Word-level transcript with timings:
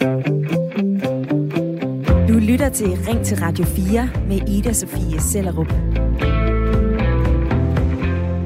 Du 0.00 0.04
lytter 2.38 2.70
til 2.74 2.86
Ring 2.86 3.24
til 3.24 3.36
Radio 3.36 3.64
4 3.64 4.10
med 4.28 4.48
Ida 4.48 4.72
Sofie 4.72 5.20
Sellerup. 5.20 5.68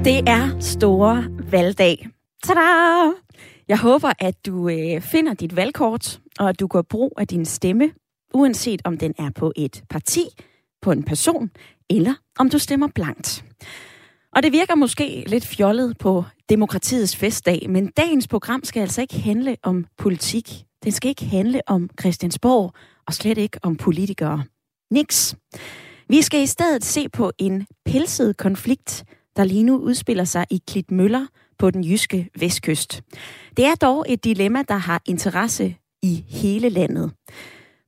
Det 0.05 0.29
er 0.29 0.61
store 0.61 1.25
valgdag. 1.51 2.09
Tada! 2.45 2.61
Jeg 3.69 3.79
håber, 3.79 4.13
at 4.19 4.47
du 4.47 4.69
øh, 4.69 5.01
finder 5.01 5.35
dit 5.35 5.57
valgkort, 5.57 6.21
og 6.39 6.49
at 6.49 6.61
du 6.61 6.67
går 6.67 6.83
brug 6.83 7.13
af 7.19 7.27
din 7.27 7.45
stemme, 7.45 7.91
uanset 8.35 8.83
om 8.85 8.99
den 8.99 9.15
er 9.19 9.31
på 9.35 9.53
et 9.57 9.83
parti, 9.91 10.25
på 10.83 10.93
en 10.93 11.03
person, 11.03 11.51
eller 11.91 12.15
om 12.39 12.51
du 12.51 12.59
stemmer 12.59 12.89
blankt. 12.95 13.45
Og 14.37 14.43
det 14.43 14.53
virker 14.53 14.75
måske 14.75 15.25
lidt 15.27 15.47
fjollet 15.47 15.99
på 15.99 16.25
demokratiets 16.49 17.17
festdag, 17.17 17.67
men 17.71 17.87
dagens 17.87 18.29
program 18.29 18.65
skal 18.65 18.81
altså 18.81 19.01
ikke 19.01 19.21
handle 19.21 19.57
om 19.63 19.87
politik. 19.99 20.65
Den 20.85 20.93
skal 20.93 21.09
ikke 21.09 21.25
handle 21.25 21.61
om 21.67 21.91
Christiansborg, 22.01 22.75
og 23.07 23.15
slet 23.15 23.39
ikke 23.39 23.59
om 23.63 23.77
politikere. 23.77 24.45
Niks. 24.91 25.37
Vi 26.09 26.23
skal 26.23 26.43
i 26.43 26.47
stedet 26.47 26.85
se 26.85 27.09
på 27.09 27.33
en 27.39 27.67
pelset 27.85 28.37
konflikt, 28.37 29.05
der 29.37 29.45
lige 29.45 29.63
nu 29.63 29.77
udspiller 29.77 30.25
sig 30.25 30.47
i 30.51 30.63
Klitmøller 30.69 31.27
på 31.59 31.71
den 31.71 31.85
jyske 31.85 32.31
vestkyst. 32.39 33.03
Det 33.57 33.65
er 33.65 33.75
dog 33.75 34.05
et 34.09 34.25
dilemma, 34.25 34.63
der 34.69 34.77
har 34.77 35.03
interesse 35.07 35.77
i 36.03 36.25
hele 36.29 36.69
landet. 36.69 37.13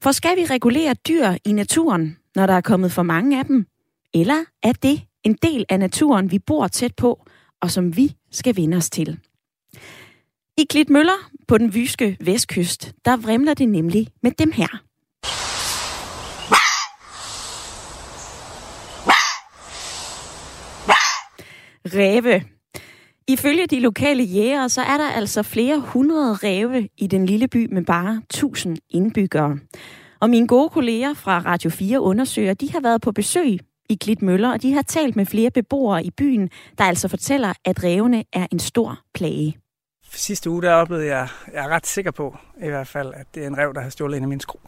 For 0.03 0.13
skal 0.13 0.37
vi 0.37 0.45
regulere 0.45 0.95
dyr 1.09 1.29
i 1.45 1.53
naturen, 1.53 2.17
når 2.35 2.47
der 2.47 2.55
er 2.55 2.61
kommet 2.61 2.93
for 2.93 3.03
mange 3.03 3.39
af 3.39 3.45
dem? 3.45 3.67
Eller 4.15 4.45
er 4.63 4.73
det 4.73 5.03
en 5.25 5.39
del 5.43 5.65
af 5.69 5.79
naturen, 5.79 6.31
vi 6.31 6.39
bor 6.39 6.69
tæt 6.69 6.95
på, 6.95 7.27
og 7.61 7.71
som 7.71 7.97
vi 7.97 8.17
skal 8.31 8.57
vende 8.57 8.77
os 8.77 8.91
til? 8.91 9.19
I 10.59 10.65
Klitmøller 10.71 11.31
på 11.49 11.59
den 11.59 11.71
jyske 11.71 12.17
vestkyst, 12.21 12.93
der 13.05 13.17
vrimler 13.17 13.55
det 13.55 13.69
nemlig 13.69 14.09
med 14.23 14.31
dem 14.31 14.53
her. 14.53 14.67
Ræve. 21.87 22.43
Ifølge 23.29 23.67
de 23.67 23.81
lokale 23.81 24.23
jægere, 24.23 24.69
så 24.69 24.83
er 24.83 24.97
der 24.97 25.09
altså 25.09 25.43
flere 25.43 25.81
hundrede 25.81 26.35
ræve 26.35 26.89
i 26.99 27.07
den 27.07 27.27
lille 27.27 27.49
by 27.49 27.73
med 27.73 27.85
bare 27.85 28.23
1000 28.31 28.77
indbyggere. 28.91 29.59
Og 30.21 30.31
mine 30.31 30.49
gode 30.49 30.69
kolleger 30.69 31.15
fra 31.15 31.39
Radio 31.39 31.71
4 31.71 32.01
undersøger, 32.01 32.55
de 32.55 32.73
har 32.73 32.81
været 32.81 33.01
på 33.01 33.13
besøg 33.13 33.59
i 33.91 33.95
Klitmøller, 33.95 34.53
og 34.53 34.63
de 34.63 34.73
har 34.73 34.83
talt 34.83 35.17
med 35.17 35.27
flere 35.27 35.51
beboere 35.51 36.05
i 36.05 36.11
byen, 36.11 36.51
der 36.79 36.85
altså 36.85 37.09
fortæller, 37.09 37.53
at 37.65 37.85
rævene 37.85 38.25
er 38.33 38.47
en 38.53 38.59
stor 38.59 38.99
plage. 39.15 39.64
Sidste 40.17 40.51
uge 40.51 40.63
der 40.63 40.73
oplevede 40.73 41.07
jeg, 41.07 41.29
jeg 41.53 41.65
er 41.65 41.69
ret 41.69 41.87
sikker 41.87 42.11
på 42.11 42.37
i 42.63 42.69
hvert 42.69 42.89
fald, 42.89 43.15
at 43.15 43.27
det 43.35 43.43
er 43.43 43.47
en 43.47 43.59
rev, 43.59 43.75
der 43.75 43.81
har 43.81 43.91
stjålet 43.91 44.17
en 44.17 44.23
af 44.23 44.29
mine 44.29 44.41
sko. 44.41 44.61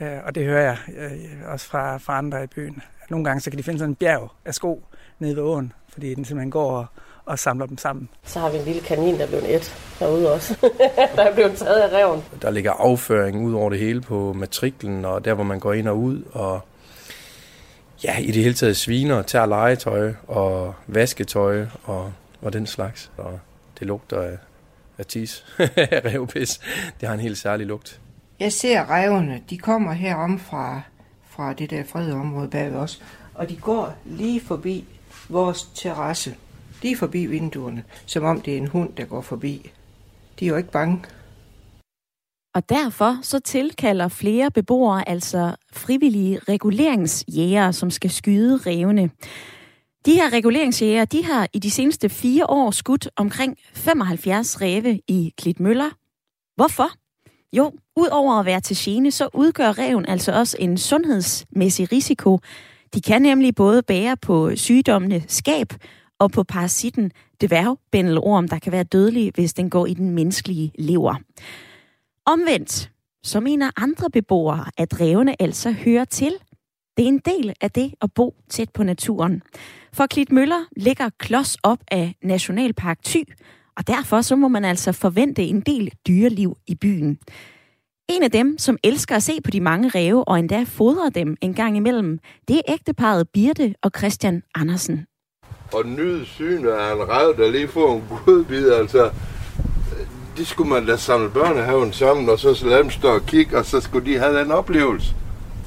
Øh, 0.00 0.18
og 0.26 0.34
det 0.34 0.44
hører 0.44 0.62
jeg 0.62 0.78
øh, 0.96 1.52
også 1.52 1.66
fra, 1.66 1.96
fra 1.96 2.18
andre 2.18 2.44
i 2.44 2.46
byen. 2.46 2.82
Nogle 3.10 3.24
gange 3.24 3.40
så 3.40 3.50
kan 3.50 3.58
de 3.58 3.62
finde 3.62 3.78
sådan 3.78 3.90
en 3.90 3.94
bjerg 3.94 4.30
af 4.44 4.54
sko 4.54 4.84
nede 5.18 5.36
ved 5.36 5.42
åen, 5.42 5.72
fordi 5.88 6.14
den 6.14 6.24
simpelthen 6.24 6.50
går 6.50 6.70
og, 6.70 6.86
og 7.24 7.38
samler 7.38 7.66
dem 7.66 7.78
sammen. 7.78 8.08
Så 8.24 8.40
har 8.40 8.50
vi 8.50 8.56
en 8.56 8.64
lille 8.64 8.80
kanin, 8.80 9.14
der 9.14 9.22
er 9.22 9.26
blevet 9.26 9.54
et 9.54 9.74
derude 9.98 10.32
også. 10.32 10.56
der 11.16 11.22
er 11.22 11.34
blevet 11.34 11.56
taget 11.56 11.80
af 11.80 11.98
reven. 11.98 12.22
Der 12.42 12.50
ligger 12.50 12.72
afføring 12.72 13.44
ud 13.46 13.54
over 13.54 13.70
det 13.70 13.78
hele 13.78 14.00
på 14.00 14.32
matriklen, 14.32 15.04
og 15.04 15.24
der 15.24 15.34
hvor 15.34 15.44
man 15.44 15.60
går 15.60 15.72
ind 15.72 15.88
og 15.88 15.98
ud, 15.98 16.22
og 16.32 16.60
ja, 18.04 18.18
i 18.18 18.26
det 18.26 18.42
hele 18.42 18.54
taget 18.54 18.76
sviner, 18.76 19.22
tager 19.22 19.46
legetøj 19.46 20.12
og 20.28 20.74
vasketøj 20.86 21.66
og, 21.84 22.12
og 22.42 22.52
den 22.52 22.66
slags. 22.66 23.10
Og 23.16 23.40
det 23.78 23.86
lugter 23.86 24.22
af, 24.22 24.38
af 25.00 25.06
tis, 25.06 25.44
revpis. 26.08 26.60
Det 27.00 27.08
har 27.08 27.14
en 27.14 27.20
helt 27.20 27.38
særlig 27.38 27.66
lugt. 27.66 28.00
Jeg 28.40 28.52
ser 28.52 28.90
revene, 28.90 29.42
de 29.50 29.58
kommer 29.58 29.92
herom 29.92 30.38
fra, 30.38 30.82
fra 31.28 31.52
det 31.52 31.70
der 31.70 31.84
fredede 31.84 32.14
område 32.14 32.48
bag 32.48 32.72
os, 32.72 33.02
og 33.34 33.48
de 33.48 33.56
går 33.56 33.94
lige 34.04 34.40
forbi 34.40 34.84
vores 35.28 35.68
terrasse. 35.74 36.34
Lige 36.82 36.96
forbi 36.96 37.26
vinduerne, 37.26 37.84
som 38.06 38.24
om 38.24 38.40
det 38.40 38.52
er 38.52 38.58
en 38.58 38.66
hund, 38.66 38.92
der 38.96 39.04
går 39.04 39.20
forbi. 39.20 39.72
De 40.40 40.44
er 40.44 40.48
jo 40.48 40.56
ikke 40.56 40.70
bange. 40.70 41.04
Og 42.54 42.68
derfor 42.68 43.18
så 43.22 43.38
tilkalder 43.38 44.08
flere 44.08 44.50
beboere 44.50 45.08
altså 45.08 45.54
frivillige 45.72 46.38
reguleringsjæger, 46.48 47.70
som 47.70 47.90
skal 47.90 48.10
skyde 48.10 48.56
revne. 48.56 49.10
De 50.06 50.14
her 50.14 50.32
reguleringsjæger, 50.32 51.04
de 51.04 51.24
har 51.24 51.48
i 51.52 51.58
de 51.58 51.70
seneste 51.70 52.08
fire 52.08 52.46
år 52.50 52.70
skudt 52.70 53.08
omkring 53.16 53.58
75 53.74 54.60
ræve 54.60 55.00
i 55.08 55.32
Klitmøller. 55.38 55.90
Hvorfor? 56.56 56.90
Jo, 57.52 57.72
udover 57.96 58.34
at 58.34 58.46
være 58.46 58.60
til 58.60 58.76
gene, 58.78 59.10
så 59.10 59.28
udgør 59.34 59.78
reven 59.78 60.06
altså 60.06 60.32
også 60.32 60.56
en 60.60 60.78
sundhedsmæssig 60.78 61.92
risiko. 61.92 62.38
De 62.94 63.00
kan 63.00 63.22
nemlig 63.22 63.54
både 63.54 63.82
bære 63.82 64.16
på 64.16 64.56
sygdommene 64.56 65.24
skab 65.28 65.72
og 66.18 66.30
på 66.30 66.42
parasitten 66.42 67.12
dværgbændelorm, 67.40 68.48
der 68.48 68.58
kan 68.58 68.72
være 68.72 68.84
dødelig, 68.84 69.32
hvis 69.34 69.54
den 69.54 69.70
går 69.70 69.86
i 69.86 69.94
den 69.94 70.10
menneskelige 70.10 70.72
lever. 70.78 71.14
Omvendt, 72.26 72.90
så 73.22 73.40
mener 73.40 73.70
andre 73.76 74.10
beboere, 74.10 74.64
at 74.76 75.00
revene 75.00 75.42
altså 75.42 75.70
hører 75.70 76.04
til. 76.04 76.32
Det 76.96 77.04
er 77.04 77.08
en 77.08 77.18
del 77.18 77.54
af 77.60 77.70
det 77.70 77.94
at 78.00 78.12
bo 78.14 78.34
tæt 78.48 78.70
på 78.70 78.82
naturen. 78.82 79.42
For 79.92 80.06
Klit 80.06 80.32
Møller 80.32 80.64
ligger 80.76 81.10
klods 81.18 81.56
op 81.62 81.78
af 81.90 82.14
Nationalpark 82.22 82.98
Thy, 83.04 83.24
og 83.76 83.86
derfor 83.86 84.20
så 84.20 84.36
må 84.36 84.48
man 84.48 84.64
altså 84.64 84.92
forvente 84.92 85.42
en 85.42 85.60
del 85.60 85.92
dyreliv 86.08 86.56
i 86.66 86.74
byen. 86.74 87.18
En 88.08 88.22
af 88.22 88.30
dem, 88.30 88.58
som 88.58 88.78
elsker 88.84 89.16
at 89.16 89.22
se 89.22 89.40
på 89.44 89.50
de 89.50 89.60
mange 89.60 89.88
ræve 89.88 90.28
og 90.28 90.38
endda 90.38 90.62
fodre 90.62 91.10
dem 91.10 91.36
en 91.40 91.54
gang 91.54 91.76
imellem, 91.76 92.18
det 92.48 92.56
er 92.56 92.62
ægteparet 92.68 93.28
Birte 93.28 93.74
og 93.82 93.90
Christian 93.98 94.42
Andersen. 94.54 95.06
Og 95.72 95.86
nyde 95.86 96.26
synet 96.26 96.70
af 96.70 96.94
en 96.94 97.08
rev, 97.08 97.36
der 97.36 97.50
lige 97.50 97.68
får 97.68 97.96
en 97.96 98.04
godbid, 98.26 98.70
altså 98.70 99.10
det 100.36 100.46
skulle 100.46 100.70
man 100.70 100.86
da 100.86 100.96
samle 100.96 101.30
børnehaven 101.30 101.92
sammen, 101.92 102.28
og 102.28 102.38
så 102.38 102.62
lade 102.64 102.82
dem 102.82 102.90
stå 102.90 103.14
og 103.14 103.26
kigge, 103.26 103.58
og 103.58 103.64
så 103.64 103.80
skulle 103.80 104.12
de 104.12 104.18
have 104.18 104.42
en 104.42 104.50
oplevelse. 104.50 105.14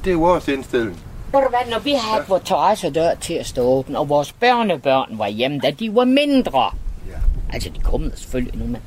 Det 0.06 0.14
er 0.14 0.18
vores 0.18 0.48
indstilling. 0.48 1.00
Ved 1.34 1.42
du 1.42 1.50
hvad, 1.50 1.72
når 1.72 1.80
vi 1.80 1.92
havde 1.92 2.22
ja. 2.22 2.28
vores 2.28 2.44
terrassedør 2.46 3.14
til 3.14 3.34
at 3.34 3.46
stå 3.46 3.62
åben, 3.62 3.96
og 3.96 4.10
vores 4.10 4.34
børnebørn 4.34 5.18
var 5.18 5.28
hjemme, 5.28 5.60
da 5.60 5.72
de 5.72 5.96
var 5.96 6.06
mindre, 6.06 6.72
ja. 7.10 7.18
altså 7.54 7.70
de 7.70 7.80
kom 7.80 8.12
selvfølgelig 8.16 8.60
nu, 8.60 8.66
men 8.66 8.82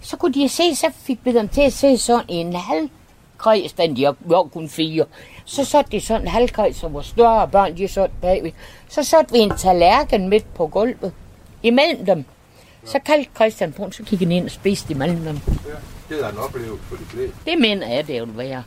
så 0.00 0.16
kunne 0.16 0.32
de 0.34 0.48
se, 0.48 0.74
så 0.74 0.86
fik 1.02 1.18
vi 1.24 1.32
dem 1.32 1.48
til 1.48 1.60
at 1.60 1.72
se 1.72 1.98
sådan 1.98 2.24
en 2.28 2.52
halv 2.56 2.88
kreds, 3.38 3.72
den 3.72 3.96
de 3.96 4.06
var 4.20 4.42
kun 4.42 4.68
fire. 4.68 5.04
Så 5.44 5.64
satte 5.64 5.92
de 5.92 6.00
sådan 6.00 6.22
en 6.22 6.28
halvkreds, 6.28 6.82
og 6.84 6.92
vores 6.92 7.06
større 7.06 7.48
børn, 7.48 7.76
de 7.76 7.88
sad 7.88 8.08
bagved. 8.20 8.52
Så 8.88 9.02
satte 9.02 9.32
vi 9.32 9.38
en 9.38 9.56
tallerken 9.56 10.28
midt 10.28 10.54
på 10.54 10.66
gulvet, 10.66 11.12
imellem 11.62 12.06
dem. 12.06 12.24
Så 12.84 12.98
kaldte 12.98 13.30
Christian 13.34 13.72
på, 13.72 13.90
så 13.90 14.02
kiggede 14.02 14.30
han 14.30 14.36
ind 14.36 14.44
og 14.44 14.50
spiste 14.50 14.92
imellem 14.92 15.24
dem. 15.24 15.40
Ja, 15.46 16.14
det 16.14 16.24
er 16.24 16.28
en 16.28 16.38
oplevelse 16.38 16.84
for 16.84 16.96
de 16.96 17.04
fleste. 17.04 17.36
Det 17.46 17.58
mener 17.58 17.88
jeg, 17.88 18.06
det 18.06 18.20
vil 18.20 18.36
være. 18.36 18.62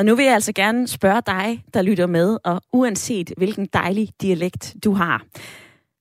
Og 0.00 0.06
nu 0.06 0.14
vil 0.14 0.24
jeg 0.24 0.34
altså 0.34 0.52
gerne 0.52 0.88
spørge 0.88 1.22
dig, 1.26 1.64
der 1.74 1.82
lytter 1.82 2.06
med, 2.06 2.38
og 2.44 2.62
uanset 2.72 3.32
hvilken 3.36 3.68
dejlig 3.72 4.08
dialekt 4.22 4.76
du 4.84 4.92
har. 4.92 5.24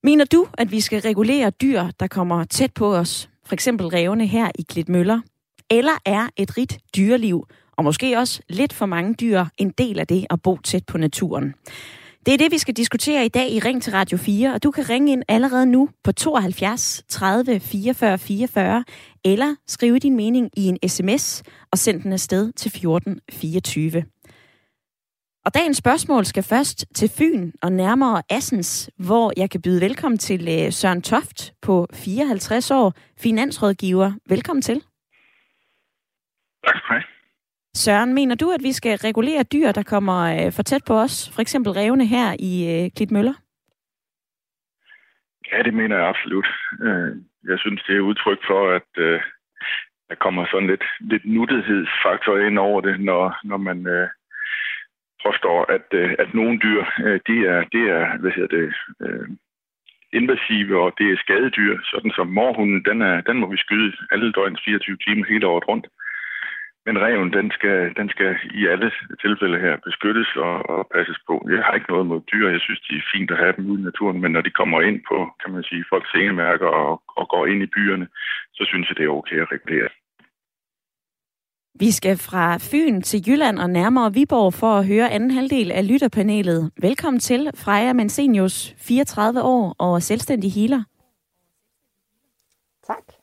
Mener 0.04 0.26
du, 0.26 0.48
at 0.58 0.72
vi 0.72 0.80
skal 0.80 1.02
regulere 1.02 1.50
dyr, 1.50 1.84
der 2.00 2.08
kommer 2.08 2.44
tæt 2.44 2.74
på 2.74 2.96
os, 2.96 3.30
for 3.46 3.54
eksempel 3.54 3.88
revne 3.88 4.28
her 4.28 4.52
i 4.56 4.62
Klitmøller? 4.70 5.22
Eller 5.70 5.92
er 6.06 6.28
et 6.38 6.58
rigt 6.58 6.78
dyreliv, 6.96 7.48
og 7.78 7.84
måske 7.84 8.18
også 8.18 8.42
lidt 8.50 8.74
for 8.74 8.86
mange 8.86 9.14
dyr, 9.14 9.46
en 9.58 9.70
del 9.70 10.00
af 10.00 10.08
det 10.08 10.26
at 10.30 10.42
bo 10.42 10.58
tæt 10.58 10.86
på 10.86 10.98
naturen? 10.98 11.54
Det 12.26 12.34
er 12.34 12.38
det, 12.38 12.52
vi 12.52 12.58
skal 12.58 12.78
diskutere 12.78 13.26
i 13.26 13.30
dag 13.30 13.52
i 13.52 13.60
Ring 13.60 13.84
til 13.84 13.94
Radio 13.94 14.18
4, 14.18 14.54
og 14.54 14.64
du 14.64 14.72
kan 14.72 14.90
ringe 14.90 15.12
ind 15.12 15.24
allerede 15.28 15.66
nu 15.66 15.90
på 16.04 16.12
72 16.12 17.04
30 17.10 17.60
44 17.60 18.18
44, 18.18 18.84
eller 19.26 19.56
skrive 19.68 20.00
din 20.00 20.16
mening 20.16 20.50
i 20.58 20.66
en 20.68 20.90
sms 20.90 21.44
og 21.72 21.78
send 21.78 22.02
den 22.02 22.14
afsted 22.14 22.52
til 22.52 22.72
14 22.72 23.20
24. 23.32 24.06
Og 25.46 25.54
dagens 25.54 25.78
spørgsmål 25.78 26.26
skal 26.26 26.44
først 26.44 26.86
til 26.96 27.10
Fyn 27.10 27.52
og 27.62 27.72
nærmere 27.72 28.22
Assens, 28.30 28.90
hvor 28.98 29.34
jeg 29.38 29.50
kan 29.50 29.62
byde 29.62 29.82
velkommen 29.82 30.18
til 30.18 30.48
øh, 30.48 30.72
Søren 30.74 31.02
Toft 31.02 31.54
på 31.62 31.88
54 31.94 32.72
år, 32.72 32.94
finansrådgiver. 33.18 34.12
Velkommen 34.30 34.62
til. 34.62 34.84
Tak 36.66 36.76
skal 36.78 36.88
du 36.90 36.94
have. 36.94 37.19
Søren, 37.84 38.14
mener 38.14 38.36
du, 38.36 38.52
at 38.52 38.64
vi 38.64 38.72
skal 38.72 38.98
regulere 38.98 39.44
dyr, 39.44 39.72
der 39.72 39.84
kommer 39.84 40.20
øh, 40.36 40.52
for 40.56 40.64
tæt 40.64 40.84
på 40.88 40.94
os? 41.06 41.16
For 41.36 41.42
eksempel 41.42 41.72
revne 41.72 42.06
her 42.06 42.28
i 42.50 42.54
øh, 42.74 42.92
Klitmøller? 42.96 43.36
Ja, 45.52 45.64
det 45.64 45.74
mener 45.74 45.96
jeg 45.98 46.08
absolut. 46.08 46.48
Øh, 46.86 47.12
jeg 47.50 47.60
synes, 47.60 47.84
det 47.88 47.96
er 47.96 48.08
udtryk 48.10 48.40
for, 48.50 48.62
at 48.78 48.92
øh, 48.98 49.22
der 50.10 50.16
kommer 50.16 50.46
sådan 50.52 50.70
lidt, 50.70 50.86
lidt 51.00 51.26
nuttighedsfaktor 51.26 52.38
ind 52.48 52.60
over 52.60 52.82
det, 52.82 53.00
når, 53.00 53.24
når 53.44 53.58
man 53.58 53.88
øh, 53.88 54.08
påstår, 55.26 55.60
at, 55.76 55.88
øh, 55.92 56.16
at 56.20 56.34
nogle 56.34 56.60
dyr, 56.60 56.82
øh, 57.06 57.20
de 57.28 57.36
er, 57.54 57.60
det 57.76 57.84
er, 57.98 58.18
hvad 58.18 58.32
hedder 58.32 58.58
det, 58.58 58.74
øh, 59.06 59.28
invasive, 60.14 60.82
og 60.84 60.94
det 60.98 61.08
er 61.12 61.18
skadedyr, 61.24 61.78
sådan 61.92 62.12
som 62.12 62.28
morhunden, 62.28 62.86
den, 62.90 63.02
er, 63.02 63.22
den 63.22 63.38
må 63.38 63.48
vi 63.48 63.58
skyde 63.58 63.94
alle 64.12 64.32
døgns 64.32 64.62
24 64.66 64.98
timer 64.98 65.26
hele 65.26 65.48
året 65.48 65.68
rundt 65.68 65.88
men 66.86 66.96
reven, 67.06 67.34
den 67.34 67.48
skal, 67.58 67.78
den 68.00 68.10
skal 68.10 68.32
i 68.60 68.62
alle 68.74 68.92
tilfælde 69.24 69.60
her 69.66 69.76
beskyttes 69.88 70.30
og, 70.36 70.56
og 70.74 70.82
passes 70.96 71.20
på. 71.28 71.36
Jeg 71.56 71.64
har 71.66 71.74
ikke 71.74 71.92
noget 71.92 72.08
mod 72.12 72.22
dyr. 72.32 72.50
Jeg 72.56 72.62
synes, 72.66 72.82
det 72.88 72.96
er 72.98 73.12
fint 73.14 73.32
at 73.32 73.42
have 73.44 73.54
dem 73.58 73.70
ude 73.70 73.82
i 73.82 73.88
naturen, 73.90 74.22
men 74.22 74.32
når 74.32 74.42
de 74.42 74.58
kommer 74.60 74.82
ind 74.82 75.00
på, 75.10 75.18
kan 75.42 75.54
man 75.54 75.64
sige, 75.64 75.86
folks 75.90 76.12
sengemærker 76.12 76.68
og, 76.68 76.92
og 77.20 77.26
går 77.34 77.46
ind 77.52 77.62
i 77.64 77.74
byerne, 77.76 78.08
så 78.58 78.64
synes 78.70 78.90
jeg, 78.90 78.98
det 78.98 79.06
er 79.06 79.18
okay 79.20 79.40
at 79.42 79.52
regulere. 79.56 79.90
Vi 81.84 81.92
skal 81.92 82.18
fra 82.18 82.58
Fyn 82.72 83.02
til 83.02 83.20
Jylland 83.28 83.60
og 83.60 83.70
nærmere 83.70 84.14
Viborg 84.14 84.54
for 84.54 84.72
at 84.78 84.88
høre 84.88 85.12
anden 85.12 85.32
halvdel 85.32 85.72
af 85.72 85.88
lytterpanelet. 85.88 86.72
Velkommen 86.82 87.20
til 87.20 87.52
Freja 87.56 87.94
Mansenius, 87.94 88.76
34 88.78 89.42
år 89.42 89.76
og 89.80 90.02
selvstændig 90.02 90.52
healer. 90.52 90.84
Tak. 92.84 93.19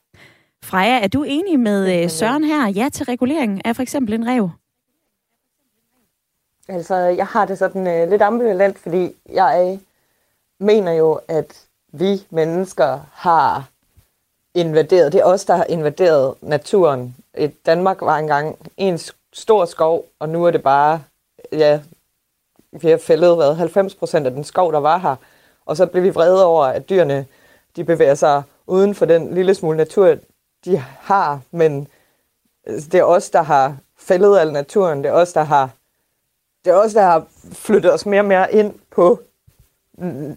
Freja, 0.67 0.99
er 1.03 1.07
du 1.07 1.23
enig 1.23 1.59
med 1.59 2.03
øh, 2.03 2.09
Søren 2.09 2.43
her? 2.43 2.67
Ja 2.67 2.89
til 2.93 3.05
regulering 3.05 3.65
af 3.65 3.75
for 3.75 3.83
eksempel 3.83 4.13
en 4.13 4.27
rev? 4.27 4.49
Altså, 6.67 6.95
jeg 6.95 7.27
har 7.27 7.45
det 7.45 7.57
sådan 7.57 8.03
uh, 8.03 8.09
lidt 8.09 8.21
ambivalent, 8.21 8.79
fordi 8.79 9.15
jeg 9.29 9.79
mener 10.59 10.91
jo, 10.91 11.19
at 11.27 11.65
vi 11.87 12.25
mennesker 12.29 12.99
har 13.13 13.69
invaderet, 14.55 15.13
det 15.13 15.19
er 15.19 15.25
os, 15.25 15.45
der 15.45 15.55
har 15.55 15.65
invaderet 15.69 16.35
naturen. 16.41 17.15
Et 17.33 17.65
Danmark 17.65 18.01
var 18.01 18.17
engang 18.17 18.55
en 18.77 18.99
stor 19.33 19.65
skov, 19.65 20.05
og 20.19 20.29
nu 20.29 20.45
er 20.45 20.51
det 20.51 20.63
bare, 20.63 21.03
ja, 21.51 21.79
vi 22.71 22.89
har 22.89 22.97
fældet 22.97 23.35
hvad, 23.35 23.55
90 23.55 23.95
procent 23.95 24.25
af 24.25 24.31
den 24.31 24.43
skov, 24.43 24.71
der 24.71 24.79
var 24.79 24.97
her. 24.97 25.15
Og 25.65 25.77
så 25.77 25.85
blev 25.85 26.03
vi 26.03 26.09
vrede 26.09 26.45
over, 26.45 26.65
at 26.65 26.89
dyrene 26.89 27.25
de 27.75 27.83
bevæger 27.83 28.15
sig 28.15 28.43
uden 28.67 28.95
for 28.95 29.05
den 29.05 29.33
lille 29.33 29.55
smule 29.55 29.77
natur, 29.77 30.17
de 30.67 30.83
har, 30.99 31.39
men 31.51 31.87
altså, 32.65 32.89
det 32.89 32.99
er 32.99 33.03
os, 33.03 33.29
der 33.29 33.41
har 33.41 33.77
fældet 33.97 34.37
al 34.37 34.51
naturen. 34.53 35.03
Det 35.03 35.09
er 35.09 35.13
os, 35.13 35.33
der 35.33 35.43
har, 35.43 35.69
det 36.65 36.71
er 36.71 36.75
os, 36.75 36.93
der 36.93 37.01
har 37.01 37.25
flyttet 37.53 37.93
os 37.93 38.05
mere 38.05 38.21
og 38.21 38.25
mere 38.25 38.53
ind 38.53 38.73
på, 38.91 39.19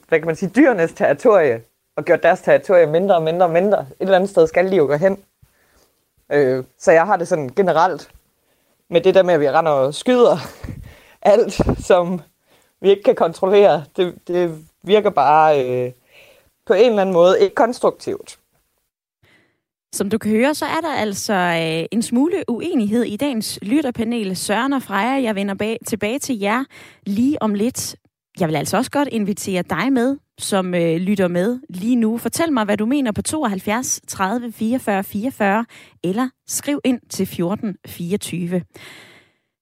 hvad 0.09 0.19
kan 0.19 0.27
man 0.27 0.37
sige, 0.37 0.53
dyrenes 0.57 0.93
territorie, 0.93 1.63
og 1.97 2.05
gjort 2.05 2.23
deres 2.23 2.41
territorie 2.41 2.87
mindre 2.87 3.15
og 3.15 3.23
mindre 3.23 3.47
og 3.47 3.53
mindre. 3.53 3.81
Et 3.81 3.87
eller 4.01 4.17
andet 4.17 4.31
sted 4.31 4.47
skal 4.47 4.71
de 4.71 4.77
jo 4.77 4.87
gå 4.87 4.97
hen. 4.97 5.19
Øh, 6.33 6.65
så 6.79 6.93
jeg 6.93 7.07
har 7.07 7.17
det 7.17 7.29
sådan 7.29 7.49
generelt 7.49 8.11
med 8.89 9.01
det 9.01 9.15
der 9.15 9.23
med, 9.23 9.35
at 9.35 9.41
vi 9.41 9.51
render 9.51 9.73
og 9.73 9.95
skyder 9.95 10.37
alt, 11.23 11.61
som 11.79 12.21
vi 12.81 12.91
ikke 12.91 13.03
kan 13.03 13.15
kontrollere. 13.15 13.85
Det, 13.97 14.15
det 14.29 14.65
virker 14.83 15.11
bare 15.11 15.65
øh, 15.65 15.93
på 16.67 16.75
en 16.75 16.91
eller 16.91 17.03
anden 17.03 17.13
måde 17.13 17.41
ikke 17.41 17.55
konstruktivt. 17.55 18.39
Som 19.93 20.11
du 20.11 20.19
kan 20.19 20.31
høre, 20.31 20.55
så 20.55 20.65
er 20.65 20.81
der 20.81 20.95
altså 20.95 21.33
øh, 21.33 21.87
en 21.93 22.03
smule 22.03 22.45
uenighed 22.49 23.03
i 23.03 23.17
dagens 23.17 23.59
lytterpanel. 23.63 24.37
Søren 24.37 24.73
og 24.73 24.83
Freja, 24.83 25.23
jeg 25.23 25.35
vender 25.35 25.55
bag, 25.55 25.79
tilbage 25.87 26.19
til 26.19 26.39
jer 26.39 26.65
lige 27.07 27.43
om 27.43 27.55
lidt. 27.55 27.97
Jeg 28.41 28.49
vil 28.49 28.57
altså 28.57 28.77
også 28.77 28.91
godt 28.91 29.09
invitere 29.13 29.63
dig 29.63 29.93
med, 29.93 30.17
som 30.39 30.75
øh, 30.75 30.97
lytter 30.97 31.29
med 31.29 31.59
lige 31.69 31.97
nu. 31.97 32.19
Fortæl 32.19 32.53
mig, 32.53 32.65
hvad 32.65 32.77
du 32.77 32.87
mener 32.87 33.13
på 33.13 33.23
72 33.23 34.01
30 34.09 34.53
44 34.53 35.05
44, 35.05 35.67
eller 36.05 36.29
skriv 36.47 36.81
ind 36.85 37.01
til 37.11 37.27
14 37.27 37.77
24. 37.87 38.63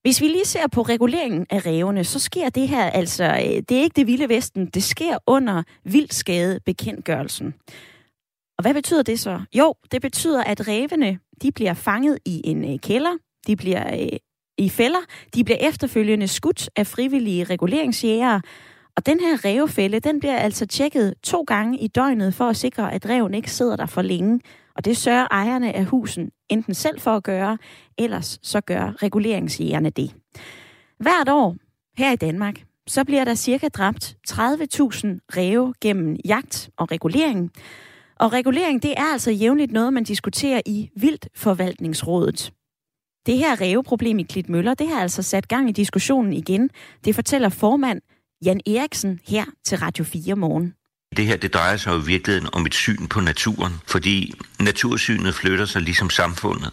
Hvis 0.01 0.21
vi 0.21 0.27
lige 0.27 0.45
ser 0.45 0.67
på 0.67 0.81
reguleringen 0.81 1.45
af 1.49 1.65
revene, 1.65 2.03
så 2.03 2.19
sker 2.19 2.49
det 2.49 2.67
her 2.67 2.83
altså, 2.83 3.23
øh, 3.23 3.63
det 3.69 3.71
er 3.71 3.81
ikke 3.81 3.95
det 3.95 4.07
vilde 4.07 4.29
vesten, 4.29 4.65
det 4.65 4.83
sker 4.83 5.17
under 5.27 5.63
vildskadebekendtgørelsen. 5.85 7.53
Og 8.59 8.63
hvad 8.63 8.73
betyder 8.73 9.03
det 9.03 9.19
så? 9.19 9.41
Jo, 9.53 9.75
det 9.91 10.01
betyder, 10.01 10.43
at 10.43 10.67
revene 10.67 11.19
de 11.41 11.51
bliver 11.51 11.73
fanget 11.73 12.19
i 12.25 12.41
en 12.43 12.73
øh, 12.73 12.79
kælder, 12.79 13.17
de 13.47 13.55
bliver 13.55 13.99
øh, 14.01 14.17
i 14.57 14.69
fælder, 14.69 14.99
de 15.35 15.43
bliver 15.43 15.57
efterfølgende 15.57 16.27
skudt 16.27 16.69
af 16.75 16.87
frivillige 16.87 17.43
reguleringsjægere, 17.43 18.41
og 18.97 19.05
den 19.05 19.19
her 19.19 19.45
rævefælde, 19.45 19.99
den 19.99 20.19
bliver 20.19 20.35
altså 20.35 20.65
tjekket 20.65 21.13
to 21.23 21.43
gange 21.47 21.79
i 21.79 21.87
døgnet 21.87 22.33
for 22.33 22.45
at 22.45 22.57
sikre, 22.57 22.93
at 22.93 23.09
reven 23.09 23.33
ikke 23.33 23.51
sidder 23.51 23.75
der 23.75 23.85
for 23.85 24.01
længe. 24.01 24.39
Og 24.75 24.85
det 24.85 24.97
sørger 24.97 25.27
ejerne 25.31 25.75
af 25.75 25.85
husen 25.85 26.31
enten 26.49 26.73
selv 26.73 26.99
for 26.99 27.11
at 27.11 27.23
gøre, 27.23 27.57
ellers 27.97 28.39
så 28.41 28.61
gør 28.61 29.03
reguleringsjægerne 29.03 29.89
det. 29.89 30.15
Hvert 30.97 31.29
år 31.29 31.55
her 31.97 32.11
i 32.11 32.15
Danmark, 32.15 32.63
så 32.87 33.05
bliver 33.05 33.23
der 33.23 33.35
cirka 33.35 33.67
dræbt 33.67 34.15
30.000 34.29 34.37
ræve 35.37 35.73
gennem 35.81 36.15
jagt 36.25 36.69
og 36.77 36.91
regulering. 36.91 37.51
Og 38.19 38.33
regulering, 38.33 38.83
det 38.83 38.93
er 38.97 39.03
altså 39.03 39.31
jævnligt 39.31 39.71
noget, 39.71 39.93
man 39.93 40.03
diskuterer 40.03 40.61
i 40.65 40.89
Vildtforvaltningsrådet. 40.95 42.51
Det 43.25 43.37
her 43.37 43.61
ræveproblem 43.61 44.19
i 44.19 44.23
Klitmøller, 44.23 44.73
det 44.73 44.87
har 44.89 45.01
altså 45.01 45.21
sat 45.23 45.47
gang 45.47 45.69
i 45.69 45.71
diskussionen 45.71 46.33
igen. 46.33 46.69
Det 47.05 47.15
fortæller 47.15 47.49
formand 47.49 48.01
Jan 48.45 48.61
Eriksen 48.67 49.19
her 49.27 49.45
til 49.65 49.77
Radio 49.77 50.03
4 50.03 50.35
morgen. 50.35 50.73
Det 51.17 51.25
her 51.25 51.37
det 51.37 51.53
drejer 51.53 51.77
sig 51.77 51.91
jo 51.91 52.01
i 52.01 52.05
virkeligheden 52.05 52.49
om 52.53 52.65
et 52.65 52.73
syn 52.73 53.07
på 53.07 53.21
naturen, 53.21 53.73
fordi 53.87 54.33
natursynet 54.59 55.35
flytter 55.35 55.65
sig 55.65 55.81
ligesom 55.81 56.09
samfundet. 56.09 56.71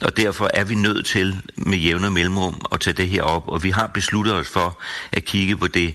Og 0.00 0.16
derfor 0.16 0.50
er 0.54 0.64
vi 0.64 0.74
nødt 0.74 1.06
til 1.06 1.42
med 1.56 1.78
jævne 1.78 2.10
mellemrum 2.10 2.60
at 2.72 2.80
tage 2.80 2.94
det 2.94 3.08
her 3.08 3.22
op. 3.22 3.48
Og 3.48 3.62
vi 3.62 3.70
har 3.70 3.86
besluttet 3.86 4.34
os 4.34 4.48
for 4.48 4.80
at 5.12 5.24
kigge 5.24 5.56
på 5.56 5.66
det, 5.66 5.94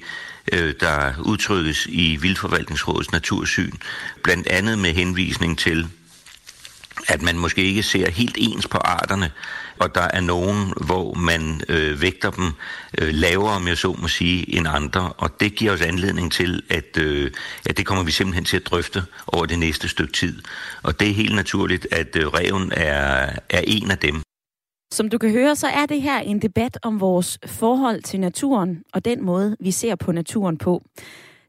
øh, 0.53 0.73
der 0.79 1.13
udtrykkes 1.19 1.85
i 1.85 2.15
Vildforvaltningsrådets 2.15 3.11
natursyn. 3.11 3.71
Blandt 4.23 4.47
andet 4.47 4.79
med 4.79 4.93
henvisning 4.93 5.57
til, 5.57 5.87
at 7.07 7.21
man 7.21 7.37
måske 7.37 7.63
ikke 7.63 7.83
ser 7.83 8.11
helt 8.11 8.35
ens 8.39 8.67
på 8.67 8.77
arterne, 8.77 9.31
og 9.79 9.95
der 9.95 10.07
er 10.13 10.21
nogen, 10.21 10.73
hvor 10.85 11.13
man 11.13 11.61
øh, 11.69 12.01
vægter 12.01 12.31
dem 12.31 12.51
øh, 12.97 13.13
lavere, 13.13 13.55
om 13.55 13.67
jeg 13.67 13.77
så 13.77 13.95
må 14.01 14.07
sige, 14.07 14.55
end 14.55 14.67
andre. 14.67 15.13
Og 15.17 15.39
det 15.39 15.55
giver 15.55 15.71
os 15.71 15.81
anledning 15.81 16.31
til, 16.31 16.63
at, 16.69 16.97
øh, 16.97 17.31
at 17.65 17.77
det 17.77 17.85
kommer 17.85 18.03
vi 18.03 18.11
simpelthen 18.11 18.45
til 18.45 18.57
at 18.57 18.65
drøfte 18.65 19.03
over 19.27 19.45
det 19.45 19.59
næste 19.59 19.89
stykke 19.89 20.13
tid. 20.13 20.41
Og 20.83 20.99
det 20.99 21.09
er 21.09 21.13
helt 21.13 21.35
naturligt, 21.35 21.87
at 21.91 22.15
øh, 22.15 22.27
reven 22.27 22.71
er, 22.75 23.29
er 23.49 23.61
en 23.67 23.91
af 23.91 23.97
dem. 23.97 24.21
Som 24.91 25.09
du 25.09 25.17
kan 25.17 25.31
høre, 25.31 25.55
så 25.55 25.67
er 25.67 25.85
det 25.85 26.01
her 26.01 26.19
en 26.19 26.41
debat 26.41 26.77
om 26.83 26.99
vores 26.99 27.39
forhold 27.45 28.01
til 28.01 28.19
naturen 28.19 28.83
og 28.93 29.05
den 29.05 29.25
måde, 29.25 29.55
vi 29.59 29.71
ser 29.71 29.95
på 29.95 30.11
naturen 30.11 30.57
på. 30.57 30.83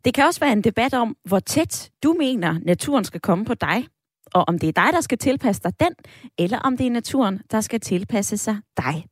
Det 0.04 0.14
kan 0.14 0.24
også 0.24 0.40
være 0.40 0.52
en 0.52 0.64
debat 0.64 0.94
om, 0.94 1.16
hvor 1.24 1.38
tæt 1.38 1.90
du 2.02 2.14
mener, 2.18 2.58
naturen 2.64 3.04
skal 3.04 3.20
komme 3.20 3.44
på 3.44 3.54
dig 3.54 3.86
og 4.34 4.44
om 4.48 4.58
det 4.58 4.68
er 4.68 4.72
dig, 4.72 4.92
der 4.92 5.00
skal 5.00 5.18
tilpasse 5.18 5.62
dig 5.62 5.80
den, 5.80 5.92
eller 6.38 6.58
om 6.58 6.76
det 6.76 6.86
er 6.86 6.90
naturen, 6.90 7.40
der 7.50 7.60
skal 7.60 7.80
tilpasse 7.80 8.36
sig 8.36 8.56
dig. 8.76 9.04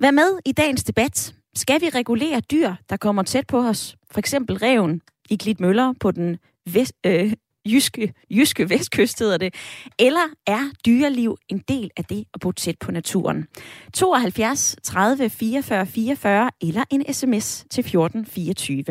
Vær 0.00 0.10
med 0.10 0.38
i 0.44 0.52
dagens 0.52 0.84
debat. 0.84 1.34
Skal 1.56 1.80
vi 1.80 1.88
regulere 1.88 2.40
dyr, 2.40 2.74
der 2.90 2.96
kommer 2.96 3.22
tæt 3.22 3.46
på 3.46 3.58
os? 3.58 3.96
For 4.10 4.18
eksempel 4.18 4.56
reven 4.56 5.00
i 5.30 5.36
Glitmøller 5.36 5.92
på 6.00 6.10
den 6.10 6.38
vest, 6.72 6.92
øh, 7.06 7.32
jyske, 7.66 8.12
jyske 8.30 8.70
vestkyst 8.70 9.18
hedder 9.18 9.38
det. 9.38 9.54
Eller 9.98 10.26
er 10.46 10.70
dyreliv 10.86 11.36
en 11.48 11.58
del 11.58 11.90
af 11.96 12.04
det 12.04 12.24
at 12.34 12.40
bo 12.40 12.52
tæt 12.52 12.76
på 12.80 12.92
naturen? 12.92 13.46
72 13.94 14.76
30 14.82 15.30
44 15.30 15.86
44 15.86 16.50
eller 16.62 16.84
en 16.90 17.12
sms 17.14 17.66
til 17.70 17.84
14 17.84 18.26
24. 18.26 18.84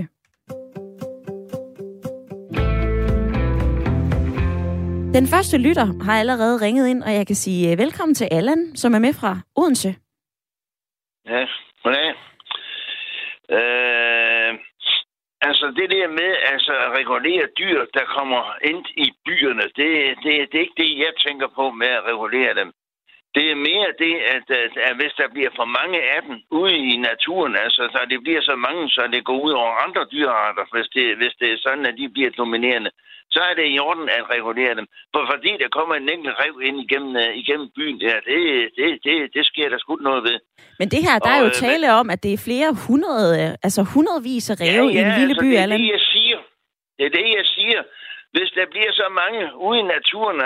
Den 5.13 5.27
første 5.27 5.57
lytter 5.57 6.03
har 6.03 6.19
allerede 6.19 6.61
ringet 6.61 6.87
ind, 6.87 7.03
og 7.03 7.13
jeg 7.13 7.27
kan 7.27 7.35
sige 7.35 7.71
øh, 7.71 7.77
velkommen 7.77 8.15
til 8.15 8.27
Allan, 8.31 8.75
som 8.75 8.93
er 8.93 8.99
med 8.99 9.13
fra 9.13 9.39
Odense. 9.55 9.95
Ja, 11.25 11.45
goddag. 11.83 12.09
Øh, 13.57 14.42
altså 15.47 15.65
det 15.79 15.89
der 15.95 16.07
med 16.07 16.31
altså, 16.53 16.73
at 16.85 16.91
regulere 16.99 17.47
dyr, 17.59 17.79
der 17.93 18.05
kommer 18.17 18.43
ind 18.61 18.85
i 19.05 19.07
byerne, 19.25 19.65
det, 19.79 19.89
det, 20.23 20.31
det 20.49 20.57
er 20.57 20.65
ikke 20.67 20.81
det, 20.83 20.97
jeg 21.05 21.13
tænker 21.25 21.47
på 21.47 21.65
med 21.71 21.87
at 21.87 22.05
regulere 22.11 22.53
dem. 22.55 22.69
Det 23.37 23.45
er 23.51 23.55
mere 23.69 23.89
det, 24.03 24.15
at, 24.35 24.45
at, 24.63 24.73
at 24.87 24.95
hvis 24.99 25.13
der 25.19 25.27
bliver 25.33 25.51
for 25.59 25.67
mange 25.79 25.99
af 26.15 26.21
dem 26.27 26.35
ude 26.59 26.75
i 26.93 26.97
naturen, 27.09 27.55
altså 27.65 27.81
så 27.93 27.99
det 28.11 28.19
bliver 28.23 28.41
så 28.41 28.55
mange, 28.55 28.89
så 28.89 29.01
det 29.13 29.25
går 29.29 29.39
ud 29.45 29.51
over 29.61 29.73
andre 29.85 30.03
dyrearter, 30.13 30.65
hvis 30.73 30.87
det, 30.95 31.05
hvis 31.19 31.33
det 31.39 31.47
er 31.51 31.57
sådan, 31.65 31.85
at 31.85 31.95
de 31.99 32.09
bliver 32.15 32.31
dominerende, 32.41 32.91
så 33.35 33.39
er 33.49 33.53
det 33.59 33.65
i 33.75 33.79
orden 33.79 34.07
at 34.17 34.23
regulere 34.35 34.75
dem. 34.79 34.87
For 35.13 35.21
fordi 35.31 35.51
der 35.63 35.69
kommer 35.77 35.95
en 35.95 36.09
enkelt 36.15 36.35
rev 36.43 36.55
ind 36.67 36.77
igennem, 36.85 37.13
uh, 37.15 37.37
igennem 37.43 37.67
byen 37.77 37.97
der, 38.03 38.15
det, 38.29 38.39
det, 38.77 38.87
det, 39.05 39.15
det 39.35 39.43
sker 39.51 39.69
der 39.69 39.77
sgu 39.79 39.95
noget 39.95 40.23
ved. 40.23 40.37
Men 40.79 40.87
det 40.93 41.01
her, 41.07 41.19
der 41.19 41.31
og, 41.31 41.35
er 41.35 41.39
jo 41.45 41.51
øh, 41.53 41.61
tale 41.65 41.87
men... 41.87 41.99
om, 41.99 42.09
at 42.09 42.23
det 42.23 42.33
er 42.33 42.45
flere 42.49 42.71
hundrede, 42.87 43.57
altså 43.65 43.81
hundredvis 43.93 44.49
af 44.49 44.55
ræve 44.61 44.87
ja, 44.87 44.93
ja, 44.93 44.99
i 44.99 44.99
en 45.05 45.11
lille 45.19 45.35
altså, 45.35 45.43
by, 45.43 45.49
det 45.51 45.59
er 45.59 45.77
det, 45.77 45.87
jeg 45.95 46.03
siger. 46.13 46.39
Det 46.97 47.05
er 47.05 47.13
det, 47.19 47.27
jeg 47.39 47.45
siger. 47.57 47.81
Hvis 48.35 48.49
der 48.57 48.65
bliver 48.73 48.91
så 48.91 49.07
mange 49.21 49.41
ude 49.67 49.79
i 49.79 49.89
naturen, 49.95 50.41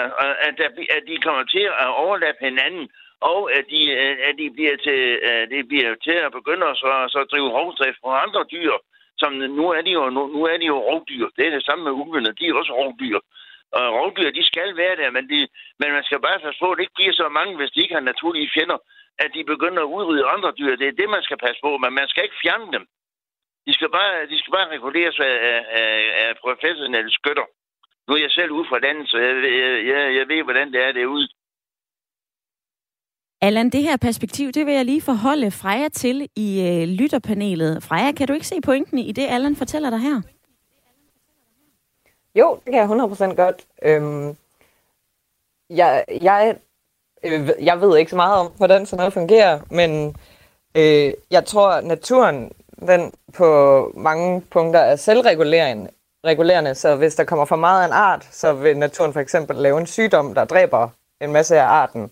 at, 0.47 0.53
der, 0.57 0.69
at 0.97 1.03
de 1.07 1.17
kommer 1.25 1.43
til 1.43 1.65
at 1.83 1.89
overlappe 2.05 2.45
hinanden, 2.49 2.89
og 3.21 3.51
at 3.57 3.65
de, 3.73 3.81
øh, 3.91 4.17
at 4.27 4.33
de 4.39 4.47
bliver 4.55 4.75
til, 4.85 4.99
øh, 5.27 5.41
at 5.41 5.49
de 5.49 5.63
bliver 5.71 5.95
til 6.07 6.17
at 6.25 6.31
begynde 6.31 6.65
at 6.67 6.77
så, 6.77 6.91
så 7.09 7.19
drive 7.31 7.49
rovdrift 7.57 7.99
på 8.03 8.09
andre 8.09 8.43
dyr, 8.51 8.73
som 9.17 9.31
nu 9.33 9.65
er 9.77 9.81
de 9.81 9.91
jo, 9.91 10.09
nu, 10.09 10.21
nu 10.27 10.41
er 10.51 10.57
de 10.57 10.65
jo 10.65 10.77
rovdyr. 10.89 11.27
Det 11.37 11.47
er 11.47 11.51
det 11.51 11.65
samme 11.65 11.83
med 11.83 11.91
ulvene. 11.91 12.35
De 12.39 12.47
er 12.47 12.53
også 12.53 12.73
rovdyr. 12.73 13.19
Og 13.71 13.85
rovdyr, 13.99 14.31
de 14.31 14.43
skal 14.45 14.77
være 14.77 14.95
der, 14.95 15.09
men, 15.11 15.29
de, 15.29 15.47
men 15.79 15.89
man 15.91 16.03
skal 16.03 16.19
bare 16.21 16.39
passe 16.39 16.59
på, 16.59 16.71
at 16.71 16.77
det 16.77 16.83
ikke 16.83 16.99
bliver 16.99 17.13
så 17.13 17.29
mange, 17.29 17.57
hvis 17.57 17.71
de 17.71 17.81
ikke 17.81 17.93
har 17.93 18.09
naturlige 18.11 18.51
fjender, 18.55 18.77
at 19.23 19.29
de 19.35 19.43
begynder 19.43 19.81
at 19.83 19.91
udrydde 19.95 20.31
andre 20.35 20.51
dyr. 20.59 20.75
Det 20.75 20.87
er 20.87 20.99
det, 21.01 21.09
man 21.09 21.23
skal 21.23 21.37
passe 21.37 21.59
på, 21.63 21.77
men 21.77 21.93
man 21.93 22.07
skal 22.07 22.23
ikke 22.23 22.41
fjerne 22.43 22.71
dem. 22.75 22.85
De 23.67 23.73
skal 23.73 23.89
bare, 23.97 24.25
de 24.31 24.39
skal 24.39 24.51
bare 24.51 24.73
reguleres 24.75 25.19
af, 25.19 25.35
af, 25.51 25.59
af, 26.23 26.35
professionelle 26.45 27.11
skytter. 27.11 27.47
Nu 28.07 28.13
er 28.13 28.17
jeg 28.17 28.31
selv 28.31 28.51
ude 28.51 28.65
fra 28.69 28.79
landet, 28.79 29.09
så 29.09 29.17
jeg, 29.17 29.33
jeg, 29.43 29.87
jeg, 29.91 30.15
jeg 30.17 30.27
ved, 30.27 30.43
hvordan 30.43 30.67
det 30.73 30.81
er 30.87 30.91
derude. 30.91 31.27
Allan, 33.41 33.69
det 33.69 33.83
her 33.83 33.97
perspektiv, 33.97 34.51
det 34.51 34.65
vil 34.65 34.73
jeg 34.73 34.85
lige 34.85 35.01
forholde 35.01 35.51
Freja 35.51 35.89
til 35.89 36.29
i 36.35 36.61
øh, 36.67 36.87
lytterpanelet. 36.87 37.83
Freja, 37.83 38.11
kan 38.11 38.27
du 38.27 38.33
ikke 38.33 38.47
se 38.47 38.61
pointen 38.61 38.97
i 38.97 39.11
det, 39.11 39.27
Allan 39.29 39.55
fortæller 39.55 39.89
dig 39.89 39.99
her? 39.99 40.21
Jo, 42.35 42.59
det 42.65 42.73
kan 42.73 42.81
jeg 42.81 43.31
100% 43.31 43.35
godt. 43.35 43.65
Øhm, 43.83 44.35
jeg, 45.69 46.05
jeg, 46.21 46.57
øh, 47.23 47.49
jeg 47.61 47.81
ved 47.81 47.97
ikke 47.97 48.11
så 48.11 48.15
meget 48.15 48.39
om, 48.39 48.51
hvordan 48.57 48.85
sådan 48.85 48.97
noget 48.97 49.13
fungerer, 49.13 49.59
men 49.71 50.15
øh, 50.77 51.13
jeg 51.31 51.45
tror, 51.45 51.81
naturen 51.81 52.51
den 52.79 53.13
på 53.37 53.47
mange 53.95 54.41
punkter 54.41 54.79
er 54.79 54.95
selvregulerende. 54.95 55.89
Regulerende, 56.27 56.75
så 56.75 56.95
hvis 56.95 57.15
der 57.15 57.23
kommer 57.23 57.45
for 57.45 57.55
meget 57.55 57.81
af 57.81 57.85
en 57.87 57.93
art, 57.93 58.27
så 58.31 58.53
vil 58.53 58.77
naturen 58.77 59.13
for 59.13 59.19
eksempel 59.19 59.55
lave 59.55 59.79
en 59.79 59.87
sygdom, 59.87 60.33
der 60.33 60.45
dræber 60.45 60.89
en 61.21 61.33
masse 61.33 61.59
af 61.59 61.65
arten. 61.65 62.11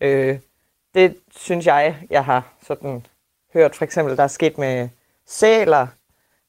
Øh, 0.00 0.38
det 0.94 1.16
synes 1.36 1.66
jeg, 1.66 1.96
jeg 2.10 2.24
har 2.24 2.52
sådan 2.62 3.06
hørt 3.52 3.76
for 3.76 3.84
eksempel, 3.84 4.16
der 4.16 4.22
er 4.22 4.28
sket 4.28 4.58
med 4.58 4.88
sæler, 5.26 5.86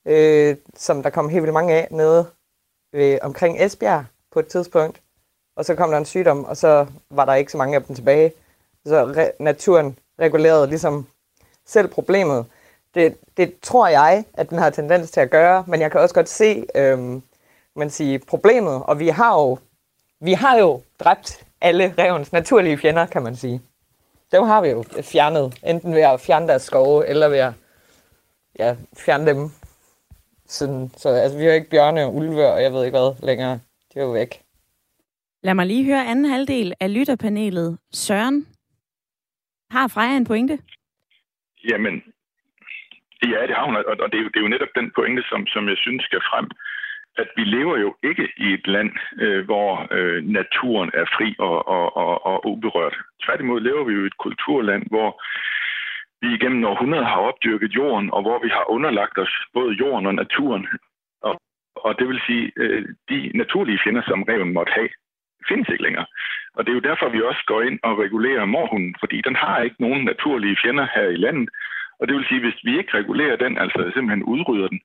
øh, 0.05 0.55
som 0.75 1.03
der 1.03 1.09
kom 1.09 1.29
helt 1.29 1.43
vildt 1.43 1.53
mange 1.53 1.73
af 1.73 1.87
nede 1.91 2.27
ved, 2.93 3.19
omkring 3.21 3.63
Esbjerg 3.63 4.05
på 4.33 4.39
et 4.39 4.47
tidspunkt. 4.47 5.01
Og 5.55 5.65
så 5.65 5.75
kom 5.75 5.91
der 5.91 5.97
en 5.97 6.05
sygdom, 6.05 6.45
og 6.45 6.57
så 6.57 6.87
var 7.09 7.25
der 7.25 7.33
ikke 7.33 7.51
så 7.51 7.57
mange 7.57 7.75
af 7.75 7.83
dem 7.83 7.95
tilbage. 7.95 8.31
Så 8.85 9.05
re- 9.05 9.35
naturen 9.43 9.99
regulerede 10.19 10.67
ligesom 10.67 11.07
selv 11.65 11.87
problemet. 11.87 12.45
Det, 12.95 13.17
det 13.37 13.59
tror 13.59 13.87
jeg, 13.87 14.25
at 14.33 14.49
den 14.49 14.57
har 14.57 14.69
tendens 14.69 15.11
til 15.11 15.19
at 15.19 15.29
gøre, 15.29 15.63
men 15.67 15.81
jeg 15.81 15.91
kan 15.91 16.01
også 16.01 16.15
godt 16.15 16.29
se 16.29 16.65
øhm, 16.75 17.21
man 17.75 17.89
siger, 17.89 18.19
problemet, 18.27 18.83
og 18.83 18.99
vi 18.99 19.07
har 19.07 19.33
jo 19.33 19.57
vi 20.19 20.33
har 20.33 20.57
jo 20.57 20.81
dræbt 20.99 21.47
alle 21.61 21.93
revens 21.97 22.31
naturlige 22.33 22.77
fjender, 22.77 23.05
kan 23.05 23.23
man 23.23 23.35
sige. 23.35 23.61
Dem 24.31 24.43
har 24.43 24.61
vi 24.61 24.67
jo 24.67 24.83
fjernet, 25.01 25.59
enten 25.65 25.93
ved 25.93 26.01
at 26.01 26.19
fjerne 26.19 26.47
deres 26.47 26.61
skove, 26.61 27.07
eller 27.07 27.27
ved 27.27 27.37
at 27.37 27.53
ja, 28.59 28.75
fjerne 28.97 29.25
dem. 29.25 29.49
Sådan, 30.47 30.91
så 30.97 31.09
altså, 31.09 31.37
vi 31.37 31.43
har 31.43 31.51
jo 31.51 31.55
ikke 31.55 31.69
bjørne 31.69 32.05
og 32.05 32.15
ulve, 32.15 32.47
og 32.47 32.63
jeg 32.63 32.73
ved 32.73 32.85
ikke 32.85 32.97
hvad 32.97 33.25
længere. 33.27 33.59
De 33.93 33.99
er 33.99 34.03
jo 34.03 34.11
væk. 34.11 34.41
Lad 35.43 35.53
mig 35.53 35.65
lige 35.65 35.85
høre 35.85 36.05
anden 36.05 36.25
halvdel 36.25 36.73
af 36.79 36.93
lytterpanelet. 36.93 37.77
Søren, 37.93 38.47
har 39.71 39.87
Freja 39.87 40.17
en 40.17 40.25
pointe? 40.25 40.59
Jamen, 41.69 42.03
ja, 43.33 43.47
det 43.47 43.55
har 43.55 43.65
hun, 43.65 43.75
og 43.75 44.11
det 44.11 44.17
er 44.17 44.23
jo, 44.25 44.29
det 44.31 44.39
er 44.39 44.45
jo 44.45 44.53
netop 44.55 44.73
den 44.75 44.91
pointe, 44.95 45.23
som, 45.29 45.47
som 45.47 45.69
jeg 45.69 45.77
synes 45.77 46.03
skal 46.03 46.21
frem 46.29 46.47
at 47.17 47.29
vi 47.35 47.43
lever 47.43 47.77
jo 47.77 47.95
ikke 48.03 48.27
i 48.37 48.53
et 48.53 48.67
land, 48.67 48.91
øh, 49.21 49.45
hvor 49.45 49.87
øh, 49.91 50.23
naturen 50.23 50.91
er 50.93 51.05
fri 51.15 51.35
og, 51.39 51.67
og, 51.67 51.97
og, 51.97 52.25
og 52.25 52.45
uberørt. 52.45 52.95
Tværtimod 53.23 53.59
lever 53.61 53.83
vi 53.83 53.93
jo 53.93 54.03
i 54.03 54.07
et 54.07 54.17
kulturland, 54.17 54.83
hvor 54.89 55.09
vi 56.21 56.33
igennem 56.33 56.65
århundreder 56.65 57.05
har 57.05 57.21
opdyrket 57.29 57.71
jorden, 57.75 58.11
og 58.13 58.21
hvor 58.21 58.39
vi 58.43 58.49
har 58.49 58.69
underlagt 58.69 59.17
os 59.17 59.33
både 59.53 59.71
jorden 59.73 60.05
og 60.05 60.15
naturen. 60.15 60.67
Og, 61.21 61.41
og 61.75 61.99
det 61.99 62.07
vil 62.07 62.21
sige, 62.27 62.51
øh, 62.55 62.85
de 63.09 63.31
naturlige 63.35 63.79
fjender, 63.83 64.01
som 64.07 64.23
reven 64.23 64.53
måtte 64.53 64.71
have, 64.71 64.89
findes 65.47 65.69
ikke 65.69 65.83
længere. 65.83 66.05
Og 66.55 66.65
det 66.65 66.71
er 66.71 66.79
jo 66.79 66.89
derfor, 66.89 67.09
vi 67.09 67.21
også 67.21 67.43
går 67.45 67.61
ind 67.61 67.79
og 67.83 67.99
regulerer 67.99 68.45
morhunden, 68.45 68.95
fordi 68.99 69.21
den 69.21 69.35
har 69.35 69.61
ikke 69.61 69.81
nogen 69.85 70.05
naturlige 70.05 70.57
fjender 70.63 70.87
her 70.95 71.07
i 71.07 71.15
landet. 71.15 71.49
Og 71.99 72.07
det 72.07 72.15
vil 72.15 72.25
sige, 72.29 72.41
hvis 72.45 72.59
vi 72.63 72.77
ikke 72.77 72.97
regulerer 72.97 73.35
den, 73.35 73.57
altså 73.57 73.91
simpelthen 73.93 74.23
udrydder 74.23 74.67
den, 74.67 74.81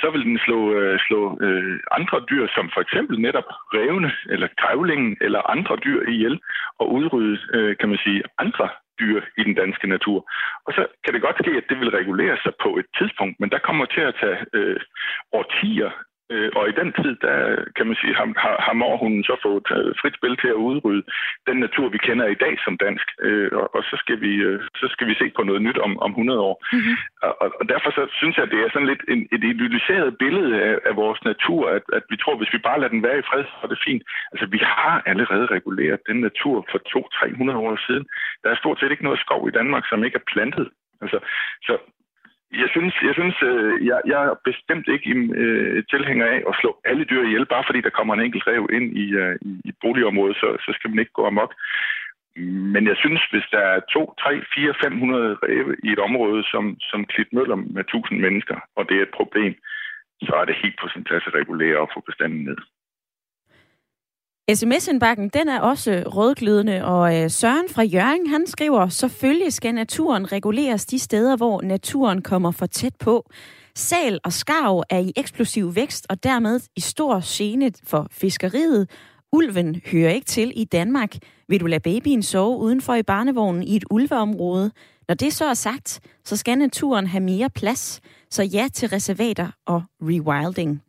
så 0.00 0.10
vil 0.10 0.24
den 0.24 0.38
slå, 0.38 0.58
øh, 0.78 0.98
slå 1.06 1.38
øh, 1.40 1.80
andre 1.98 2.24
dyr, 2.30 2.46
som 2.54 2.70
for 2.74 2.80
eksempel 2.80 3.20
netop 3.20 3.48
revne 3.78 4.12
eller 4.28 4.48
grævlingen 4.60 5.16
eller 5.20 5.50
andre 5.50 5.76
dyr 5.84 6.00
ihjel, 6.08 6.40
og 6.78 6.92
udrydde, 6.92 7.38
øh, 7.54 7.76
kan 7.76 7.88
man 7.88 7.98
sige, 8.04 8.22
andre 8.38 8.68
dyr 9.00 9.20
i 9.38 9.42
den 9.44 9.54
danske 9.54 9.86
natur. 9.86 10.18
Og 10.66 10.72
så 10.76 10.86
kan 11.04 11.14
det 11.14 11.22
godt 11.22 11.38
ske, 11.42 11.50
at 11.50 11.68
det 11.68 11.80
vil 11.80 11.90
regulere 11.90 12.36
sig 12.42 12.52
på 12.62 12.76
et 12.80 12.86
tidspunkt, 12.98 13.40
men 13.40 13.50
der 13.50 13.58
kommer 13.58 13.84
til 13.84 14.00
at 14.00 14.14
tage 14.20 14.38
øh, 14.52 14.80
årtier 15.32 15.90
Øh, 16.32 16.50
og 16.58 16.64
i 16.68 16.74
den 16.80 16.90
tid, 17.00 17.12
der 17.26 17.36
kan 17.76 17.86
man 17.86 17.96
sige, 18.00 18.14
har, 18.18 18.26
har, 18.44 18.56
har 18.66 18.74
morhunden 18.82 19.24
så 19.24 19.34
fået 19.42 19.62
frit 20.00 20.16
spil 20.18 20.36
til 20.36 20.50
at 20.54 20.62
udrydde 20.68 21.04
den 21.48 21.56
natur, 21.66 21.86
vi 21.88 21.98
kender 22.06 22.26
i 22.26 22.40
dag 22.44 22.54
som 22.64 22.74
dansk. 22.86 23.06
Øh, 23.26 23.50
og, 23.60 23.66
og 23.76 23.82
så, 23.90 23.96
skal 24.02 24.20
vi, 24.20 24.32
øh, 24.48 24.60
så 24.80 24.86
skal 24.94 25.06
vi 25.10 25.14
se 25.14 25.26
på 25.36 25.42
noget 25.42 25.62
nyt 25.62 25.78
om, 25.86 25.92
om 26.06 26.10
100 26.10 26.40
år. 26.40 26.56
Mm-hmm. 26.72 26.96
Og, 27.42 27.48
og 27.60 27.64
derfor 27.72 27.90
så 27.98 28.02
synes 28.20 28.36
jeg, 28.36 28.44
at 28.44 28.52
det 28.54 28.60
er 28.60 28.70
sådan 28.72 28.90
lidt 28.92 29.04
en, 29.12 29.20
et 29.34 29.44
idealiseret 29.52 30.18
billede 30.18 30.52
af, 30.68 30.74
af 30.88 30.96
vores 30.96 31.20
natur, 31.24 31.62
at, 31.76 31.84
at 31.92 32.04
vi 32.10 32.16
tror, 32.16 32.36
hvis 32.36 32.52
vi 32.54 32.58
bare 32.68 32.80
lader 32.80 32.94
den 32.94 33.02
være 33.08 33.18
i 33.18 33.28
fred, 33.28 33.44
så 33.44 33.62
er 33.62 33.70
det 33.72 33.84
fint. 33.88 34.02
Altså, 34.32 34.46
vi 34.46 34.60
har 34.62 35.02
allerede 35.06 35.46
reguleret 35.46 36.00
den 36.08 36.18
natur 36.28 36.56
for 36.70 36.78
200-300 36.78 37.56
år 37.66 37.78
siden. 37.86 38.04
Der 38.42 38.50
er 38.50 38.56
stort 38.62 38.78
set 38.80 38.90
ikke 38.90 39.08
noget 39.08 39.20
skov 39.24 39.48
i 39.48 39.56
Danmark, 39.58 39.84
som 39.86 40.04
ikke 40.04 40.20
er 40.22 40.30
plantet. 40.32 40.68
Altså, 41.02 41.18
så 41.66 41.74
jeg 42.52 42.68
synes, 42.74 42.94
jeg, 43.02 43.14
synes 43.14 43.36
øh, 43.42 43.86
jeg, 43.86 44.00
jeg 44.06 44.20
er 44.24 44.34
bestemt 44.44 44.86
ikke 44.88 45.10
øh, 45.42 45.84
tilhænger 45.92 46.26
af 46.26 46.40
at 46.48 46.54
slå 46.60 46.70
alle 46.84 47.04
dyr 47.04 47.22
ihjel, 47.24 47.46
bare 47.46 47.64
fordi 47.66 47.80
der 47.80 47.96
kommer 47.96 48.14
en 48.14 48.24
enkelt 48.26 48.46
rev 48.46 48.68
ind 48.72 48.88
i, 49.04 49.06
øh, 49.22 49.36
i 49.64 49.72
boligområdet, 49.80 50.36
så, 50.36 50.48
så 50.64 50.70
skal 50.76 50.90
man 50.90 50.98
ikke 50.98 51.18
gå 51.18 51.26
amok. 51.26 51.54
Men 52.74 52.86
jeg 52.86 52.96
synes, 52.96 53.22
hvis 53.30 53.46
der 53.50 53.58
er 53.58 53.80
2, 53.80 54.14
3, 54.20 54.42
4, 54.54 54.74
500 54.82 55.38
ræve 55.42 55.76
i 55.84 55.88
et 55.92 55.98
område 55.98 56.44
som, 56.52 56.76
som 56.80 57.04
Klitmøller 57.04 57.56
med 57.56 57.84
1000 57.84 58.20
mennesker, 58.20 58.56
og 58.76 58.88
det 58.88 58.96
er 58.98 59.02
et 59.02 59.16
problem, 59.20 59.54
så 60.22 60.32
er 60.40 60.44
det 60.44 60.60
helt 60.62 60.78
på 60.82 60.88
sin 60.88 61.04
plads 61.04 61.26
at 61.26 61.34
regulere 61.34 61.78
og 61.78 61.90
få 61.94 62.00
bestanden 62.00 62.44
ned. 62.44 62.58
SMS-indbakken, 64.50 65.28
den 65.28 65.48
er 65.48 65.60
også 65.60 66.04
rødglødende, 66.06 66.84
og 66.84 67.22
øh, 67.22 67.30
Søren 67.30 67.68
fra 67.68 67.82
Jørgen, 67.82 68.26
han 68.26 68.46
skriver, 68.46 68.88
selvfølgelig 68.88 69.52
skal 69.52 69.74
naturen 69.74 70.32
reguleres 70.32 70.86
de 70.86 70.98
steder, 70.98 71.36
hvor 71.36 71.60
naturen 71.60 72.22
kommer 72.22 72.50
for 72.50 72.66
tæt 72.66 72.94
på. 72.98 73.30
Sal 73.74 74.20
og 74.24 74.32
skarv 74.32 74.82
er 74.90 74.98
i 74.98 75.12
eksplosiv 75.16 75.76
vækst, 75.76 76.06
og 76.08 76.24
dermed 76.24 76.60
i 76.76 76.80
stor 76.80 77.20
gene 77.24 77.72
for 77.84 78.06
fiskeriet. 78.10 78.90
Ulven 79.32 79.80
hører 79.92 80.12
ikke 80.12 80.26
til 80.26 80.52
i 80.56 80.64
Danmark. 80.64 81.16
Vil 81.48 81.60
du 81.60 81.66
lade 81.66 81.80
babyen 81.80 82.22
sove 82.22 82.58
udenfor 82.58 82.94
i 82.94 83.02
barnevognen 83.02 83.62
i 83.62 83.76
et 83.76 83.84
ulveområde? 83.90 84.70
Når 85.08 85.14
det 85.14 85.32
så 85.32 85.44
er 85.44 85.54
sagt, 85.54 86.00
så 86.24 86.36
skal 86.36 86.58
naturen 86.58 87.06
have 87.06 87.22
mere 87.22 87.50
plads. 87.50 88.00
Så 88.30 88.42
ja 88.42 88.68
til 88.72 88.88
reservater 88.88 89.50
og 89.66 89.82
rewilding. 90.00 90.82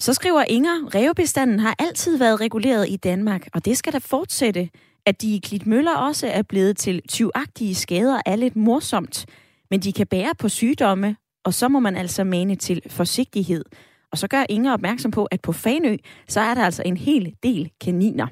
Så 0.00 0.14
skriver 0.14 0.44
Inger, 0.48 0.94
revbestanden 0.94 1.58
har 1.58 1.74
altid 1.78 2.16
været 2.18 2.40
reguleret 2.40 2.88
i 2.88 2.96
Danmark, 2.96 3.48
og 3.54 3.64
det 3.64 3.76
skal 3.76 3.92
der 3.92 3.98
fortsætte. 3.98 4.70
At 5.06 5.22
de 5.22 5.34
i 5.36 5.38
Klitmøller 5.38 5.96
også 5.96 6.26
er 6.26 6.42
blevet 6.42 6.76
til 6.76 7.02
tyvagtige 7.08 7.74
skader 7.74 8.20
er 8.26 8.36
lidt 8.36 8.56
morsomt, 8.56 9.26
men 9.70 9.80
de 9.80 9.92
kan 9.92 10.06
bære 10.06 10.34
på 10.38 10.48
sygdomme, 10.48 11.16
og 11.44 11.54
så 11.54 11.68
må 11.68 11.80
man 11.80 11.96
altså 11.96 12.24
mane 12.24 12.56
til 12.56 12.82
forsigtighed. 12.90 13.64
Og 14.12 14.18
så 14.18 14.28
gør 14.28 14.44
Inger 14.48 14.72
opmærksom 14.72 15.10
på, 15.10 15.24
at 15.24 15.40
på 15.40 15.52
Fanø, 15.52 15.96
så 16.28 16.40
er 16.40 16.54
der 16.54 16.64
altså 16.64 16.82
en 16.86 16.96
hel 16.96 17.34
del 17.42 17.70
kaniner. 17.80 18.26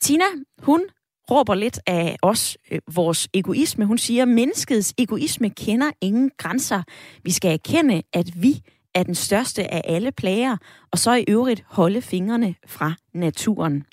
Tina, 0.00 0.24
hun 0.62 0.82
råber 1.30 1.54
lidt 1.54 1.80
af 1.86 2.16
os, 2.22 2.58
øh, 2.70 2.78
vores 2.94 3.28
egoisme. 3.34 3.84
Hun 3.84 3.98
siger, 3.98 4.22
at 4.22 4.28
menneskets 4.28 4.94
egoisme 4.98 5.50
kender 5.50 5.90
ingen 6.00 6.30
grænser. 6.38 6.82
Vi 7.24 7.30
skal 7.30 7.52
erkende, 7.52 8.02
at 8.12 8.42
vi 8.42 8.62
er 8.94 9.02
den 9.02 9.14
største 9.14 9.74
af 9.74 9.82
alle 9.84 10.12
plager, 10.12 10.56
og 10.92 10.98
så 10.98 11.14
i 11.14 11.24
øvrigt 11.28 11.64
holde 11.66 12.02
fingrene 12.02 12.54
fra 12.66 12.92
naturen. 13.14 13.84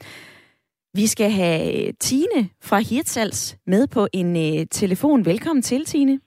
Vi 0.94 1.08
skal 1.08 1.32
have 1.32 1.92
Tine 1.92 2.50
fra 2.64 2.80
Hirtshals 2.80 3.58
med 3.68 3.88
på 3.88 4.08
en 4.14 4.36
uh, 4.36 4.66
telefon. 4.72 5.26
Velkommen 5.26 5.64
til, 5.64 5.86
Tine. 5.86 6.20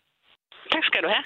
Tak 0.73 0.85
skal 0.85 1.03
du 1.03 1.09
have. 1.09 1.25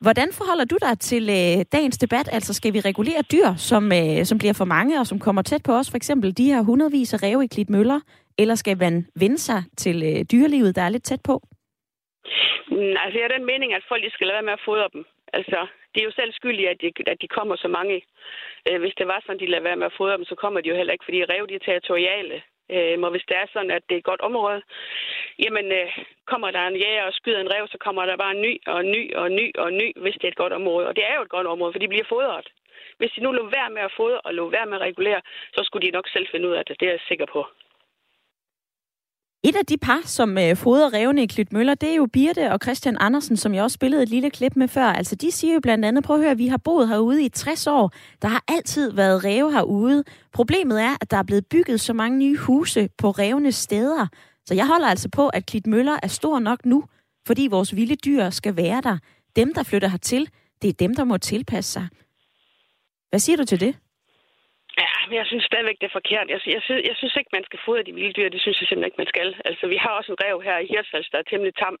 Hvordan 0.00 0.28
forholder 0.32 0.64
du 0.64 0.76
dig 0.80 0.98
til 0.98 1.22
uh, 1.22 1.62
dagens 1.72 1.98
debat? 1.98 2.28
Altså, 2.32 2.54
skal 2.54 2.72
vi 2.72 2.80
regulere 2.80 3.22
dyr, 3.32 3.54
som, 3.56 3.84
uh, 3.84 4.24
som 4.24 4.38
bliver 4.38 4.52
for 4.52 4.64
mange 4.64 5.00
og 5.00 5.06
som 5.06 5.18
kommer 5.18 5.42
tæt 5.42 5.62
på 5.62 5.72
os? 5.72 5.90
For 5.90 5.96
eksempel 5.96 6.36
de 6.36 6.44
her 6.44 6.62
hundredvis 6.62 7.14
af 7.14 7.22
ræve 7.22 7.44
i 7.44 7.46
Klitmøller. 7.46 8.00
Eller 8.38 8.54
skal 8.54 8.78
man 8.78 9.06
vende 9.20 9.38
sig 9.38 9.62
til 9.76 9.96
uh, 9.96 10.22
dyrelivet, 10.32 10.76
der 10.76 10.82
er 10.82 10.88
lidt 10.88 11.04
tæt 11.04 11.20
på? 11.24 11.42
Mm, 12.70 12.94
altså, 13.02 13.18
jeg 13.18 13.24
er 13.28 13.36
den 13.38 13.46
mening, 13.46 13.74
at 13.74 13.82
folk 13.88 14.02
skal 14.12 14.26
lade 14.26 14.34
være 14.34 14.48
med 14.50 14.52
at 14.52 14.64
fodre 14.68 14.88
dem. 14.92 15.04
Altså, 15.32 15.66
de 15.94 16.00
er 16.00 16.04
jo 16.04 16.10
selv 16.10 16.32
skyldige, 16.32 16.70
at 16.70 16.80
de, 16.80 16.92
at 17.06 17.22
de 17.22 17.28
kommer 17.28 17.56
så 17.56 17.68
mange. 17.68 18.02
Øh, 18.68 18.80
hvis 18.80 18.94
det 18.98 19.06
var 19.06 19.20
sådan, 19.20 19.40
de 19.40 19.50
lader 19.50 19.62
være 19.62 19.76
med 19.76 19.86
at 19.86 19.96
fodre 19.98 20.16
dem, 20.16 20.24
så 20.24 20.34
kommer 20.34 20.60
de 20.60 20.68
jo 20.68 20.76
heller 20.76 20.92
ikke, 20.92 21.04
fordi 21.04 21.24
rev 21.24 21.46
de 21.48 21.54
er 21.54 21.66
territoriale. 21.68 22.42
Øh, 22.70 22.98
og 23.06 23.10
hvis 23.10 23.26
det 23.28 23.36
er 23.36 23.46
sådan, 23.52 23.70
at 23.70 23.82
det 23.88 23.94
er 23.94 23.98
et 23.98 24.10
godt 24.10 24.20
område, 24.20 24.62
jamen 25.44 25.66
øh, 25.72 25.88
kommer 26.26 26.50
der 26.50 26.62
en 26.66 26.76
jæger 26.76 27.04
og 27.04 27.12
skyder 27.12 27.40
en 27.40 27.52
rev, 27.54 27.66
så 27.68 27.78
kommer 27.78 28.06
der 28.06 28.16
bare 28.16 28.34
en 28.36 28.42
ny 28.42 28.54
og 28.66 28.80
en 28.80 28.90
ny 28.90 29.14
og 29.14 29.26
en 29.26 29.36
ny 29.36 29.46
og 29.58 29.68
en 29.68 29.78
ny, 29.82 29.88
hvis 30.02 30.14
det 30.14 30.24
er 30.24 30.28
et 30.28 30.42
godt 30.42 30.52
område. 30.52 30.88
Og 30.88 30.96
det 30.96 31.04
er 31.04 31.14
jo 31.16 31.22
et 31.22 31.34
godt 31.36 31.46
område, 31.46 31.72
for 31.72 31.78
de 31.78 31.88
bliver 31.88 32.04
fodret. 32.08 32.48
Hvis 32.98 33.12
de 33.16 33.20
nu 33.22 33.32
lå 33.32 33.42
være 33.58 33.70
med 33.70 33.82
at 33.82 33.92
fodre 33.96 34.20
og 34.20 34.34
lå 34.34 34.50
være 34.50 34.66
med 34.66 34.76
at 34.76 34.86
regulere, 34.88 35.20
så 35.54 35.60
skulle 35.64 35.86
de 35.86 35.96
nok 35.96 36.08
selv 36.08 36.26
finde 36.30 36.48
ud 36.48 36.54
af 36.54 36.64
det. 36.64 36.80
Det 36.80 36.86
er 36.86 36.92
jeg 36.92 37.00
sikker 37.08 37.26
på. 37.26 37.46
Et 39.46 39.56
af 39.56 39.66
de 39.66 39.76
par, 39.76 40.00
som 40.04 40.38
øh, 40.38 40.56
fodrer 40.56 40.92
revne 40.92 41.22
i 41.22 41.26
Klytmøller, 41.26 41.74
det 41.74 41.90
er 41.90 41.94
jo 41.94 42.06
Birte 42.12 42.52
og 42.52 42.58
Christian 42.62 42.96
Andersen, 43.00 43.36
som 43.36 43.54
jeg 43.54 43.62
også 43.62 43.74
spillede 43.74 44.02
et 44.02 44.08
lille 44.08 44.30
klip 44.30 44.56
med 44.56 44.68
før. 44.68 44.84
Altså, 44.84 45.14
de 45.14 45.30
siger 45.30 45.54
jo 45.54 45.60
blandt 45.60 45.84
andet, 45.84 46.04
prøv 46.04 46.16
at 46.16 46.22
høre, 46.22 46.36
vi 46.36 46.46
har 46.46 46.56
boet 46.56 46.88
herude 46.88 47.24
i 47.24 47.28
60 47.28 47.66
år. 47.66 47.92
Der 48.22 48.28
har 48.28 48.44
altid 48.48 48.92
været 48.92 49.24
ræve 49.24 49.52
herude. 49.52 50.04
Problemet 50.32 50.82
er, 50.82 50.96
at 51.00 51.10
der 51.10 51.16
er 51.16 51.22
blevet 51.22 51.46
bygget 51.46 51.80
så 51.80 51.92
mange 51.92 52.18
nye 52.18 52.36
huse 52.36 52.88
på 52.98 53.10
revne 53.10 53.52
steder. 53.52 54.06
Så 54.46 54.54
jeg 54.54 54.66
holder 54.66 54.86
altså 54.86 55.08
på, 55.08 55.28
at 55.28 55.46
Klitmøller 55.46 55.98
er 56.02 56.08
stor 56.08 56.38
nok 56.38 56.64
nu, 56.64 56.84
fordi 57.26 57.48
vores 57.50 57.76
vilde 57.76 57.96
dyr 57.96 58.30
skal 58.30 58.56
være 58.56 58.80
der. 58.80 58.98
Dem, 59.36 59.54
der 59.54 59.62
flytter 59.62 59.88
hertil, 59.88 60.28
det 60.62 60.68
er 60.68 60.72
dem, 60.72 60.94
der 60.94 61.04
må 61.04 61.18
tilpasse 61.18 61.72
sig. 61.72 61.88
Hvad 63.10 63.20
siger 63.20 63.36
du 63.36 63.44
til 63.44 63.60
det? 63.60 63.74
Ja, 64.84 64.92
men 65.08 65.16
jeg 65.20 65.26
synes 65.26 65.44
stadigvæk, 65.44 65.78
det 65.80 65.88
er 65.88 65.98
forkert. 66.00 66.26
Jeg, 66.32 66.40
jeg, 66.56 66.62
synes, 66.66 66.82
jeg 66.90 66.96
synes 66.96 67.16
ikke, 67.16 67.36
man 67.36 67.44
skal 67.48 67.60
fodre 67.64 67.82
de 67.82 67.96
vilde 67.98 68.12
dyr. 68.18 68.28
Det 68.28 68.40
synes 68.40 68.60
jeg 68.60 68.68
simpelthen 68.68 68.90
ikke, 68.90 69.02
man 69.02 69.12
skal. 69.14 69.28
Altså, 69.48 69.64
vi 69.74 69.76
har 69.84 69.92
også 69.98 70.10
en 70.12 70.22
rev 70.24 70.36
her 70.48 70.56
i 70.58 70.66
Hirsals, 70.72 71.08
der 71.12 71.18
er 71.18 71.28
temmelig 71.30 71.54
tam, 71.62 71.76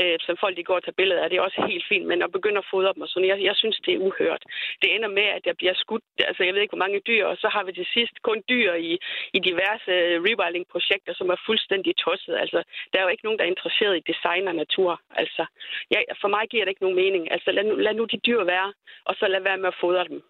øh, 0.00 0.16
som 0.26 0.36
folk 0.42 0.54
de 0.56 0.68
går 0.68 0.76
og 0.78 0.84
tager 0.84 1.00
billeder 1.00 1.22
af. 1.22 1.30
Det 1.30 1.36
er 1.36 1.48
også 1.48 1.60
helt 1.72 1.86
fint, 1.90 2.06
men 2.10 2.22
at 2.22 2.32
begynde 2.36 2.62
at 2.62 2.70
fodre 2.72 2.92
dem 2.94 3.02
og 3.04 3.08
sådan, 3.08 3.28
jeg, 3.28 3.38
jeg 3.48 3.56
synes, 3.56 3.76
det 3.86 3.92
er 3.94 4.04
uhørt. 4.06 4.42
Det 4.82 4.94
ender 4.94 5.10
med, 5.18 5.26
at 5.36 5.42
der 5.44 5.54
bliver 5.60 5.74
skudt, 5.82 6.04
altså 6.28 6.42
jeg 6.44 6.54
ved 6.54 6.62
ikke, 6.62 6.74
hvor 6.76 6.84
mange 6.84 7.00
dyr, 7.10 7.24
og 7.26 7.36
så 7.36 7.48
har 7.54 7.64
vi 7.64 7.72
til 7.72 7.88
sidst 7.96 8.16
kun 8.28 8.42
dyr 8.48 8.72
i, 8.74 8.92
i 9.36 9.38
diverse 9.48 9.92
rewilding-projekter, 10.26 11.12
som 11.14 11.28
er 11.34 11.38
fuldstændig 11.46 11.92
tosset. 11.96 12.34
Altså, 12.42 12.58
der 12.90 12.98
er 12.98 13.02
jo 13.02 13.14
ikke 13.14 13.26
nogen, 13.26 13.38
der 13.38 13.44
er 13.44 13.54
interesseret 13.54 13.96
i 13.96 14.06
design 14.12 14.48
og 14.48 14.54
natur. 14.54 15.00
Altså, 15.10 15.42
jeg, 15.90 16.04
for 16.20 16.28
mig 16.28 16.44
giver 16.50 16.64
det 16.64 16.72
ikke 16.72 16.86
nogen 16.86 17.00
mening. 17.02 17.32
Altså, 17.32 17.52
lad 17.52 17.64
nu, 17.64 17.74
lad 17.74 17.94
nu 17.94 18.04
de 18.04 18.18
dyr 18.26 18.44
være, 18.44 18.72
og 19.04 19.14
så 19.18 19.26
lad 19.28 19.40
være 19.40 19.58
med 19.58 19.68
at 19.68 19.80
fodre 19.80 20.04
dem. 20.08 20.22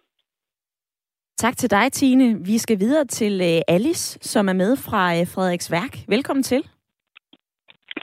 Tak 1.45 1.57
til 1.57 1.71
dig, 1.71 1.91
Tine. 1.91 2.45
Vi 2.45 2.57
skal 2.57 2.79
videre 2.79 3.05
til 3.05 3.41
øh, 3.41 3.61
Alice, 3.67 4.19
som 4.21 4.49
er 4.49 4.53
med 4.53 4.77
fra 4.85 5.03
øh, 5.17 5.27
Frederiks 5.33 5.71
Værk. 5.71 5.93
Velkommen 6.07 6.43
til. 6.43 6.61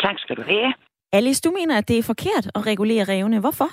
Tak 0.04 0.18
skal 0.18 0.37
du 0.37 0.42
have. 0.42 0.73
Alice, 1.12 1.42
du 1.47 1.50
mener, 1.59 1.78
at 1.78 1.88
det 1.88 1.99
er 1.99 2.11
forkert 2.12 2.47
at 2.54 2.66
regulere 2.66 3.04
revne. 3.14 3.40
Hvorfor? 3.40 3.71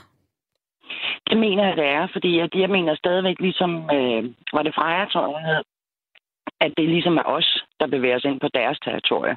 Det 1.30 1.38
mener 1.38 1.64
jeg, 1.68 1.78
det 1.78 1.88
er, 2.00 2.08
fordi 2.14 2.40
at 2.40 2.50
jeg 2.56 2.70
mener 2.70 2.96
stadigvæk, 2.96 3.40
ligesom 3.40 3.72
øh, 3.98 4.24
var 4.54 4.64
det 4.64 4.76
frejertårnet, 4.76 5.64
at 6.62 6.72
det 6.78 6.90
ligesom 6.90 7.18
er 7.18 7.28
os, 7.38 7.64
der 7.80 7.88
bevæger 7.88 8.16
os 8.16 8.26
ind 8.30 8.40
på 8.40 8.50
deres 8.54 8.80
territorie. 8.86 9.36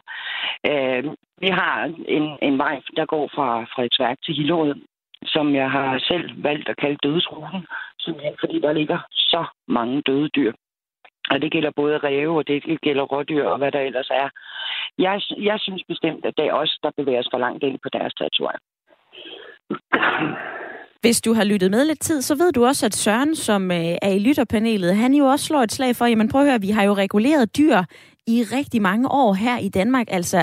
Øh, 0.70 1.04
vi 1.44 1.48
har 1.60 1.74
en, 2.16 2.26
en 2.48 2.58
vej, 2.58 2.76
der 2.96 3.06
går 3.06 3.30
fra 3.34 3.48
Frederiksværk 3.72 4.18
til 4.24 4.34
Hillerød, 4.34 4.74
som 5.24 5.54
jeg 5.54 5.70
har 5.70 5.98
selv 5.98 6.44
valgt 6.44 6.68
at 6.68 6.76
kalde 6.76 6.98
dødsruten, 7.02 7.66
simpelthen 8.00 8.34
fordi 8.40 8.60
der 8.60 8.72
ligger 8.72 8.98
så 9.10 9.44
mange 9.68 10.02
døde 10.02 10.28
dyr. 10.28 10.52
Og 11.30 11.42
det 11.42 11.52
gælder 11.52 11.70
både 11.76 11.98
ræve, 11.98 12.38
og 12.38 12.48
det 12.48 12.80
gælder 12.80 13.02
rådyr, 13.02 13.44
og 13.44 13.58
hvad 13.58 13.72
der 13.72 13.80
ellers 13.80 14.10
er. 14.10 14.28
Jeg, 14.98 15.20
jeg 15.38 15.56
synes 15.60 15.82
bestemt, 15.88 16.24
at 16.24 16.34
det 16.36 16.46
er 16.46 16.52
os, 16.52 16.78
der 16.82 16.90
bevæger 16.96 17.18
os 17.18 17.28
for 17.32 17.38
langt 17.38 17.62
ind 17.64 17.78
på 17.82 17.88
deres 17.92 18.14
territorium. 18.14 18.60
Hvis 21.00 21.20
du 21.20 21.32
har 21.34 21.44
lyttet 21.44 21.70
med 21.70 21.84
lidt 21.84 22.00
tid, 22.00 22.22
så 22.22 22.34
ved 22.34 22.52
du 22.52 22.64
også, 22.64 22.86
at 22.86 22.94
Søren, 22.94 23.34
som 23.34 23.70
øh, 23.70 23.94
er 24.02 24.12
i 24.12 24.18
lytterpanelet, 24.18 24.96
han 24.96 25.14
jo 25.14 25.24
også 25.24 25.44
slår 25.44 25.62
et 25.62 25.72
slag 25.72 25.96
for, 25.96 26.06
jamen 26.06 26.28
prøv 26.28 26.40
at 26.40 26.46
høre, 26.48 26.60
vi 26.60 26.70
har 26.70 26.84
jo 26.84 26.94
reguleret 26.94 27.56
dyr 27.58 27.76
i 28.34 28.36
rigtig 28.56 28.82
mange 28.82 29.06
år 29.22 29.32
her 29.44 29.58
i 29.58 29.68
Danmark. 29.68 30.06
Altså, 30.10 30.38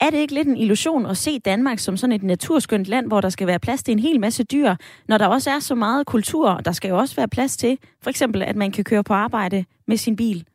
er 0.00 0.10
det 0.10 0.18
ikke 0.18 0.34
lidt 0.34 0.48
en 0.48 0.56
illusion 0.56 1.06
at 1.06 1.16
se 1.16 1.38
Danmark 1.38 1.78
som 1.78 1.96
sådan 1.96 2.16
et 2.16 2.22
naturskønt 2.22 2.86
land, 2.86 3.06
hvor 3.06 3.20
der 3.20 3.28
skal 3.28 3.46
være 3.46 3.64
plads 3.66 3.82
til 3.82 3.92
en 3.92 3.98
hel 3.98 4.20
masse 4.20 4.44
dyr, 4.44 4.74
når 5.08 5.18
der 5.18 5.26
også 5.26 5.50
er 5.50 5.58
så 5.58 5.74
meget 5.74 6.06
kultur, 6.06 6.50
og 6.50 6.64
der 6.64 6.72
skal 6.72 6.88
jo 6.88 6.96
også 6.98 7.16
være 7.16 7.28
plads 7.28 7.56
til, 7.56 7.78
for 8.02 8.10
eksempel, 8.10 8.42
at 8.42 8.56
man 8.56 8.70
kan 8.72 8.84
køre 8.84 9.04
på 9.04 9.14
arbejde 9.14 9.64
med 9.86 9.96
sin 9.96 10.16
bil? 10.16 10.46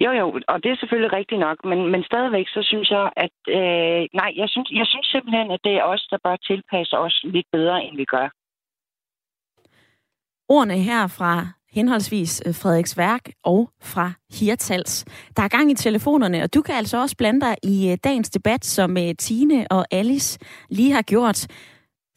Jo, 0.00 0.10
jo, 0.20 0.26
og 0.48 0.62
det 0.62 0.70
er 0.70 0.76
selvfølgelig 0.76 1.12
rigtigt 1.12 1.40
nok, 1.40 1.64
men, 1.64 1.90
men 1.92 2.02
stadigvæk 2.04 2.48
så 2.48 2.60
synes 2.62 2.90
jeg, 2.90 3.10
at 3.16 3.36
øh, 3.48 4.00
nej, 4.20 4.30
jeg 4.36 4.48
synes, 4.48 4.68
jeg 4.70 4.86
synes 4.86 5.06
simpelthen, 5.06 5.50
at 5.50 5.60
det 5.64 5.74
er 5.74 5.82
os, 5.82 6.06
der 6.10 6.18
bør 6.24 6.36
tilpasse 6.36 6.98
os 6.98 7.20
lidt 7.24 7.46
bedre, 7.52 7.84
end 7.84 7.96
vi 7.96 8.04
gør. 8.04 8.28
Ordene 10.48 10.78
her 10.78 11.06
fra 11.18 11.55
henholdsvis 11.76 12.42
øh, 12.46 12.54
Frederiks 12.54 12.96
Værk 12.96 13.30
og 13.44 13.70
fra 13.82 14.12
Hirtals. 14.32 15.04
Der 15.36 15.42
er 15.42 15.48
gang 15.48 15.70
i 15.70 15.74
telefonerne, 15.74 16.42
og 16.42 16.54
du 16.54 16.62
kan 16.62 16.74
altså 16.74 17.00
også 17.00 17.16
blande 17.16 17.40
dig 17.40 17.56
i 17.62 17.90
øh, 17.90 17.98
dagens 18.04 18.30
debat, 18.30 18.64
som 18.64 18.96
øh, 18.96 19.14
Tine 19.18 19.66
og 19.70 19.86
Alice 19.90 20.38
lige 20.70 20.92
har 20.92 21.02
gjort. 21.02 21.46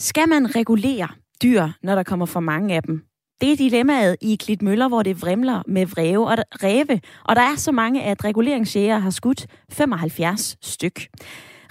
Skal 0.01 0.29
man 0.29 0.55
regulere 0.55 1.07
dyr, 1.43 1.67
når 1.83 1.95
der 1.95 2.03
kommer 2.03 2.25
for 2.25 2.39
mange 2.39 2.75
af 2.75 2.83
dem? 2.83 3.01
Det 3.41 3.51
er 3.51 3.55
dilemmaet 3.55 4.15
i 4.21 4.35
Klitmøller, 4.35 4.87
hvor 4.87 5.03
det 5.03 5.21
vrimler 5.21 5.63
med 5.67 5.85
vreve 5.85 6.27
og 6.27 6.37
ræve, 6.63 7.01
og 7.23 7.35
der 7.35 7.41
er 7.41 7.55
så 7.55 7.71
mange, 7.71 8.03
at 8.03 8.25
reguleringsjæger 8.25 8.97
har 8.97 9.09
skudt 9.09 9.47
75 9.69 10.57
styk. 10.61 11.07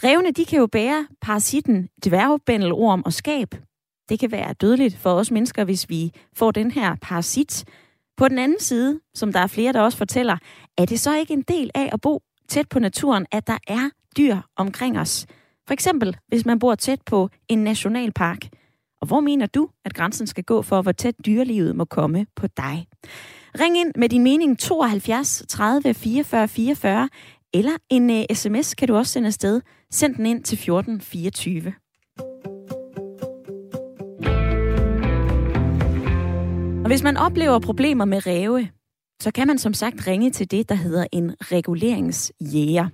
Revne, 0.05 0.31
de 0.31 0.44
kan 0.44 0.59
jo 0.59 0.66
bære 0.66 1.07
parasitten 1.20 1.88
dværgbændelorm 2.05 3.03
og 3.05 3.12
skab, 3.12 3.55
det 4.09 4.21
kan 4.21 4.33
være 4.33 4.53
dødeligt 4.53 4.97
for 4.97 5.11
os 5.11 5.31
mennesker, 5.31 5.64
hvis 5.64 5.88
vi 5.88 6.12
får 6.33 6.51
den 6.51 6.71
her 6.71 6.97
parasit. 7.03 7.64
På 8.16 8.29
den 8.29 8.38
anden 8.38 8.61
side, 8.61 9.01
som 9.14 9.33
der 9.33 9.40
er 9.40 9.47
flere, 9.47 9.73
der 9.73 9.81
også 9.81 9.99
fortæller, 9.99 10.37
er 10.79 10.85
det 10.85 11.01
så 11.01 11.16
ikke 11.16 11.33
en 11.33 11.42
del 11.42 11.71
af 11.75 11.90
at 11.92 12.01
bo 12.01 12.23
tæt 12.49 12.68
på 12.68 12.79
naturen, 12.79 13.27
at 13.33 13.47
der 13.47 13.59
er 13.68 13.90
dyr 14.16 14.37
omkring 14.57 14.99
os? 14.99 15.27
For 15.66 15.73
eksempel, 15.73 16.16
hvis 16.29 16.47
man 16.47 16.59
bor 16.59 16.75
tæt 16.75 17.01
på 17.07 17.29
en 17.49 17.59
nationalpark. 17.59 18.49
Og 19.01 19.07
hvor 19.07 19.21
mener 19.21 19.47
du, 19.47 19.68
at 19.85 19.94
grænsen 19.94 20.27
skal 20.27 20.44
gå 20.44 20.62
for, 20.62 20.83
hvor 20.83 20.92
tæt 20.92 21.14
dyrelivet 21.27 21.77
må 21.77 21.85
komme 21.85 22.27
på 22.37 22.47
dig? 22.47 22.87
Ring 23.61 23.79
ind 23.79 23.92
med 23.97 24.09
din 24.09 24.23
mening 24.23 24.59
72 24.59 25.42
30 25.49 25.94
44 25.94 26.49
44, 26.49 27.09
eller 27.55 27.73
en 27.90 28.11
øh, 28.11 28.25
uh, 28.31 28.37
sms 28.37 28.75
kan 28.75 28.88
du 28.88 28.97
også 28.97 29.12
sende 29.12 29.27
afsted. 29.27 29.61
Send 29.90 30.14
den 30.14 30.27
ind 30.27 30.44
til 30.44 30.57
1424. 30.57 31.75
Og 36.88 36.90
hvis 36.90 37.05
man 37.05 37.16
oplever 37.16 37.59
problemer 37.66 38.05
med 38.05 38.27
ræve, 38.27 38.61
så 39.20 39.33
kan 39.35 39.46
man 39.46 39.59
som 39.59 39.72
sagt 39.72 40.07
ringe 40.07 40.31
til 40.31 40.51
det, 40.51 40.68
der 40.68 40.74
hedder 40.74 41.05
en 41.12 41.31
reguleringsjæger. 41.40 42.87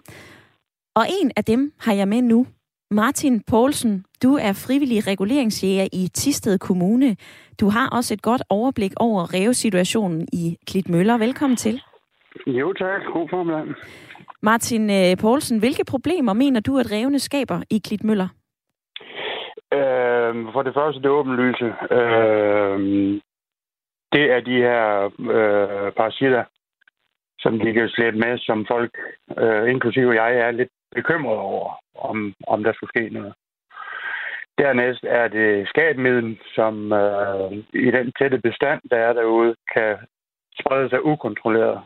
Og 0.96 1.04
en 1.20 1.30
af 1.36 1.44
dem 1.44 1.72
har 1.80 1.94
jeg 1.94 2.08
med 2.08 2.22
nu. 2.22 2.46
Martin 2.90 3.42
Poulsen, 3.50 4.04
du 4.22 4.34
er 4.34 4.52
frivillig 4.66 5.06
reguleringsjæger 5.06 5.86
i 5.92 6.08
Tisted 6.14 6.58
Kommune. 6.58 7.16
Du 7.60 7.66
har 7.68 7.88
også 7.88 8.14
et 8.14 8.22
godt 8.22 8.42
overblik 8.50 8.92
over 8.96 9.34
rævesituationen 9.34 10.28
i 10.32 10.56
Klitmøller. 10.66 11.18
Velkommen 11.18 11.56
til. 11.56 11.80
Jo 12.46 12.72
tak, 12.72 13.00
god 13.12 13.28
formiddag. 13.28 13.64
Martin 14.42 14.90
øh, 14.90 15.16
Poulsen, 15.20 15.58
hvilke 15.58 15.84
problemer 15.84 16.32
mener 16.32 16.60
du, 16.60 16.78
at 16.78 16.92
rævene 16.92 17.18
skaber 17.18 17.62
i 17.70 17.78
Klitmøller? 17.84 18.28
Øh, 19.72 20.34
for 20.52 20.62
det 20.62 20.74
første 20.74 21.02
det 21.02 21.10
åbenlyse. 21.10 21.66
Øh, 21.90 23.20
det 24.14 24.24
er 24.32 24.40
de 24.40 24.56
her 24.56 25.04
øh, 25.36 25.92
parasitter, 25.92 26.44
som 27.38 27.58
de 27.58 27.72
kan 27.72 27.88
slæbe 27.88 28.18
med, 28.18 28.38
som 28.38 28.66
folk, 28.66 28.92
øh, 29.38 29.70
inklusive 29.70 30.22
jeg, 30.22 30.36
er 30.38 30.50
lidt 30.50 30.68
bekymret 30.94 31.38
over, 31.38 31.78
om, 31.94 32.34
om 32.46 32.64
der 32.64 32.72
skulle 32.72 32.90
ske 32.94 33.08
noget. 33.14 33.34
Dernæst 34.58 35.04
er 35.04 35.28
det 35.28 35.68
skabmiddel, 35.68 36.38
som 36.54 36.92
øh, 36.92 37.52
i 37.86 37.90
den 37.90 38.12
tætte 38.18 38.38
bestand, 38.38 38.80
der 38.90 38.96
er 38.96 39.12
derude, 39.12 39.54
kan 39.74 39.96
sprede 40.60 40.88
sig 40.88 41.04
ukontrolleret. 41.04 41.80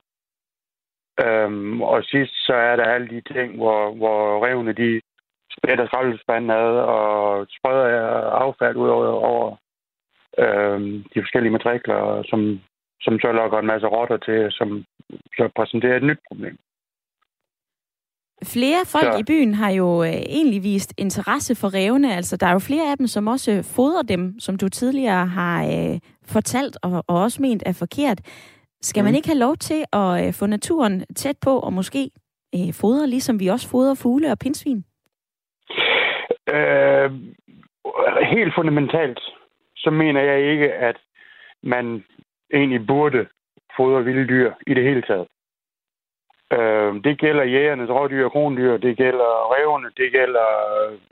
Øhm, 1.24 1.82
og 1.82 2.04
sidst 2.04 2.46
så 2.46 2.54
er 2.54 2.76
der 2.76 2.84
alle 2.84 3.08
de 3.08 3.20
ting, 3.34 3.56
hvor, 3.56 3.94
hvor 3.94 4.46
revne 4.46 4.72
de 4.72 5.00
spætter 5.56 5.86
skraldespanden 5.86 6.50
ad 6.50 6.70
og 6.96 7.46
spreder 7.58 8.20
affald 8.20 8.76
ud 8.76 8.88
over, 8.88 9.06
over 9.06 9.56
øh, 10.42 10.80
de 11.12 11.22
forskellige 11.24 11.52
matrikler, 11.52 12.22
som, 12.30 12.60
som 13.00 13.20
så 13.20 13.32
lokker 13.32 13.58
en 13.58 13.66
masse 13.66 13.86
rotter 13.86 14.16
til, 14.16 14.46
som 14.50 14.84
så 15.36 15.48
præsenterer 15.56 15.96
et 15.96 16.02
nyt 16.02 16.20
problem. 16.28 16.56
Flere 18.44 18.82
folk 18.86 19.12
så. 19.12 19.18
i 19.18 19.24
byen 19.26 19.54
har 19.54 19.70
jo 19.70 20.02
øh, 20.02 20.08
egentlig 20.08 20.62
vist 20.62 20.94
interesse 20.98 21.54
for 21.54 21.74
revne. 21.74 22.16
Altså, 22.16 22.36
der 22.36 22.46
er 22.46 22.52
jo 22.52 22.58
flere 22.58 22.90
af 22.90 22.96
dem, 22.96 23.06
som 23.06 23.26
også 23.26 23.72
fodrer 23.76 24.02
dem, 24.02 24.40
som 24.40 24.56
du 24.56 24.68
tidligere 24.68 25.26
har 25.26 25.64
øh, 25.64 25.98
fortalt 26.26 26.76
og, 26.82 27.04
og 27.08 27.22
også 27.22 27.42
ment 27.42 27.62
er 27.66 27.72
forkert. 27.72 28.20
Skal 28.82 29.00
mm. 29.00 29.04
man 29.04 29.14
ikke 29.14 29.28
have 29.28 29.38
lov 29.38 29.56
til 29.56 29.84
at 29.92 30.26
øh, 30.26 30.32
få 30.34 30.46
naturen 30.46 31.04
tæt 31.16 31.36
på 31.42 31.58
og 31.58 31.72
måske 31.72 32.10
øh, 32.54 32.72
fodre, 32.80 33.06
ligesom 33.06 33.40
vi 33.40 33.46
også 33.46 33.68
fodrer 33.70 33.94
fugle 33.94 34.30
og 34.32 34.38
pindsvin? 34.38 34.84
Øh, 36.48 37.10
helt 38.34 38.54
fundamentalt 38.54 39.20
så 39.82 39.90
mener 39.90 40.20
jeg 40.20 40.40
ikke, 40.52 40.72
at 40.72 40.96
man 41.62 42.04
egentlig 42.54 42.86
burde 42.86 43.26
fodre 43.76 44.04
vilde 44.04 44.28
dyr 44.28 44.52
i 44.66 44.74
det 44.74 44.84
hele 44.84 45.02
taget. 45.02 45.26
Øh, 46.52 47.04
det 47.04 47.18
gælder 47.18 47.44
jægernes 47.44 47.90
rådyr 47.90 48.24
og 48.24 48.32
krondyr, 48.32 48.76
det 48.76 48.96
gælder 48.96 49.54
revne, 49.54 49.90
det 49.96 50.12
gælder, 50.12 50.48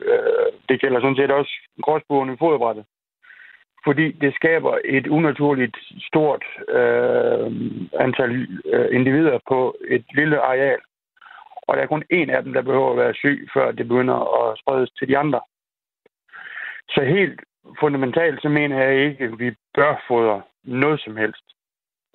øh, 0.00 0.52
det 0.68 0.81
gælder 0.81 1.00
sådan 1.00 1.16
set 1.16 1.31
også 1.31 1.52
gråsbuerne 1.83 2.33
i 2.33 2.37
foderbrættet. 2.38 2.85
fordi 3.87 4.12
det 4.12 4.35
skaber 4.35 4.79
et 4.85 5.07
unaturligt 5.07 5.76
stort 6.09 6.44
øh, 6.68 7.46
antal 8.07 8.31
øh, 8.74 8.88
individer 8.96 9.38
på 9.48 9.76
et 9.88 10.05
lille 10.14 10.40
areal. 10.40 10.81
Og 11.66 11.76
der 11.76 11.83
er 11.83 11.87
kun 11.87 12.05
en 12.11 12.31
af 12.31 12.42
dem, 12.42 12.52
der 12.52 12.62
behøver 12.62 12.90
at 12.90 12.96
være 12.96 13.14
syg, 13.14 13.48
før 13.55 13.72
det 13.72 13.88
begynder 13.88 14.18
at 14.40 14.59
spredes 14.59 14.90
til 14.90 15.09
de 15.09 15.18
andre. 15.18 15.40
Så 16.88 17.00
helt 17.05 17.40
fundamentalt, 17.81 18.42
så 18.42 18.48
mener 18.48 18.83
jeg 18.83 19.05
ikke, 19.07 19.24
at 19.24 19.38
vi 19.38 19.50
bør 19.74 20.05
fodre 20.09 20.42
noget 20.64 21.00
som 21.00 21.16
helst. 21.16 21.44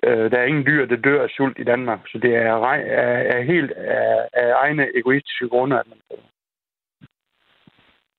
Øh, 0.03 0.31
der 0.31 0.37
er 0.37 0.45
ingen 0.45 0.65
dyr, 0.65 0.85
der 0.85 0.95
dør 0.95 1.23
af 1.23 1.29
sult 1.29 1.59
i 1.59 1.63
Danmark, 1.63 1.99
så 2.07 2.17
det 2.17 2.35
er, 2.35 2.55
er, 2.55 3.35
er 3.35 3.41
helt 3.41 3.71
af, 3.71 4.27
af 4.33 4.53
egne 4.63 4.97
egoistiske 4.97 5.49
grunde, 5.49 5.79
at 5.79 5.87
man 5.89 5.97
fodrer. 6.07 6.23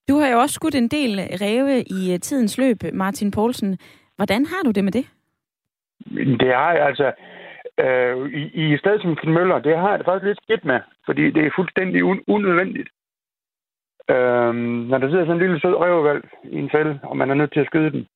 Du 0.08 0.14
har 0.18 0.28
jo 0.28 0.38
også 0.38 0.54
skudt 0.54 0.74
en 0.74 0.88
del 0.88 1.20
ræve 1.40 1.82
i 1.82 2.12
øh, 2.12 2.20
tidens 2.20 2.58
løb, 2.58 2.76
Martin 2.92 3.30
Poulsen. 3.30 3.78
Hvordan 4.16 4.46
har 4.46 4.62
du 4.64 4.70
det 4.70 4.84
med 4.84 4.92
det? 4.92 5.06
Det 6.40 6.54
har 6.54 6.72
jeg 6.72 6.86
altså... 6.86 7.12
Øh, 7.80 8.32
i, 8.32 8.74
I 8.74 8.78
stedet 8.78 9.02
som 9.02 9.16
Kim 9.16 9.30
Møller, 9.32 9.58
det 9.58 9.78
har 9.78 9.90
jeg 9.90 9.98
det 9.98 10.06
faktisk 10.06 10.26
lidt 10.26 10.42
skidt 10.42 10.64
med, 10.64 10.80
fordi 11.06 11.30
det 11.30 11.46
er 11.46 11.50
fuldstændig 11.56 12.02
un- 12.02 12.24
unødvendigt. 12.26 12.88
Øh, 14.10 14.54
når 14.90 14.98
der 14.98 15.08
sidder 15.08 15.24
sådan 15.24 15.32
en 15.32 15.46
lille 15.46 15.60
sød 15.60 15.74
røvevalg 15.74 16.24
i 16.44 16.58
en 16.58 16.70
fælde, 16.70 17.00
og 17.02 17.16
man 17.16 17.30
er 17.30 17.34
nødt 17.34 17.52
til 17.52 17.60
at 17.60 17.66
skyde 17.66 17.90
den, 17.90 18.06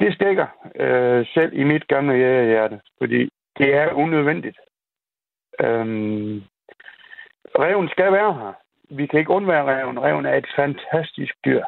det 0.00 0.14
stikker 0.14 0.46
øh, 0.80 1.26
selv 1.34 1.52
i 1.52 1.64
mit 1.64 1.86
gamle 1.88 2.14
jægerhjerte, 2.14 2.80
fordi 2.98 3.30
det 3.58 3.74
er 3.74 3.92
unødvendigt. 3.92 4.58
Øhm, 5.60 6.42
reven 7.58 7.88
skal 7.88 8.12
være 8.12 8.34
her 8.34 8.52
vi 8.90 9.06
kan 9.06 9.18
ikke 9.18 9.30
undvære 9.30 9.64
reven. 9.64 10.02
Reven 10.02 10.26
er 10.26 10.34
et 10.34 10.46
fantastisk 10.56 11.34
dyr. 11.44 11.64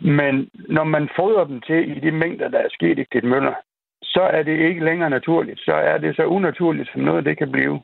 Men 0.00 0.50
når 0.68 0.84
man 0.84 1.08
fodrer 1.16 1.44
dem 1.44 1.60
til 1.60 1.96
i 1.96 2.00
de 2.00 2.10
mængder, 2.10 2.48
der 2.48 2.58
er 2.58 2.68
sket 2.70 2.98
i 2.98 3.06
dit 3.12 3.24
møller, 3.24 3.54
så 4.02 4.22
er 4.22 4.42
det 4.42 4.58
ikke 4.68 4.84
længere 4.84 5.10
naturligt. 5.10 5.60
Så 5.60 5.72
er 5.72 5.98
det 5.98 6.16
så 6.16 6.24
unaturligt, 6.24 6.92
som 6.92 7.00
noget 7.00 7.24
det 7.24 7.38
kan 7.38 7.52
blive. 7.52 7.82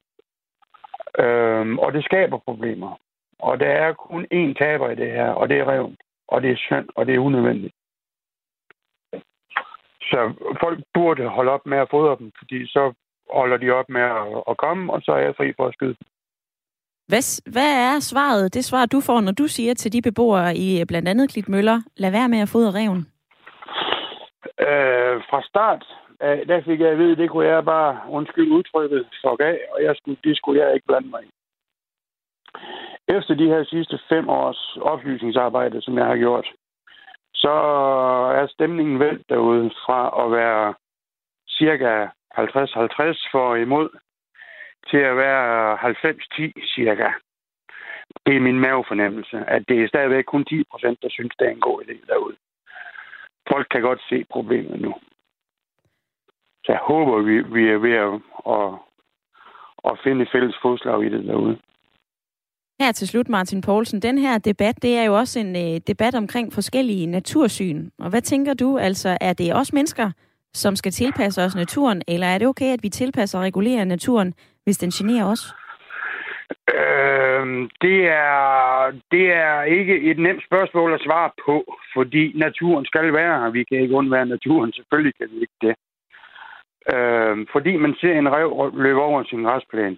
Øhm, 1.18 1.78
og 1.78 1.92
det 1.92 2.04
skaber 2.04 2.38
problemer. 2.38 2.98
Og 3.38 3.60
der 3.60 3.66
er 3.66 3.92
kun 3.92 4.26
én 4.34 4.52
taber 4.58 4.90
i 4.90 4.94
det 4.94 5.10
her, 5.10 5.30
og 5.30 5.48
det 5.48 5.58
er 5.58 5.68
reven. 5.68 5.96
Og 6.28 6.42
det 6.42 6.50
er 6.50 6.56
synd, 6.56 6.88
og 6.96 7.06
det 7.06 7.14
er 7.14 7.18
unødvendigt. 7.18 7.74
Så 10.10 10.32
folk 10.60 10.78
burde 10.94 11.28
holde 11.28 11.50
op 11.50 11.66
med 11.66 11.78
at 11.78 11.90
fodre 11.90 12.16
dem, 12.18 12.32
fordi 12.38 12.66
så 12.66 12.92
holder 13.32 13.56
de 13.56 13.70
op 13.70 13.88
med 13.88 14.02
at, 14.50 14.56
komme, 14.56 14.92
og 14.92 15.02
så 15.02 15.12
er 15.12 15.18
jeg 15.18 15.36
fri 15.36 15.52
for 15.56 15.66
at 15.66 15.74
skyde 15.74 15.96
dem. 15.98 16.06
Hvad, 17.08 17.52
hvad 17.52 17.70
er 17.88 18.00
svaret, 18.00 18.54
det 18.54 18.64
svar, 18.64 18.86
du 18.86 19.00
får, 19.00 19.20
når 19.20 19.32
du 19.32 19.46
siger 19.46 19.74
til 19.74 19.92
de 19.92 20.02
beboere 20.02 20.56
i 20.56 20.84
blandt 20.84 21.08
andet 21.08 21.30
Klitmøller, 21.30 21.82
lad 21.96 22.10
være 22.10 22.28
med 22.28 22.40
at 22.40 22.48
fodre 22.48 22.80
reven? 22.80 23.06
Øh, 24.68 25.16
fra 25.30 25.42
start, 25.42 25.84
øh, 26.22 26.48
der 26.48 26.62
fik 26.64 26.80
jeg 26.80 26.88
at 26.88 26.98
vide, 26.98 27.16
det 27.16 27.30
kunne 27.30 27.46
jeg 27.46 27.64
bare, 27.64 28.00
undskyld 28.08 28.50
udtrykket, 28.50 29.06
fuck 29.22 29.40
af, 29.40 29.58
og 29.72 29.82
jeg 29.82 29.94
skulle, 29.96 30.18
det 30.24 30.36
skulle 30.36 30.64
jeg 30.64 30.74
ikke 30.74 30.86
blande 30.86 31.08
mig 31.08 31.22
i. 31.24 31.30
Efter 33.08 33.34
de 33.34 33.46
her 33.46 33.64
sidste 33.64 33.98
fem 34.08 34.28
års 34.28 34.76
oplysningsarbejde, 34.80 35.82
som 35.82 35.98
jeg 35.98 36.06
har 36.06 36.16
gjort, 36.16 36.46
så 37.34 37.50
er 38.40 38.46
stemningen 38.46 38.98
vendt 38.98 39.28
derude 39.28 39.70
fra 39.86 40.24
at 40.24 40.32
være 40.32 40.74
cirka 41.48 42.06
50-50 42.38 43.30
for 43.32 43.54
imod, 43.54 43.88
til 44.90 44.98
at 44.98 45.16
være 45.16 45.76
90-10 45.76 46.74
cirka. 46.74 47.08
Det 48.26 48.36
er 48.36 48.40
min 48.40 48.60
mavefornemmelse, 48.60 49.36
at 49.46 49.68
det 49.68 49.82
er 49.82 49.88
stadigvæk 49.88 50.24
kun 50.24 50.44
10 50.44 50.64
procent, 50.70 51.02
der 51.02 51.08
synes, 51.10 51.32
det 51.38 51.46
er 51.46 51.50
en 51.50 51.60
god 51.60 51.82
idé 51.82 52.06
derude. 52.06 52.36
Folk 53.50 53.66
kan 53.70 53.82
godt 53.82 54.00
se 54.08 54.24
problemet 54.30 54.80
nu. 54.80 54.94
Så 56.64 56.72
jeg 56.72 56.80
håber, 56.80 57.22
vi, 57.22 57.42
vi 57.42 57.70
er 57.70 57.78
ved 57.78 57.96
at, 58.06 58.14
at, 58.54 58.70
at 59.84 60.00
finde 60.04 60.26
fælles 60.32 60.56
fodslag 60.62 61.04
i 61.04 61.08
det 61.08 61.24
derude. 61.24 61.58
Her 62.80 62.92
til 62.92 63.08
slut, 63.08 63.28
Martin 63.28 63.60
Poulsen. 63.60 64.02
Den 64.02 64.18
her 64.18 64.38
debat, 64.38 64.82
det 64.82 64.96
er 64.96 65.04
jo 65.04 65.14
også 65.14 65.40
en 65.40 65.56
øh, 65.56 65.80
debat 65.86 66.14
omkring 66.14 66.52
forskellige 66.52 67.06
natursyn. 67.06 67.88
Og 67.98 68.10
hvad 68.10 68.22
tænker 68.22 68.54
du? 68.54 68.78
Altså, 68.78 69.18
er 69.20 69.32
det 69.32 69.54
også 69.54 69.72
mennesker, 69.74 70.10
som 70.52 70.76
skal 70.76 70.92
tilpasse 70.92 71.42
os 71.42 71.56
naturen, 71.56 72.02
eller 72.08 72.26
er 72.26 72.38
det 72.38 72.48
okay, 72.48 72.72
at 72.72 72.82
vi 72.82 72.88
tilpasser 72.88 73.38
og 73.38 73.44
regulerer 73.44 73.84
naturen 73.84 74.34
hvis 74.64 74.78
den 74.78 74.90
generer 74.90 75.24
os? 75.24 75.54
Øh, 76.74 77.46
det, 77.84 77.98
er, 78.08 78.92
det 79.10 79.32
er 79.32 79.62
ikke 79.62 80.10
et 80.10 80.18
nemt 80.18 80.42
spørgsmål 80.44 80.94
at 80.94 81.00
svare 81.06 81.30
på, 81.46 81.74
fordi 81.94 82.32
naturen 82.34 82.84
skal 82.84 83.12
være 83.12 83.40
her. 83.40 83.50
Vi 83.50 83.64
kan 83.64 83.80
ikke 83.80 83.94
undvære 83.94 84.26
naturen. 84.26 84.72
Selvfølgelig 84.72 85.14
kan 85.20 85.28
vi 85.32 85.40
ikke 85.40 85.60
det. 85.60 85.74
Øh, 86.94 87.46
fordi 87.52 87.76
man 87.76 87.94
ser 88.00 88.18
en 88.18 88.32
rev 88.32 88.72
løbe 88.74 89.02
over 89.02 89.24
sin 89.24 89.42
græsplæne, 89.42 89.96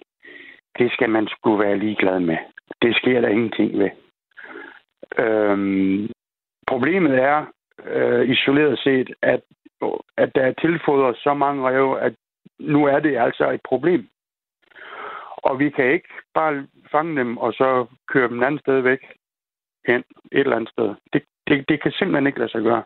det 0.78 0.92
skal 0.92 1.10
man 1.10 1.28
skulle 1.28 1.64
være 1.64 1.78
ligeglad 1.78 2.20
med. 2.20 2.36
Det 2.82 2.96
sker 2.96 3.20
der 3.20 3.28
ingenting 3.28 3.78
ved. 3.78 3.90
Øhm, 5.18 6.10
problemet 6.66 7.14
er 7.14 7.46
øh, 7.84 8.28
isoleret 8.28 8.78
set, 8.78 9.14
at, 9.22 9.40
at 10.16 10.34
der 10.34 10.42
er 10.42 10.52
tilfodret 10.52 11.16
så 11.16 11.34
mange 11.34 11.68
rev, 11.68 11.98
at 12.00 12.14
nu 12.58 12.84
er 12.84 13.00
det 13.00 13.18
altså 13.18 13.50
et 13.50 13.60
problem. 13.64 14.08
Og 15.36 15.58
vi 15.58 15.70
kan 15.70 15.92
ikke 15.92 16.08
bare 16.34 16.66
fange 16.92 17.16
dem 17.16 17.36
og 17.36 17.52
så 17.52 17.86
køre 18.08 18.28
dem 18.28 18.42
et 18.42 18.46
andet 18.46 18.60
sted 18.60 18.80
væk 18.80 19.00
hen 19.88 20.04
et 20.32 20.40
eller 20.40 20.56
andet 20.56 20.72
sted. 20.72 20.94
Det, 21.12 21.22
det, 21.48 21.68
det 21.68 21.82
kan 21.82 21.92
simpelthen 21.92 22.26
ikke 22.26 22.38
lade 22.38 22.50
sig 22.50 22.62
gøre. 22.62 22.82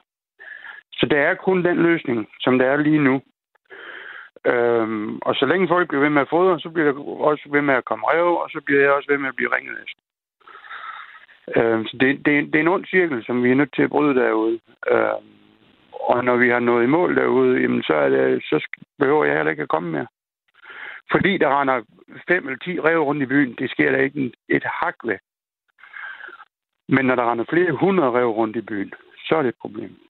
Så 0.92 1.06
det 1.06 1.18
er 1.18 1.34
kun 1.34 1.64
den 1.64 1.76
løsning, 1.76 2.28
som 2.40 2.58
der 2.58 2.66
er 2.66 2.76
lige 2.76 2.98
nu. 2.98 3.22
Øhm, 4.46 5.18
og 5.18 5.34
så 5.34 5.46
længe 5.46 5.68
folk 5.68 5.88
bliver 5.88 6.02
ved 6.02 6.10
med 6.10 6.22
at 6.22 6.28
fodre, 6.28 6.60
så 6.60 6.70
bliver 6.70 6.86
jeg 6.86 6.96
også 7.30 7.44
ved 7.50 7.62
med 7.62 7.74
at 7.74 7.84
komme 7.84 8.04
rev, 8.08 8.26
og 8.26 8.50
så 8.50 8.60
bliver 8.66 8.80
jeg 8.80 8.92
også 8.92 9.08
ved 9.12 9.18
med 9.18 9.28
at 9.28 9.36
blive 9.36 9.56
ringet 9.56 9.76
efter. 9.84 10.02
Øhm, 11.56 11.86
så 11.86 11.96
det, 12.00 12.26
det, 12.26 12.46
det 12.52 12.54
er 12.54 12.60
en 12.60 12.74
ond 12.76 12.86
cirkel, 12.86 13.24
som 13.24 13.42
vi 13.42 13.50
er 13.50 13.54
nødt 13.54 13.74
til 13.74 13.82
at 13.82 13.90
bryde 13.90 14.14
derude. 14.14 14.60
Øhm, 14.90 15.34
og 15.92 16.24
når 16.24 16.36
vi 16.36 16.48
har 16.48 16.58
nået 16.58 16.84
i 16.84 16.86
mål 16.86 17.16
derude, 17.16 17.60
jamen 17.60 17.82
så, 17.82 17.94
er 17.94 18.08
det, 18.08 18.44
så 18.44 18.66
behøver 18.98 19.24
jeg 19.24 19.36
heller 19.36 19.50
ikke 19.50 19.62
at 19.62 19.68
komme 19.68 19.90
mere. 19.90 20.06
Fordi 21.10 21.38
der 21.38 21.60
render 21.60 21.82
fem 22.28 22.46
eller 22.46 22.58
ti 22.58 22.80
rev 22.80 22.98
rundt 22.98 23.22
i 23.22 23.26
byen, 23.26 23.54
det 23.58 23.70
sker 23.70 23.90
der 23.90 23.98
ikke 23.98 24.32
et 24.48 24.64
hak 24.64 24.96
ved. 25.04 25.18
Men 26.88 27.06
når 27.06 27.14
der 27.14 27.30
render 27.30 27.44
flere 27.48 27.72
hundrede 27.72 28.10
rev 28.10 28.28
rundt 28.28 28.56
i 28.56 28.60
byen, 28.60 28.92
så 29.28 29.36
er 29.36 29.42
det 29.42 29.48
et 29.48 29.60
problem. 29.60 30.03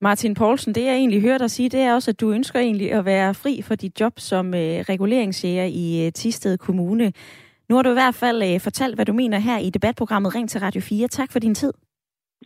Martin 0.00 0.34
Poulsen, 0.34 0.74
det 0.74 0.84
jeg 0.84 0.94
egentlig 0.94 1.22
hører 1.22 1.38
dig 1.38 1.50
sige, 1.50 1.68
det 1.68 1.80
er 1.80 1.94
også, 1.94 2.10
at 2.10 2.20
du 2.20 2.30
ønsker 2.30 2.60
egentlig 2.60 2.92
at 2.92 3.04
være 3.04 3.34
fri 3.34 3.62
for 3.62 3.74
dit 3.74 4.00
job 4.00 4.12
som 4.18 4.54
øh, 4.54 4.60
reguleringsjæger 4.60 5.64
i 5.64 6.06
øh, 6.06 6.12
Tisted 6.12 6.58
Kommune. 6.58 7.12
Nu 7.68 7.74
har 7.76 7.82
du 7.82 7.90
i 7.90 7.92
hvert 7.92 8.14
fald 8.14 8.42
øh, 8.42 8.60
fortalt, 8.60 8.94
hvad 8.94 9.04
du 9.04 9.12
mener 9.12 9.38
her 9.38 9.58
i 9.58 9.70
debatprogrammet 9.70 10.34
Ring 10.34 10.50
til 10.50 10.60
Radio 10.60 10.80
4. 10.80 11.08
Tak 11.08 11.32
for 11.32 11.38
din 11.38 11.54
tid. 11.54 11.72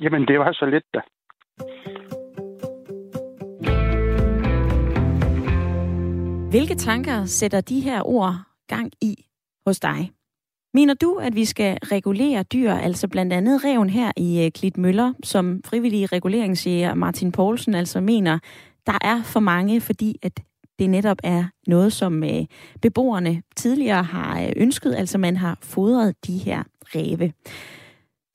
Jamen, 0.00 0.26
det 0.26 0.38
var 0.38 0.52
så 0.52 0.66
lidt 0.66 0.84
da. 0.94 1.00
Hvilke 6.50 6.74
tanker 6.74 7.24
sætter 7.24 7.60
de 7.60 7.80
her 7.80 8.02
ord 8.02 8.34
gang 8.68 8.92
i 9.02 9.24
hos 9.66 9.80
dig? 9.80 10.10
Mener 10.74 10.94
du, 10.94 11.14
at 11.14 11.34
vi 11.34 11.44
skal 11.44 11.78
regulere 11.82 12.42
dyr, 12.42 12.72
altså 12.72 13.08
blandt 13.08 13.32
andet 13.32 13.64
reven 13.64 13.90
her 13.90 14.12
i 14.16 14.44
øh, 14.44 14.50
Klitmøller, 14.50 15.12
som 15.24 15.60
frivillige 15.64 16.06
reguleringsjæger 16.06 16.94
Martin 16.94 17.32
Poulsen 17.32 17.74
altså 17.74 18.00
mener, 18.00 18.38
der 18.86 18.98
er 19.00 19.22
for 19.22 19.40
mange, 19.40 19.80
fordi 19.80 20.18
at 20.22 20.40
det 20.78 20.90
netop 20.90 21.16
er 21.22 21.44
noget, 21.66 21.92
som 21.92 22.24
øh, 22.24 22.44
beboerne 22.82 23.42
tidligere 23.56 24.02
har 24.02 24.42
øh, 24.42 24.52
ønsket, 24.56 24.94
altså 24.94 25.18
man 25.18 25.36
har 25.36 25.58
fodret 25.62 26.26
de 26.26 26.38
her 26.38 26.62
ræve. 26.82 27.32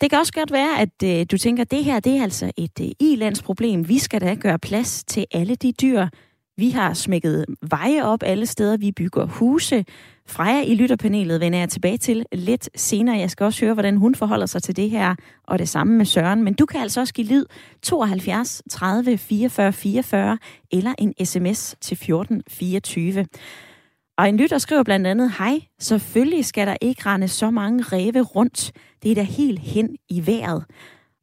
Det 0.01 0.09
kan 0.09 0.19
også 0.19 0.33
godt 0.33 0.51
være, 0.51 0.79
at 0.79 1.31
du 1.31 1.37
tænker, 1.37 1.63
at 1.63 1.71
det 1.71 1.83
her 1.83 1.99
det 1.99 2.17
er 2.17 2.23
altså 2.23 2.51
et 2.57 2.93
i-landsproblem. 2.99 3.89
Vi 3.89 3.99
skal 3.99 4.21
da 4.21 4.33
gøre 4.33 4.59
plads 4.59 5.03
til 5.03 5.25
alle 5.31 5.55
de 5.55 5.71
dyr, 5.71 6.07
vi 6.57 6.69
har 6.69 6.93
smækket 6.93 7.45
veje 7.69 8.03
op 8.03 8.23
alle 8.23 8.45
steder. 8.45 8.77
Vi 8.77 8.91
bygger 8.91 9.25
huse. 9.25 9.85
Freja 10.27 10.63
i 10.63 10.75
lytterpanelet 10.75 11.39
vender 11.39 11.59
jeg 11.59 11.69
tilbage 11.69 11.97
til 11.97 12.25
lidt 12.31 12.69
senere. 12.75 13.17
Jeg 13.17 13.31
skal 13.31 13.43
også 13.43 13.65
høre, 13.65 13.73
hvordan 13.73 13.97
hun 13.97 14.15
forholder 14.15 14.45
sig 14.45 14.63
til 14.63 14.75
det 14.75 14.89
her, 14.89 15.15
og 15.43 15.59
det 15.59 15.69
samme 15.69 15.97
med 15.97 16.05
Søren. 16.05 16.43
Men 16.43 16.53
du 16.53 16.65
kan 16.65 16.81
altså 16.81 16.99
også 16.99 17.13
give 17.13 17.27
lyd 17.27 17.45
72 17.81 18.61
30 18.69 19.17
44 19.17 19.73
44 19.73 20.37
eller 20.71 20.93
en 20.97 21.25
sms 21.25 21.75
til 21.81 21.97
14 21.97 22.43
24. 22.47 23.25
Og 24.17 24.29
en 24.29 24.37
lytter 24.37 24.57
skriver 24.57 24.83
blandt 24.83 25.07
andet, 25.07 25.31
hej, 25.37 25.61
selvfølgelig 25.79 26.45
skal 26.45 26.67
der 26.67 26.75
ikke 26.81 27.01
rende 27.05 27.27
så 27.27 27.51
mange 27.51 27.83
ræve 27.83 28.21
rundt. 28.21 28.71
Det 29.03 29.11
er 29.11 29.15
da 29.15 29.21
helt 29.21 29.59
hen 29.59 29.97
i 30.09 30.27
vejret. 30.27 30.65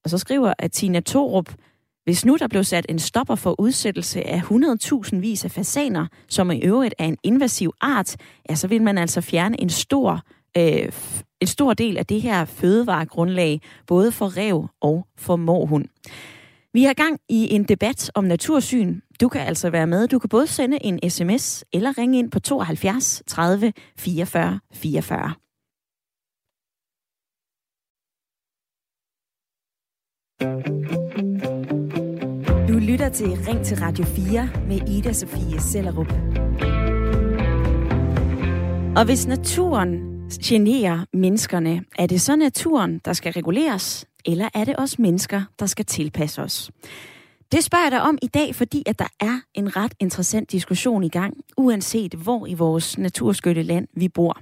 Og 0.05 0.11
så 0.11 0.19
skriver 0.19 0.55
at 0.59 0.73
Tina 0.73 1.01
Torup, 1.01 1.55
hvis 2.05 2.25
nu 2.25 2.37
der 2.37 2.49
blev 2.49 2.65
sat 2.65 2.87
en 2.89 2.99
stopper 2.99 3.35
for 3.35 3.61
udsættelse 3.61 4.23
af 4.27 4.41
100.000 4.41 5.17
vis 5.21 5.45
af 5.45 5.51
fasaner, 5.51 6.07
som 6.29 6.51
i 6.51 6.61
øvrigt 6.61 6.95
er 6.99 7.05
en 7.05 7.17
invasiv 7.23 7.73
art, 7.81 8.17
ja, 8.51 8.55
så 8.55 8.69
vil 8.69 8.83
man 8.83 8.99
altså 8.99 9.21
fjerne 9.21 9.61
en 9.61 9.71
stor, 9.71 10.21
øh, 10.57 10.93
en 11.41 11.47
stor 11.47 11.75
del 11.75 11.99
af 11.99 12.07
det 12.07 12.23
her 12.23 12.45
fødevaregrundlag, 12.45 13.61
både 13.87 14.13
for 14.13 14.37
rev 14.37 14.69
og 14.81 15.07
for 15.17 15.37
morhund. 15.37 15.85
Vi 16.75 16.83
har 16.85 16.95
gang 16.95 17.19
i 17.29 17.55
en 17.55 17.65
debat 17.65 18.11
om 18.15 18.25
natursyn. 18.25 19.01
Du 19.21 19.29
kan 19.29 19.41
altså 19.41 19.71
være 19.71 19.87
med. 19.87 20.09
Du 20.09 20.19
kan 20.19 20.29
både 20.29 20.47
sende 20.47 20.79
en 20.85 21.11
sms 21.11 21.65
eller 21.73 21.99
ringe 21.99 22.19
ind 22.19 22.31
på 22.31 22.41
72 22.41 23.23
30 23.27 23.73
44 23.99 24.61
44. 24.75 25.35
Du 32.73 32.79
lytter 32.79 33.09
til 33.09 33.27
Ring 33.27 33.65
til 33.65 33.79
Radio 33.79 34.05
4 34.05 34.49
med 34.69 34.89
Ida 34.89 35.13
Sofie 35.13 35.61
Sellerup. 35.61 36.13
Og 38.97 39.05
hvis 39.05 39.27
naturen 39.27 40.01
generer 40.45 41.05
menneskerne, 41.13 41.85
er 41.99 42.07
det 42.07 42.21
så 42.21 42.37
naturen, 42.37 43.01
der 43.05 43.13
skal 43.13 43.33
reguleres, 43.33 44.07
eller 44.25 44.49
er 44.55 44.65
det 44.65 44.75
os 44.79 44.99
mennesker, 44.99 45.43
der 45.59 45.67
skal 45.67 45.85
tilpasse 45.85 46.43
os? 46.43 46.71
Det 47.53 47.65
spørger 47.65 47.85
jeg 47.85 47.93
dig 47.93 48.03
om 48.03 48.19
i 48.23 48.27
dag, 48.27 48.55
fordi 48.55 48.83
at 48.87 48.99
der 48.99 49.09
er 49.21 49.41
en 49.55 49.77
ret 49.77 49.95
interessant 50.01 50.53
diskussion 50.53 51.05
i 51.05 51.09
gang, 51.09 51.37
uanset 51.57 52.15
hvor 52.15 52.47
i 52.47 52.55
vores 52.55 52.99
naturskytte 52.99 53.63
land 53.63 53.89
vi 53.97 54.09
bor. 54.09 54.41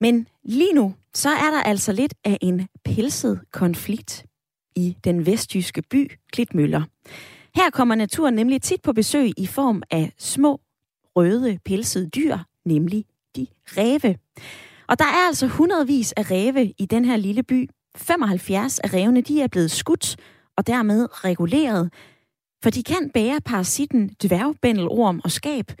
Men 0.00 0.26
lige 0.44 0.72
nu, 0.72 0.94
så 1.14 1.28
er 1.28 1.50
der 1.50 1.62
altså 1.62 1.92
lidt 1.92 2.14
af 2.24 2.38
en 2.40 2.68
pelset 2.84 3.40
konflikt 3.52 4.24
i 4.78 4.96
den 5.04 5.26
vestjyske 5.26 5.82
by 5.82 6.10
Klitmøller. 6.32 6.82
Her 7.54 7.70
kommer 7.70 7.94
naturen 7.94 8.34
nemlig 8.34 8.62
tit 8.62 8.82
på 8.82 8.92
besøg 8.92 9.30
i 9.36 9.46
form 9.46 9.82
af 9.90 10.12
små, 10.18 10.60
røde, 11.16 11.58
pelsede 11.64 12.08
dyr, 12.08 12.38
nemlig 12.64 13.04
de 13.36 13.46
ræve. 13.66 14.16
Og 14.88 14.98
der 14.98 15.04
er 15.04 15.26
altså 15.26 15.46
hundredvis 15.46 16.12
af 16.12 16.30
ræve 16.30 16.72
i 16.78 16.86
den 16.86 17.04
her 17.04 17.16
lille 17.16 17.42
by. 17.42 17.70
75 17.96 18.78
af 18.78 18.92
rævene 18.94 19.20
de 19.20 19.42
er 19.42 19.48
blevet 19.48 19.70
skudt 19.70 20.16
og 20.56 20.66
dermed 20.66 21.24
reguleret, 21.24 21.92
for 22.62 22.70
de 22.70 22.82
kan 22.82 23.10
bære 23.14 23.40
parasitten 23.40 24.08
dværgbændelorm 24.22 25.20
og 25.24 25.30
skab, 25.30 25.72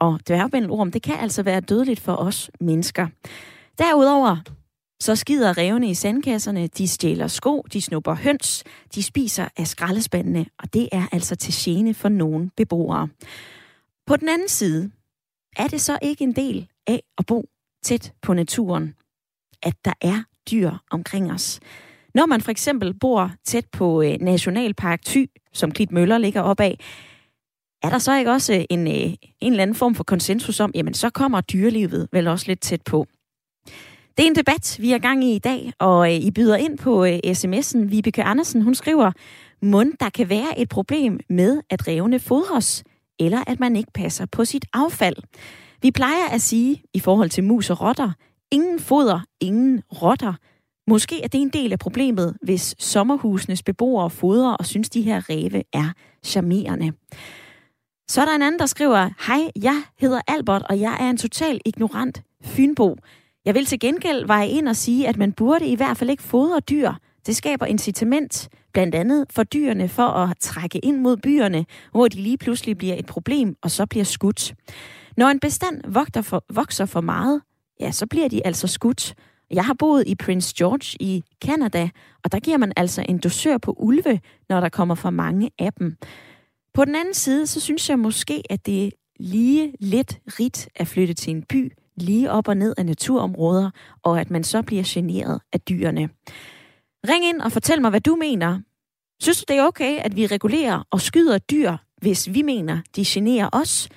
og 0.00 0.20
dværgbændelorm 0.28 0.92
det 0.92 1.02
kan 1.02 1.14
altså 1.14 1.42
være 1.42 1.60
dødeligt 1.60 2.00
for 2.00 2.16
os 2.16 2.50
mennesker. 2.60 3.06
Derudover 3.78 4.36
så 5.04 5.16
skider 5.16 5.58
revne 5.58 5.90
i 5.90 5.94
sandkasserne, 5.94 6.66
de 6.66 6.88
stjæler 6.88 7.26
sko, 7.26 7.64
de 7.72 7.82
snupper 7.82 8.14
høns, 8.14 8.64
de 8.94 9.02
spiser 9.02 9.48
af 9.56 9.66
skraldespandene, 9.66 10.46
og 10.58 10.74
det 10.74 10.88
er 10.92 11.06
altså 11.12 11.36
til 11.36 11.54
gene 11.56 11.94
for 11.94 12.08
nogle 12.08 12.50
beboere. 12.56 13.08
På 14.06 14.16
den 14.16 14.28
anden 14.28 14.48
side 14.48 14.90
er 15.56 15.68
det 15.68 15.80
så 15.80 15.98
ikke 16.02 16.24
en 16.24 16.32
del 16.32 16.68
af 16.86 17.02
at 17.18 17.26
bo 17.26 17.48
tæt 17.82 18.12
på 18.22 18.34
naturen, 18.34 18.94
at 19.62 19.74
der 19.84 19.92
er 20.00 20.22
dyr 20.50 20.70
omkring 20.90 21.32
os. 21.32 21.60
Når 22.14 22.26
man 22.26 22.40
for 22.40 22.50
eksempel 22.50 22.94
bor 22.98 23.32
tæt 23.44 23.66
på 23.72 24.02
øh, 24.02 24.16
Nationalpark 24.20 25.04
Thy, 25.04 25.30
som 25.52 25.72
Klitmøller 25.72 26.18
ligger 26.18 26.40
op 26.40 26.60
af, 26.60 26.78
er 27.82 27.90
der 27.90 27.98
så 27.98 28.18
ikke 28.18 28.30
også 28.30 28.66
en, 28.70 28.86
øh, 28.86 29.14
en 29.40 29.52
eller 29.52 29.62
anden 29.62 29.76
form 29.76 29.94
for 29.94 30.04
konsensus 30.04 30.60
om, 30.60 30.70
jamen 30.74 30.94
så 30.94 31.10
kommer 31.10 31.40
dyrelivet 31.40 32.08
vel 32.12 32.28
også 32.28 32.46
lidt 32.48 32.60
tæt 32.60 32.82
på. 32.82 33.06
Det 34.16 34.22
er 34.22 34.26
en 34.26 34.34
debat, 34.34 34.76
vi 34.80 34.92
er 34.92 34.98
gang 34.98 35.24
i 35.24 35.34
i 35.34 35.38
dag, 35.38 35.72
og 35.78 36.12
øh, 36.12 36.20
I 36.20 36.30
byder 36.30 36.56
ind 36.56 36.78
på 36.78 37.04
øh, 37.04 37.18
sms'en. 37.26 37.78
Vibeke 37.78 38.22
Andersen, 38.22 38.62
hun 38.62 38.74
skriver, 38.74 39.12
mund 39.62 39.92
der 40.00 40.10
kan 40.10 40.28
være 40.28 40.58
et 40.58 40.68
problem 40.68 41.20
med, 41.28 41.60
at 41.70 41.88
revne 41.88 42.18
fodres, 42.18 42.84
eller 43.18 43.44
at 43.46 43.60
man 43.60 43.76
ikke 43.76 43.92
passer 43.94 44.26
på 44.26 44.44
sit 44.44 44.64
affald. 44.72 45.16
Vi 45.82 45.90
plejer 45.90 46.28
at 46.32 46.40
sige, 46.40 46.82
i 46.94 47.00
forhold 47.00 47.30
til 47.30 47.44
mus 47.44 47.70
og 47.70 47.80
rotter, 47.80 48.12
ingen 48.50 48.80
foder, 48.80 49.20
ingen 49.40 49.82
rotter. 50.02 50.34
Måske 50.90 51.22
er 51.22 51.28
det 51.28 51.40
en 51.40 51.48
del 51.48 51.72
af 51.72 51.78
problemet, 51.78 52.36
hvis 52.42 52.74
sommerhusenes 52.78 53.62
beboere 53.62 54.10
fodrer 54.10 54.52
og 54.52 54.66
synes, 54.66 54.90
de 54.90 55.02
her 55.02 55.30
ræve 55.30 55.62
er 55.72 55.92
charmerende. 56.24 56.92
Så 58.08 58.20
er 58.20 58.24
der 58.24 58.34
en 58.34 58.42
anden, 58.42 58.58
der 58.58 58.66
skriver, 58.66 59.10
Hej, 59.26 59.50
jeg 59.62 59.82
hedder 60.00 60.20
Albert, 60.28 60.62
og 60.62 60.80
jeg 60.80 60.96
er 61.00 61.10
en 61.10 61.16
total 61.16 61.60
ignorant 61.64 62.22
fynbo. 62.42 62.96
Jeg 63.44 63.54
vil 63.54 63.64
til 63.64 63.80
gengæld 63.80 64.26
veje 64.26 64.48
ind 64.48 64.68
og 64.68 64.76
sige, 64.76 65.08
at 65.08 65.16
man 65.16 65.32
burde 65.32 65.66
i 65.66 65.74
hvert 65.74 65.96
fald 65.96 66.10
ikke 66.10 66.22
fodre 66.22 66.60
dyr. 66.60 66.92
Det 67.26 67.36
skaber 67.36 67.66
incitament, 67.66 68.48
blandt 68.72 68.94
andet 68.94 69.26
for 69.30 69.42
dyrene, 69.42 69.88
for 69.88 70.02
at 70.02 70.36
trække 70.40 70.78
ind 70.78 71.00
mod 71.00 71.16
byerne, 71.16 71.66
hvor 71.90 72.08
de 72.08 72.16
lige 72.16 72.38
pludselig 72.38 72.78
bliver 72.78 72.94
et 72.94 73.06
problem 73.06 73.56
og 73.62 73.70
så 73.70 73.86
bliver 73.86 74.04
skudt. 74.04 74.54
Når 75.16 75.26
en 75.26 75.40
bestand 75.40 75.80
vokser 75.88 76.22
for, 76.22 76.44
vokser 76.52 76.86
for 76.86 77.00
meget, 77.00 77.42
ja, 77.80 77.90
så 77.90 78.06
bliver 78.06 78.28
de 78.28 78.46
altså 78.46 78.66
skudt. 78.66 79.14
Jeg 79.50 79.64
har 79.64 79.74
boet 79.74 80.04
i 80.06 80.14
Prince 80.14 80.54
George 80.58 80.96
i 81.00 81.24
Canada, 81.44 81.88
og 82.24 82.32
der 82.32 82.40
giver 82.40 82.56
man 82.56 82.72
altså 82.76 83.04
en 83.08 83.18
dosør 83.18 83.58
på 83.58 83.74
ulve, 83.78 84.20
når 84.48 84.60
der 84.60 84.68
kommer 84.68 84.94
for 84.94 85.10
mange 85.10 85.50
af 85.58 85.72
dem. 85.72 85.96
På 86.74 86.84
den 86.84 86.94
anden 86.94 87.14
side, 87.14 87.46
så 87.46 87.60
synes 87.60 87.90
jeg 87.90 87.98
måske, 87.98 88.42
at 88.50 88.66
det 88.66 88.86
er 88.86 88.90
lige 89.20 89.72
lidt 89.80 90.18
rigt 90.26 90.68
at 90.76 90.86
flytte 90.86 91.14
til 91.14 91.30
en 91.30 91.42
by, 91.42 91.72
lige 91.96 92.30
op 92.30 92.48
og 92.48 92.56
ned 92.56 92.74
af 92.78 92.86
naturområder, 92.86 93.70
og 94.02 94.20
at 94.20 94.30
man 94.30 94.44
så 94.44 94.62
bliver 94.62 94.82
generet 94.86 95.40
af 95.52 95.60
dyrene. 95.60 96.08
Ring 97.08 97.24
ind 97.24 97.40
og 97.40 97.52
fortæl 97.52 97.80
mig, 97.80 97.90
hvad 97.90 98.00
du 98.00 98.16
mener. 98.16 98.60
Synes 99.20 99.38
du, 99.38 99.44
det 99.52 99.58
er 99.58 99.66
okay, 99.66 99.98
at 99.98 100.16
vi 100.16 100.26
regulerer 100.26 100.86
og 100.90 101.00
skyder 101.00 101.38
dyr, 101.38 101.76
hvis 102.00 102.34
vi 102.34 102.42
mener, 102.42 102.78
de 102.96 103.04
generer 103.06 103.48
os? 103.52 103.88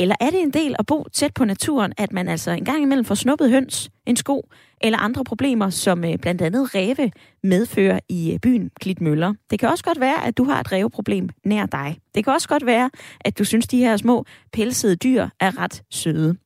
Eller 0.00 0.14
er 0.20 0.30
det 0.30 0.40
en 0.40 0.50
del 0.50 0.76
at 0.78 0.86
bo 0.86 1.04
tæt 1.12 1.34
på 1.34 1.44
naturen, 1.44 1.92
at 1.98 2.12
man 2.12 2.28
altså 2.28 2.50
en 2.50 2.64
gang 2.64 2.82
imellem 2.82 3.04
får 3.04 3.14
snuppet 3.14 3.50
høns, 3.50 3.90
en 4.06 4.16
sko 4.16 4.48
eller 4.80 4.98
andre 4.98 5.24
problemer, 5.24 5.70
som 5.70 6.04
øh, 6.04 6.18
blandt 6.18 6.42
andet 6.42 6.74
ræve 6.74 7.10
medfører 7.42 8.00
i 8.08 8.32
øh, 8.32 8.38
byen 8.38 8.70
Klitmøller? 8.80 9.34
Det 9.50 9.58
kan 9.58 9.68
også 9.68 9.84
godt 9.84 10.00
være, 10.00 10.26
at 10.26 10.38
du 10.38 10.44
har 10.44 10.60
et 10.60 10.72
ræveproblem 10.72 11.28
nær 11.44 11.66
dig. 11.66 11.98
Det 12.14 12.24
kan 12.24 12.32
også 12.32 12.48
godt 12.48 12.66
være, 12.66 12.90
at 13.20 13.38
du 13.38 13.44
synes, 13.44 13.66
de 13.66 13.78
her 13.78 13.96
små 13.96 14.24
pelsede 14.52 14.96
dyr 14.96 15.28
er 15.40 15.58
ret 15.58 15.82
søde. 15.90 16.36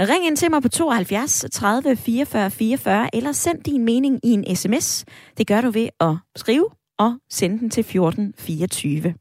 Ring 0.00 0.26
ind 0.26 0.36
til 0.36 0.50
mig 0.50 0.62
på 0.62 0.68
72 0.68 1.44
30 1.52 1.96
44 1.96 2.50
44, 2.50 3.16
eller 3.16 3.32
send 3.32 3.62
din 3.62 3.84
mening 3.84 4.20
i 4.24 4.30
en 4.30 4.56
sms. 4.56 5.04
Det 5.38 5.46
gør 5.46 5.60
du 5.60 5.70
ved 5.70 5.88
at 6.00 6.16
skrive 6.36 6.68
og 6.98 7.18
sende 7.30 7.58
den 7.58 7.70
til 7.70 7.84
14 7.84 8.34
24. 8.38 9.14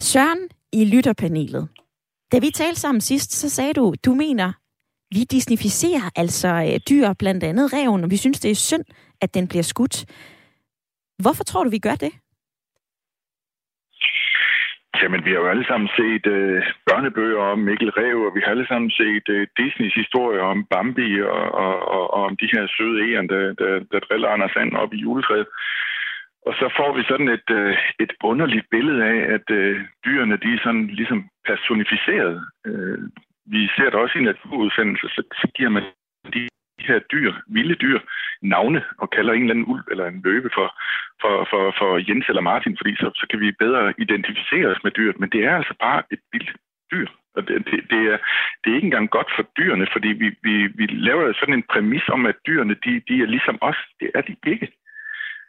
Søren 0.00 0.38
i 0.72 0.84
lytterpanelet. 0.84 1.68
Da 2.32 2.38
vi 2.38 2.50
talte 2.50 2.80
sammen 2.80 3.00
sidst, 3.00 3.32
så 3.32 3.48
sagde 3.48 3.72
du, 3.72 3.94
du 4.04 4.14
mener, 4.14 4.52
vi 5.14 5.24
disnificerer 5.24 6.10
altså 6.16 6.48
øh, 6.48 6.80
dyr, 6.88 7.12
blandt 7.12 7.44
andet 7.44 7.72
reven, 7.72 8.04
og 8.04 8.10
vi 8.10 8.16
synes, 8.16 8.40
det 8.40 8.50
er 8.50 8.54
synd, 8.54 8.84
at 9.20 9.34
den 9.34 9.48
bliver 9.48 9.62
skudt. 9.62 10.04
Hvorfor 11.22 11.44
tror 11.44 11.64
du, 11.64 11.70
vi 11.70 11.78
gør 11.78 11.94
det? 11.94 12.12
Jamen, 15.00 15.24
vi 15.24 15.30
har 15.30 15.40
jo 15.40 15.48
alle 15.48 15.66
sammen 15.66 15.88
set 15.96 16.26
øh, 16.26 16.62
børnebøger 16.86 17.42
om 17.52 17.58
Mikkel 17.58 17.90
Rev, 17.90 18.18
og 18.26 18.34
vi 18.34 18.40
har 18.44 18.50
alle 18.50 18.66
sammen 18.66 18.90
set 18.90 19.26
øh, 19.28 19.46
Disneys 19.58 19.94
historie 19.94 20.40
om 20.40 20.64
Bambi 20.70 21.20
og, 21.22 21.44
og, 21.64 21.74
og, 21.96 22.14
og 22.14 22.22
om 22.28 22.36
de 22.36 22.48
her 22.52 22.66
søde 22.76 22.98
æren, 23.08 23.28
der, 23.28 23.42
der, 23.60 23.72
der 23.92 24.00
driller 24.00 24.28
Anders 24.28 24.52
Sand 24.52 24.72
op 24.82 24.92
i 24.94 24.96
juletræet. 24.96 25.46
Og 26.46 26.54
så 26.54 26.66
får 26.76 26.96
vi 26.96 27.02
sådan 27.08 27.28
et, 27.28 27.48
øh, 27.50 27.76
et 28.00 28.12
underligt 28.22 28.66
billede 28.70 29.04
af, 29.04 29.18
at 29.36 29.46
øh, 29.50 29.80
dyrene 30.04 30.36
de 30.36 30.54
er 30.54 30.60
sådan 30.64 30.86
ligesom 30.86 31.28
personificeret. 31.46 32.44
Øh, 32.66 32.98
vi 33.46 33.68
ser 33.76 33.88
det 33.90 33.94
også 33.94 34.18
i 34.18 34.28
naturudsendelser, 34.30 35.08
så, 35.08 35.22
så 35.40 35.46
giver 35.56 35.70
man 35.70 35.84
de 36.34 36.48
her 36.78 36.98
dyr, 36.98 37.32
vilde 37.46 37.74
dyr, 37.74 37.98
navne 38.42 38.84
og 38.98 39.10
kalder 39.10 39.32
en 39.32 39.42
eller 39.42 39.54
anden 39.54 39.70
ulv 39.72 39.84
eller 39.90 40.06
en 40.06 40.22
løve 40.24 40.50
for, 40.54 40.68
for, 41.20 41.34
for, 41.50 41.74
for 41.78 41.90
Jens 42.08 42.26
eller 42.28 42.48
Martin, 42.50 42.76
fordi 42.76 42.96
så, 42.96 43.10
så 43.14 43.26
kan 43.30 43.40
vi 43.40 43.60
bedre 43.64 43.94
identificere 43.98 44.66
os 44.66 44.84
med 44.84 44.92
dyret. 44.98 45.20
Men 45.20 45.30
det 45.30 45.44
er 45.44 45.56
altså 45.56 45.74
bare 45.80 46.02
et 46.10 46.20
vildt 46.32 46.52
dyr. 46.92 47.06
Og 47.36 47.48
det, 47.48 47.54
det, 47.68 47.78
det, 47.90 48.00
er, 48.12 48.18
det 48.60 48.70
er 48.70 48.76
ikke 48.76 48.90
engang 48.90 49.10
godt 49.10 49.30
for 49.36 49.44
dyrene, 49.58 49.86
fordi 49.92 50.08
vi, 50.08 50.28
vi, 50.42 50.54
vi 50.66 50.86
laver 50.86 51.32
sådan 51.32 51.54
en 51.54 51.68
præmis 51.72 52.08
om, 52.08 52.26
at 52.26 52.36
dyrene 52.46 52.76
de, 52.84 53.02
de 53.08 53.22
er 53.22 53.26
ligesom 53.26 53.58
os. 53.60 53.80
Det 54.00 54.10
er 54.14 54.20
de 54.20 54.36
ikke. 54.46 54.68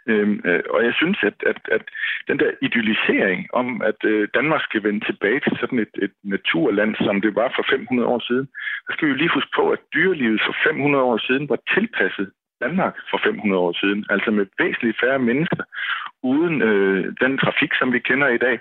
Øhm, 0.08 0.42
øh, 0.46 0.64
og 0.70 0.84
jeg 0.86 0.94
synes, 0.94 1.18
at, 1.30 1.38
at, 1.52 1.60
at 1.72 1.84
den 2.28 2.40
der 2.40 2.52
idealisering 2.62 3.40
om, 3.54 3.82
at 3.82 4.00
øh, 4.04 4.28
Danmark 4.34 4.62
skal 4.64 4.84
vende 4.84 5.06
tilbage 5.06 5.40
til 5.40 5.58
sådan 5.60 5.80
et, 5.80 5.96
et 6.06 6.14
naturland, 6.24 6.96
som 6.96 7.22
det 7.22 7.36
var 7.36 7.54
for 7.56 7.66
500 7.70 8.10
år 8.10 8.20
siden, 8.28 8.48
så 8.86 8.90
skal 8.94 9.06
vi 9.06 9.12
jo 9.12 9.18
lige 9.18 9.36
huske 9.38 9.52
på, 9.56 9.70
at 9.70 9.80
dyrelivet 9.94 10.42
for 10.46 10.56
500 10.70 11.04
år 11.04 11.18
siden 11.18 11.50
var 11.50 11.60
tilpasset 11.74 12.32
Danmark 12.62 12.96
for 13.10 13.20
500 13.24 13.62
år 13.62 13.74
siden, 13.82 14.06
altså 14.10 14.32
med 14.32 14.46
væsentligt 14.60 15.00
færre 15.00 15.20
mennesker, 15.20 15.64
uden 16.24 16.62
øh, 16.62 17.14
den 17.22 17.38
trafik, 17.38 17.72
som 17.80 17.94
vi 17.94 18.00
kender 18.00 18.28
i 18.28 18.38
dag. 18.38 18.60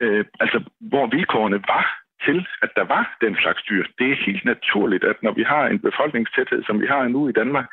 Øh, 0.00 0.24
altså, 0.40 0.58
hvor 0.80 1.06
vilkårene 1.06 1.60
var 1.68 1.84
til, 2.26 2.46
at 2.62 2.70
der 2.76 2.84
var 2.84 3.16
den 3.20 3.36
slags 3.42 3.62
dyr. 3.62 3.84
Det 3.98 4.10
er 4.10 4.24
helt 4.26 4.44
naturligt, 4.44 5.04
at 5.04 5.22
når 5.22 5.32
vi 5.32 5.42
har 5.42 5.66
en 5.66 5.80
befolkningstæthed, 5.88 6.64
som 6.64 6.80
vi 6.80 6.86
har 6.86 7.08
nu 7.08 7.28
i 7.28 7.32
Danmark, 7.32 7.66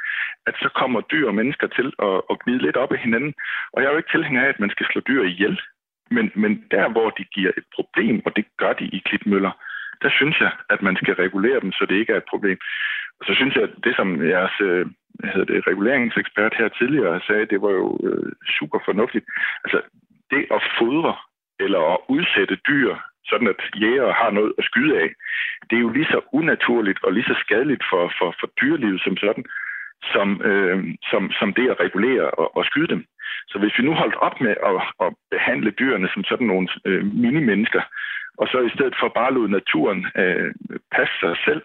at 0.48 0.56
så 0.64 0.70
kommer 0.80 1.02
dyr 1.02 1.28
og 1.28 1.36
mennesker 1.36 1.68
til 1.68 1.88
at, 2.08 2.18
at 2.32 2.40
gnide 2.44 2.62
lidt 2.66 2.78
op 2.78 2.92
af 2.92 3.00
hinanden. 3.00 3.34
Og 3.74 3.82
jeg 3.82 3.88
er 3.88 3.92
jo 3.92 3.98
ikke 3.98 4.14
tilhænger 4.16 4.42
af, 4.44 4.50
at 4.50 4.60
man 4.60 4.70
skal 4.70 4.86
slå 4.86 5.02
dyr 5.02 5.24
ihjel. 5.24 5.62
Men, 6.12 6.32
men 6.36 6.64
der, 6.72 6.90
hvor 6.90 7.10
de 7.10 7.24
giver 7.24 7.52
et 7.58 7.68
problem, 7.76 8.22
og 8.26 8.36
det 8.36 8.46
gør 8.58 8.74
de 8.74 8.86
i 8.86 9.00
klitmøller, 9.06 9.52
der 10.02 10.10
synes 10.10 10.40
jeg, 10.40 10.52
at 10.70 10.82
man 10.82 10.96
skal 10.96 11.16
regulere 11.16 11.60
dem, 11.60 11.72
så 11.72 11.86
det 11.90 11.96
ikke 11.96 12.14
er 12.14 12.18
et 12.18 12.32
problem. 12.34 12.58
Og 13.20 13.26
så 13.28 13.34
synes 13.36 13.56
jeg, 13.56 13.64
at 13.64 13.76
det, 13.84 13.96
som 13.96 14.08
jeres 14.30 14.56
øh, 14.62 14.86
hvad 15.20 15.30
hedder 15.34 15.54
det, 15.54 15.68
reguleringsekspert 15.68 16.54
her 16.58 16.70
tidligere 16.70 17.22
sagde, 17.28 17.46
det 17.46 17.62
var 17.62 17.72
jo 17.82 18.00
øh, 18.08 18.32
super 18.60 18.80
fornuftigt. 18.86 19.26
Altså, 19.64 19.80
det 20.32 20.42
at 20.56 20.62
fodre 20.80 21.16
eller 21.60 21.82
at 21.94 21.98
udsætte 22.10 22.56
dyr, 22.56 22.96
sådan 23.30 23.48
at 23.48 23.62
jæger 23.82 24.14
har 24.14 24.32
noget 24.32 24.54
at 24.58 24.64
skyde 24.64 24.94
af, 25.04 25.10
det 25.70 25.76
er 25.76 25.86
jo 25.88 25.90
lige 25.90 26.12
så 26.14 26.20
unaturligt 26.32 27.04
og 27.04 27.14
lige 27.14 27.30
så 27.32 27.36
skadeligt 27.44 27.84
for, 27.90 28.14
for, 28.20 28.36
for 28.40 28.48
dyrelivet 28.62 29.02
som 29.02 29.18
sådan, 29.18 29.46
som, 30.14 30.42
øh, 30.42 30.78
som, 31.12 31.32
som 31.40 31.54
det 31.54 31.70
at 31.70 31.80
regulere 31.80 32.32
og, 32.32 32.58
og 32.58 32.66
skyde 32.66 32.88
dem. 32.88 33.06
Så 33.48 33.60
hvis 33.60 33.78
vi 33.78 33.84
nu 33.84 33.94
holdt 33.94 34.16
op 34.16 34.42
med 34.42 34.56
at, 34.70 34.82
at 35.06 35.14
behandle 35.32 35.72
dyrene 35.72 36.10
som 36.14 36.24
sådan 36.24 36.48
nogle 36.48 36.68
øh, 36.86 37.06
mini-mennesker, 37.06 37.82
og 38.38 38.48
så 38.48 38.58
i 38.60 38.76
stedet 38.76 38.96
for 39.00 39.08
bare 39.08 39.34
lod 39.34 39.48
naturen 39.48 40.06
øh, 40.18 40.54
passe 40.96 41.16
sig 41.20 41.36
selv, 41.46 41.62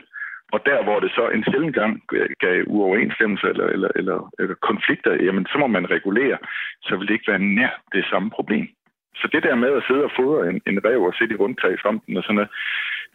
og 0.53 0.61
der, 0.67 0.83
hvor 0.83 1.01
det 1.01 1.11
så 1.11 1.29
en 1.29 1.45
sjældent 1.45 1.75
gang 1.75 2.03
gav 2.41 2.65
uoverensstemmelser 2.67 3.49
eller, 3.49 3.67
eller, 3.67 3.89
eller, 3.97 4.31
eller 4.39 4.55
konflikter, 4.55 5.13
jamen 5.25 5.47
så 5.47 5.59
må 5.59 5.67
man 5.67 5.91
regulere, 5.91 6.39
så 6.83 6.97
vil 6.97 7.09
det 7.09 7.15
ikke 7.15 7.31
være 7.33 7.47
nær 7.57 7.83
det 7.93 8.05
samme 8.11 8.31
problem. 8.31 8.69
Så 9.15 9.29
det 9.33 9.43
der 9.43 9.55
med 9.55 9.73
at 9.77 9.85
sidde 9.89 10.05
og 10.05 10.13
fodre 10.17 10.49
en, 10.49 10.61
en 10.67 10.85
rev 10.85 11.03
og 11.03 11.15
sætte 11.19 11.35
i 11.35 11.37
rundtag 11.37 11.73
i 11.73 11.83
fronten 11.83 12.17
og 12.17 12.23
sådan 12.23 12.35
noget, 12.35 12.51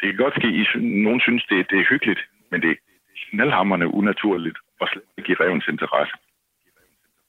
det 0.01 0.05
kan 0.09 0.23
godt 0.23 0.35
ske, 0.39 0.47
at 0.47 0.81
nogen 0.81 1.19
synes, 1.19 1.43
det, 1.49 1.69
det 1.69 1.79
er 1.79 1.89
hyggeligt, 1.89 2.21
men 2.51 2.61
det 2.61 2.69
er 2.71 2.75
knaldhammerne 3.29 3.93
unaturligt 3.93 4.57
og 4.81 4.87
slet 4.87 5.03
ikke 5.17 5.31
i 5.31 5.35
revens 5.35 5.67
interesse. 5.67 6.15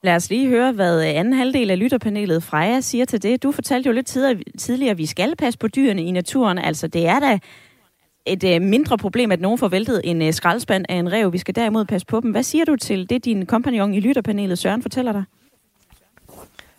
Lad 0.03 0.15
os 0.15 0.29
lige 0.29 0.47
høre, 0.47 0.71
hvad 0.71 1.03
anden 1.03 1.33
halvdel 1.33 1.71
af 1.71 1.79
lytterpanelet 1.79 2.43
Freja 2.43 2.81
siger 2.81 3.05
til 3.05 3.23
det. 3.23 3.43
Du 3.43 3.51
fortalte 3.51 3.87
jo 3.87 3.93
lidt 3.93 4.07
tidligere, 4.57 4.91
at 4.91 4.97
vi 4.97 5.05
skal 5.05 5.35
passe 5.35 5.59
på 5.59 5.67
dyrene 5.67 6.03
i 6.03 6.11
naturen. 6.11 6.57
Altså, 6.57 6.87
det 6.87 7.07
er 7.07 7.19
da 7.19 7.39
et 8.25 8.43
øh, 8.43 8.61
mindre 8.61 8.97
problem, 8.97 9.31
at 9.31 9.41
nogen 9.41 9.57
får 9.57 9.67
væltet 9.67 10.01
en 10.03 10.21
øh, 10.21 10.33
skraldespand 10.33 10.85
af 10.89 10.95
en 10.95 11.11
rev. 11.11 11.33
Vi 11.33 11.37
skal 11.37 11.55
derimod 11.55 11.85
passe 11.85 12.07
på 12.07 12.19
dem. 12.19 12.31
Hvad 12.31 12.43
siger 12.43 12.65
du 12.65 12.75
til 12.75 13.09
det, 13.09 13.25
din 13.25 13.45
kompagnon 13.45 13.93
i 13.93 13.99
lytterpanelet 13.99 14.59
Søren 14.59 14.81
fortæller 14.81 15.11
dig? 15.11 15.23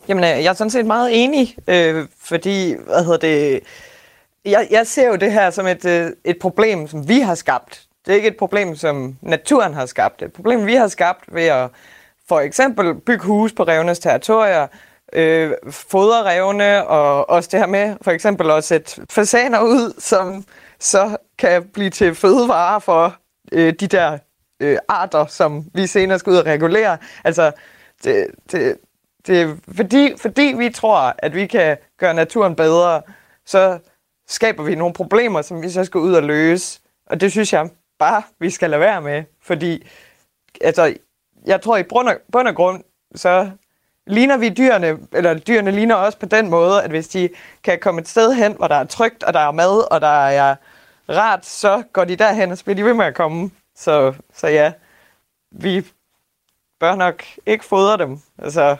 Jamen, 0.08 0.24
øh, 0.24 0.30
jeg 0.30 0.46
er 0.46 0.52
sådan 0.52 0.70
set 0.70 0.86
meget 0.86 1.24
enig, 1.24 1.56
øh, 1.68 2.06
fordi, 2.20 2.74
hvad 2.86 3.04
hedder 3.04 3.18
det, 3.18 3.60
jeg, 4.44 4.68
jeg 4.70 4.86
ser 4.86 5.08
jo 5.08 5.16
det 5.16 5.32
her 5.32 5.50
som 5.50 5.66
et, 5.66 5.84
øh, 5.84 6.10
et 6.24 6.38
problem, 6.38 6.86
som 6.88 7.08
vi 7.08 7.20
har 7.20 7.34
skabt. 7.34 7.87
Det 8.08 8.14
er 8.14 8.16
ikke 8.16 8.28
et 8.28 8.36
problem, 8.36 8.76
som 8.76 9.16
naturen 9.22 9.74
har 9.74 9.86
skabt. 9.86 10.20
Det 10.20 10.22
er 10.24 10.28
et 10.28 10.32
problem, 10.32 10.66
vi 10.66 10.74
har 10.74 10.88
skabt 10.88 11.34
ved 11.34 11.44
at 11.44 11.70
for 12.28 12.40
eksempel 12.40 12.94
bygge 12.94 13.24
hus 13.24 13.52
på 13.52 13.62
revnes 13.62 13.98
territorier, 13.98 14.66
øh, 15.12 15.52
fodre 15.70 16.24
revne, 16.24 16.86
og 16.86 17.30
også 17.30 17.48
det 17.52 17.60
her 17.60 17.66
med 17.66 17.96
for 18.02 18.10
eksempel 18.10 18.50
at 18.50 18.64
sætte 18.64 19.06
fasaner 19.10 19.60
ud, 19.60 20.00
som 20.00 20.44
så 20.78 21.16
kan 21.38 21.64
blive 21.64 21.90
til 21.90 22.14
fødevarer 22.14 22.78
for 22.78 23.16
øh, 23.52 23.72
de 23.80 23.86
der 23.86 24.18
øh, 24.60 24.78
arter, 24.88 25.26
som 25.26 25.64
vi 25.74 25.86
senere 25.86 26.18
skal 26.18 26.30
ud 26.30 26.36
og 26.36 26.46
regulere. 26.46 26.98
Altså, 27.24 27.52
det, 28.04 28.26
det, 28.52 28.76
det, 29.26 29.60
fordi, 29.76 30.14
fordi 30.16 30.54
vi 30.58 30.70
tror, 30.70 31.14
at 31.18 31.34
vi 31.34 31.46
kan 31.46 31.76
gøre 31.98 32.14
naturen 32.14 32.56
bedre, 32.56 33.02
så 33.46 33.78
skaber 34.28 34.62
vi 34.62 34.74
nogle 34.74 34.94
problemer, 34.94 35.42
som 35.42 35.62
vi 35.62 35.70
så 35.70 35.84
skal 35.84 35.98
ud 35.98 36.14
og 36.14 36.22
løse. 36.22 36.80
Og 37.06 37.20
det 37.20 37.32
synes 37.32 37.52
jeg 37.52 37.68
bare, 37.98 38.22
vi 38.38 38.50
skal 38.50 38.70
lade 38.70 38.80
være 38.80 39.02
med. 39.02 39.24
Fordi 39.42 39.86
altså, 40.60 40.94
jeg 41.46 41.62
tror 41.62 41.76
i 41.76 41.82
bund 41.82 42.08
og, 42.08 42.16
bund 42.32 42.48
og 42.48 42.54
grund, 42.54 42.84
så 43.14 43.50
ligner 44.06 44.36
vi 44.36 44.48
dyrene, 44.48 44.98
eller 45.12 45.38
dyrene 45.38 45.70
ligner 45.70 45.94
også 45.94 46.18
på 46.18 46.26
den 46.26 46.50
måde, 46.50 46.82
at 46.82 46.90
hvis 46.90 47.08
de 47.08 47.28
kan 47.64 47.78
komme 47.78 48.00
et 48.00 48.08
sted 48.08 48.34
hen, 48.34 48.56
hvor 48.56 48.68
der 48.68 48.74
er 48.74 48.84
trygt, 48.84 49.22
og 49.22 49.34
der 49.34 49.40
er 49.40 49.52
mad, 49.52 49.92
og 49.92 50.00
der 50.00 50.26
er 50.26 50.56
rart, 51.08 51.46
så 51.46 51.82
går 51.92 52.04
de 52.04 52.16
derhen, 52.16 52.52
og 52.52 52.58
så 52.58 52.64
bliver 52.64 52.76
de 52.76 52.84
ved 52.84 52.94
med 52.94 53.04
at 53.04 53.14
komme. 53.14 53.50
Så, 53.74 54.14
så 54.34 54.48
ja, 54.48 54.72
vi 55.50 55.86
bør 56.80 56.94
nok 56.94 57.24
ikke 57.46 57.64
fodre 57.64 57.96
dem. 57.96 58.18
Altså, 58.38 58.76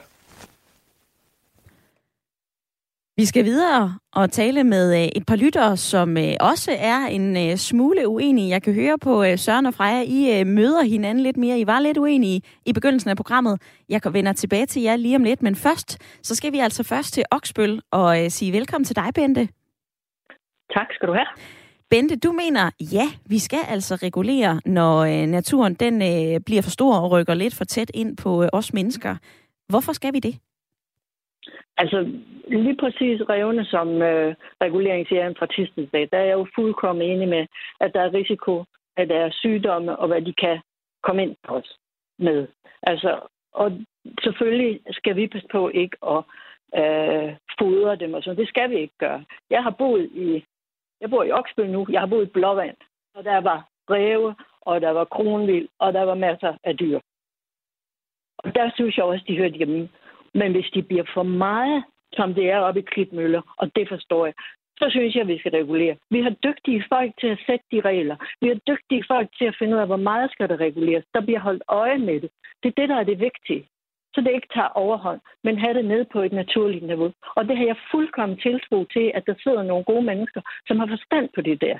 Vi 3.19 3.25
skal 3.25 3.45
videre 3.45 3.97
og 4.13 4.31
tale 4.31 4.63
med 4.63 4.95
øh, 4.95 5.09
et 5.15 5.25
par 5.25 5.35
lyttere, 5.35 5.77
som 5.77 6.17
øh, 6.17 6.33
også 6.39 6.75
er 6.79 6.97
en 7.05 7.37
øh, 7.37 7.57
smule 7.57 8.07
uenige. 8.07 8.49
Jeg 8.49 8.61
kan 8.61 8.73
høre 8.73 8.97
på 8.97 9.23
Søren 9.37 9.65
og 9.65 9.73
Freja, 9.73 10.03
I 10.03 10.43
møder 10.43 10.83
hinanden 10.83 11.23
lidt 11.23 11.37
mere. 11.37 11.59
I 11.59 11.67
var 11.67 11.79
lidt 11.79 11.97
uenige 11.97 12.41
i 12.65 12.73
begyndelsen 12.73 13.09
af 13.09 13.15
programmet. 13.15 13.61
Jeg 13.89 14.01
vender 14.11 14.33
tilbage 14.33 14.65
til 14.65 14.81
jer 14.81 14.95
lige 14.95 15.15
om 15.15 15.23
lidt, 15.23 15.41
men 15.41 15.55
først, 15.55 15.97
så 16.23 16.35
skal 16.35 16.51
vi 16.51 16.59
altså 16.59 16.83
først 16.83 17.13
til 17.13 17.23
Oksbøl 17.31 17.81
og 17.91 18.17
sige 18.29 18.53
velkommen 18.53 18.85
til 18.85 18.95
dig, 18.95 19.09
Bente. 19.15 19.47
Tak 20.73 20.87
skal 20.95 21.07
du 21.07 21.13
have. 21.13 21.27
Bente, 21.89 22.15
du 22.15 22.31
mener, 22.31 22.69
ja, 22.81 23.07
vi 23.25 23.39
skal 23.39 23.59
altså 23.67 23.95
regulere, 23.95 24.61
når 24.65 25.25
naturen 25.25 25.73
den 25.73 25.99
bliver 26.43 26.61
for 26.61 26.69
stor 26.69 26.95
og 26.95 27.11
rykker 27.11 27.33
lidt 27.33 27.55
for 27.55 27.65
tæt 27.65 27.91
ind 27.93 28.17
på 28.17 28.45
os 28.53 28.73
mennesker. 28.73 29.15
Hvorfor 29.69 29.93
skal 29.93 30.13
vi 30.13 30.19
det? 30.19 30.39
Altså, 31.81 31.99
lige 32.47 32.77
præcis 32.77 33.21
revne 33.29 33.65
som 33.65 34.01
øh, 34.01 34.35
reguleringsjæren 34.61 35.35
fra 35.35 35.45
Tistensdag, 35.45 36.09
der 36.11 36.17
er 36.17 36.23
jeg 36.23 36.37
jo 36.39 36.47
fuldkommen 36.55 37.09
enig 37.09 37.27
med, 37.27 37.47
at 37.79 37.93
der 37.93 38.01
er 38.01 38.13
risiko, 38.13 38.63
at 38.97 39.09
der 39.09 39.19
er 39.19 39.31
sygdomme, 39.31 39.99
og 39.99 40.07
hvad 40.07 40.21
de 40.21 40.33
kan 40.33 40.59
komme 41.03 41.23
ind 41.23 41.35
på 41.47 41.55
os 41.55 41.77
med. 42.19 42.47
Altså, 42.83 43.19
og 43.53 43.71
selvfølgelig 44.23 44.81
skal 44.91 45.15
vi 45.15 45.27
passe 45.27 45.47
på 45.51 45.69
ikke 45.69 45.97
at 46.13 46.21
øh, 46.81 47.35
fodre 47.59 47.95
dem 47.95 48.13
og 48.13 48.23
sådan. 48.23 48.37
Det 48.37 48.47
skal 48.47 48.69
vi 48.69 48.75
ikke 48.75 48.97
gøre. 48.99 49.25
Jeg 49.49 49.63
har 49.63 49.71
boet 49.71 50.09
i, 50.13 50.45
jeg 51.01 51.09
bor 51.09 51.23
i 51.23 51.31
Oksbøl 51.31 51.69
nu, 51.69 51.87
jeg 51.89 51.99
har 51.99 52.07
boet 52.07 52.27
i 52.27 52.29
Blåvand, 52.29 52.77
og 53.15 53.23
der 53.23 53.37
var 53.37 53.67
ræve, 53.89 54.35
og 54.61 54.81
der 54.81 54.89
var 54.89 55.05
kronvild, 55.05 55.67
og 55.79 55.93
der 55.93 56.03
var 56.03 56.15
masser 56.15 56.53
af 56.63 56.77
dyr. 56.77 56.99
Og 58.37 58.55
der 58.55 58.71
synes 58.75 58.97
jeg 58.97 59.05
også, 59.05 59.25
de 59.27 59.37
hørte 59.37 59.57
hjemme. 59.57 59.89
Men 60.33 60.51
hvis 60.51 60.69
de 60.73 60.81
bliver 60.83 61.03
for 61.13 61.23
meget, 61.23 61.83
som 62.13 62.33
det 62.33 62.49
er 62.49 62.57
oppe 62.57 62.79
i 62.79 62.83
Klitmøller, 62.83 63.41
og 63.57 63.75
det 63.75 63.89
forstår 63.89 64.25
jeg, 64.25 64.33
så 64.77 64.85
synes 64.89 65.15
jeg, 65.15 65.21
at 65.21 65.27
vi 65.27 65.39
skal 65.39 65.51
regulere. 65.51 65.95
Vi 66.09 66.21
har 66.21 66.29
dygtige 66.29 66.83
folk 66.89 67.11
til 67.19 67.27
at 67.27 67.39
sætte 67.47 67.65
de 67.71 67.81
regler. 67.81 68.15
Vi 68.41 68.47
har 68.47 68.59
dygtige 68.71 69.03
folk 69.07 69.29
til 69.37 69.45
at 69.45 69.55
finde 69.59 69.75
ud 69.75 69.81
af, 69.81 69.87
hvor 69.87 70.03
meget 70.09 70.31
skal 70.31 70.49
der 70.49 70.57
reguleres. 70.57 71.05
Der 71.13 71.21
bliver 71.21 71.39
holdt 71.39 71.63
øje 71.67 71.97
med 71.97 72.21
det. 72.21 72.29
Det 72.63 72.67
er 72.69 72.81
det, 72.81 72.89
der 72.89 72.95
er 72.95 73.03
det 73.03 73.19
vigtige. 73.19 73.67
Så 74.13 74.21
det 74.21 74.31
ikke 74.33 74.53
tager 74.53 74.77
overhånd, 74.83 75.21
men 75.43 75.59
have 75.59 75.73
det 75.73 75.85
nede 75.85 76.05
på 76.13 76.19
et 76.21 76.31
naturligt 76.31 76.85
niveau. 76.85 77.11
Og 77.35 77.47
det 77.47 77.57
har 77.57 77.65
jeg 77.65 77.75
fuldkommen 77.91 78.37
tiltro 78.37 78.83
til, 78.83 79.11
at 79.15 79.23
der 79.27 79.35
sidder 79.43 79.63
nogle 79.63 79.83
gode 79.83 80.01
mennesker, 80.01 80.41
som 80.67 80.79
har 80.79 80.87
forstand 80.87 81.29
på 81.35 81.41
det 81.41 81.61
der. 81.61 81.77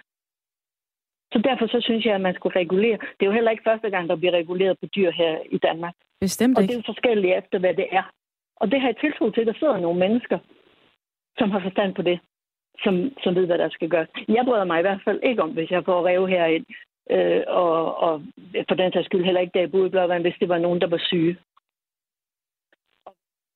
Så 1.33 1.39
derfor 1.43 1.67
så 1.67 1.81
synes 1.81 2.05
jeg, 2.05 2.15
at 2.15 2.21
man 2.21 2.35
skulle 2.35 2.59
regulere. 2.59 2.97
Det 2.97 3.21
er 3.21 3.25
jo 3.25 3.31
heller 3.31 3.51
ikke 3.51 3.69
første 3.69 3.89
gang, 3.89 4.09
der 4.09 4.15
bliver 4.15 4.31
reguleret 4.31 4.79
på 4.79 4.85
dyr 4.95 5.11
her 5.11 5.37
i 5.51 5.57
Danmark. 5.57 5.95
Bestemt 6.21 6.59
ikke. 6.59 6.59
Og 6.59 6.67
det 6.69 6.77
er 6.77 6.93
forskelligt 6.93 7.37
efter, 7.37 7.59
hvad 7.59 7.73
det 7.73 7.87
er. 7.91 8.11
Og 8.59 8.71
det 8.71 8.81
har 8.81 8.87
jeg 8.87 8.97
tiltro 8.97 9.29
til, 9.29 9.41
at 9.41 9.47
der 9.47 9.59
sidder 9.59 9.77
nogle 9.77 9.99
mennesker, 9.99 10.39
som 11.37 11.51
har 11.51 11.61
forstand 11.67 11.95
på 11.95 12.01
det, 12.01 12.19
som, 12.83 12.93
som 13.23 13.35
ved, 13.35 13.45
hvad 13.45 13.57
der 13.57 13.69
skal 13.69 13.89
gøres. 13.89 14.09
Jeg 14.27 14.43
bryder 14.45 14.65
mig 14.65 14.79
i 14.79 14.87
hvert 14.87 15.01
fald 15.05 15.19
ikke 15.23 15.41
om, 15.41 15.51
hvis 15.51 15.71
jeg 15.71 15.85
får 15.85 16.07
rev 16.07 16.27
herind, 16.27 16.65
øh, 17.11 17.43
og, 17.47 17.97
og 17.97 18.21
for 18.67 18.75
den 18.75 18.91
sags 18.91 19.05
skyld 19.05 19.25
heller 19.25 19.41
ikke, 19.41 19.51
da 19.53 19.59
jeg 19.59 19.71
boede 19.71 19.87
i 19.87 19.89
Blåvand, 19.89 20.23
hvis 20.23 20.39
det 20.39 20.49
var 20.49 20.57
nogen, 20.57 20.81
der 20.81 20.87
var 20.87 21.01
syge. 21.11 21.37